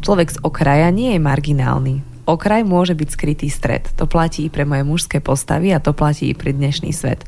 Človek 0.00 0.28
z 0.32 0.38
okraja 0.40 0.88
nie 0.88 1.12
je 1.12 1.20
marginálny 1.20 2.11
okraj 2.26 2.62
môže 2.62 2.94
byť 2.94 3.08
skrytý 3.10 3.48
stred. 3.50 3.90
To 3.98 4.06
platí 4.06 4.46
i 4.46 4.52
pre 4.52 4.62
moje 4.62 4.86
mužské 4.86 5.18
postavy 5.18 5.74
a 5.74 5.82
to 5.82 5.90
platí 5.94 6.30
i 6.30 6.38
pre 6.38 6.54
dnešný 6.54 6.94
svet. 6.94 7.26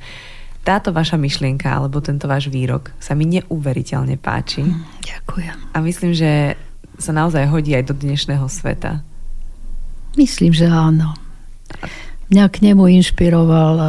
Táto 0.64 0.97
vaša 0.97 1.20
myšlienka 1.20 1.68
alebo 1.68 2.01
tento 2.01 2.24
váš 2.24 2.49
výrok 2.49 2.95
sa 2.97 3.12
mi 3.12 3.28
neuveriteľne 3.28 4.16
páči. 4.16 4.64
Hm, 4.64 5.05
ďakujem. 5.05 5.57
A 5.74 5.76
myslím, 5.84 6.12
že 6.16 6.57
sa 6.97 7.12
naozaj 7.12 7.51
hodí 7.51 7.74
aj 7.76 7.90
do 7.90 7.95
dnešného 7.95 8.47
sveta. 8.49 9.03
Myslím, 10.14 10.55
že 10.55 10.70
áno. 10.70 11.18
Mňa 12.30 12.45
k 12.49 12.57
nemu 12.70 12.86
inšpiroval 13.03 13.74
eh, 13.76 13.88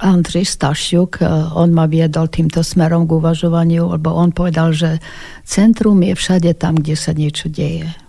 Andrej 0.00 0.46
Stašiuk, 0.46 1.20
eh, 1.20 1.28
on 1.58 1.74
ma 1.74 1.84
viedol 1.90 2.30
týmto 2.30 2.62
smerom 2.62 3.04
k 3.04 3.18
uvažovaniu, 3.18 3.98
lebo 3.98 4.14
on 4.14 4.30
povedal, 4.30 4.72
že 4.72 5.02
centrum 5.42 6.00
je 6.00 6.14
všade 6.16 6.54
tam, 6.56 6.78
kde 6.78 6.94
sa 6.96 7.12
niečo 7.12 7.50
deje 7.50 8.03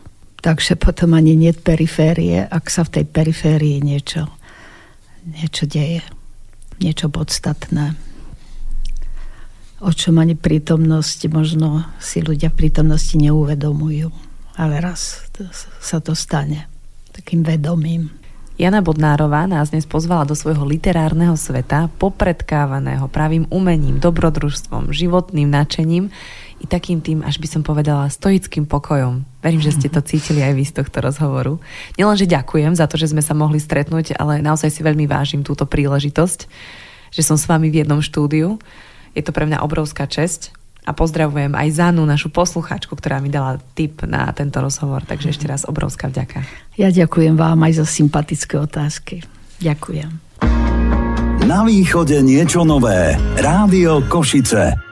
takže 0.45 0.77
potom 0.77 1.17
ani 1.17 1.33
nie 1.33 1.57
periférie, 1.57 2.45
ak 2.45 2.69
sa 2.69 2.85
v 2.85 3.01
tej 3.01 3.05
periférii 3.09 3.81
niečo, 3.81 4.29
niečo 5.25 5.65
deje, 5.65 6.05
niečo 6.77 7.09
podstatné. 7.09 7.97
O 9.81 9.89
čom 9.89 10.21
ani 10.21 10.37
prítomnosť, 10.37 11.33
možno 11.33 11.89
si 11.97 12.21
ľudia 12.21 12.53
v 12.53 12.61
prítomnosti 12.61 13.17
neuvedomujú. 13.17 14.13
Ale 14.55 14.77
raz 14.79 15.25
to, 15.33 15.49
sa 15.81 15.97
to 15.97 16.13
stane 16.13 16.69
takým 17.09 17.41
vedomím. 17.41 18.13
Jana 18.55 18.79
Bodnárová 18.79 19.47
nás 19.51 19.75
dnes 19.75 19.83
pozvala 19.83 20.23
do 20.23 20.31
svojho 20.31 20.63
literárneho 20.63 21.35
sveta, 21.35 21.91
popredkávaného 21.99 23.11
pravým 23.11 23.51
umením, 23.51 23.99
dobrodružstvom, 23.99 24.95
životným 24.95 25.51
nadšením, 25.51 26.07
i 26.65 26.67
takým 26.67 26.97
tým, 26.97 27.21
až 27.21 27.37
by 27.37 27.45
som 27.45 27.61
povedala, 27.61 28.09
stoickým 28.09 28.65
pokojom. 28.65 29.21
Verím, 29.45 29.61
že 29.61 29.77
ste 29.77 29.85
to 29.85 30.01
cítili 30.01 30.41
aj 30.41 30.53
vy 30.57 30.65
z 30.65 30.81
tohto 30.81 30.97
rozhovoru. 30.97 31.61
Nielenže 31.93 32.25
ďakujem 32.25 32.73
za 32.73 32.89
to, 32.89 32.97
že 32.97 33.13
sme 33.13 33.21
sa 33.21 33.37
mohli 33.37 33.61
stretnúť, 33.61 34.17
ale 34.17 34.41
naozaj 34.41 34.73
si 34.73 34.81
veľmi 34.81 35.05
vážim 35.05 35.45
túto 35.45 35.69
príležitosť, 35.69 36.49
že 37.13 37.21
som 37.21 37.37
s 37.37 37.45
vami 37.45 37.69
v 37.69 37.85
jednom 37.85 38.01
štúdiu. 38.01 38.57
Je 39.13 39.21
to 39.21 39.29
pre 39.29 39.45
mňa 39.45 39.61
obrovská 39.61 40.09
česť 40.09 40.57
a 40.89 40.91
pozdravujem 40.97 41.53
aj 41.53 41.77
Zanu, 41.77 42.01
našu 42.09 42.33
poslucháčku, 42.33 42.97
ktorá 42.97 43.21
mi 43.21 43.29
dala 43.29 43.61
tip 43.77 44.01
na 44.05 44.25
tento 44.33 44.57
rozhovor. 44.57 45.05
Takže 45.05 45.37
ešte 45.37 45.45
raz 45.45 45.69
obrovská 45.69 46.09
vďaka. 46.09 46.41
Ja 46.81 46.89
ďakujem 46.89 47.37
vám 47.37 47.61
aj 47.61 47.81
za 47.81 47.85
sympatické 47.85 48.57
otázky. 48.57 49.21
Ďakujem. 49.61 50.09
Na 51.45 51.61
východe 51.61 52.25
niečo 52.25 52.65
nové. 52.65 53.13
Rádio 53.37 54.01
Košice. 54.09 54.84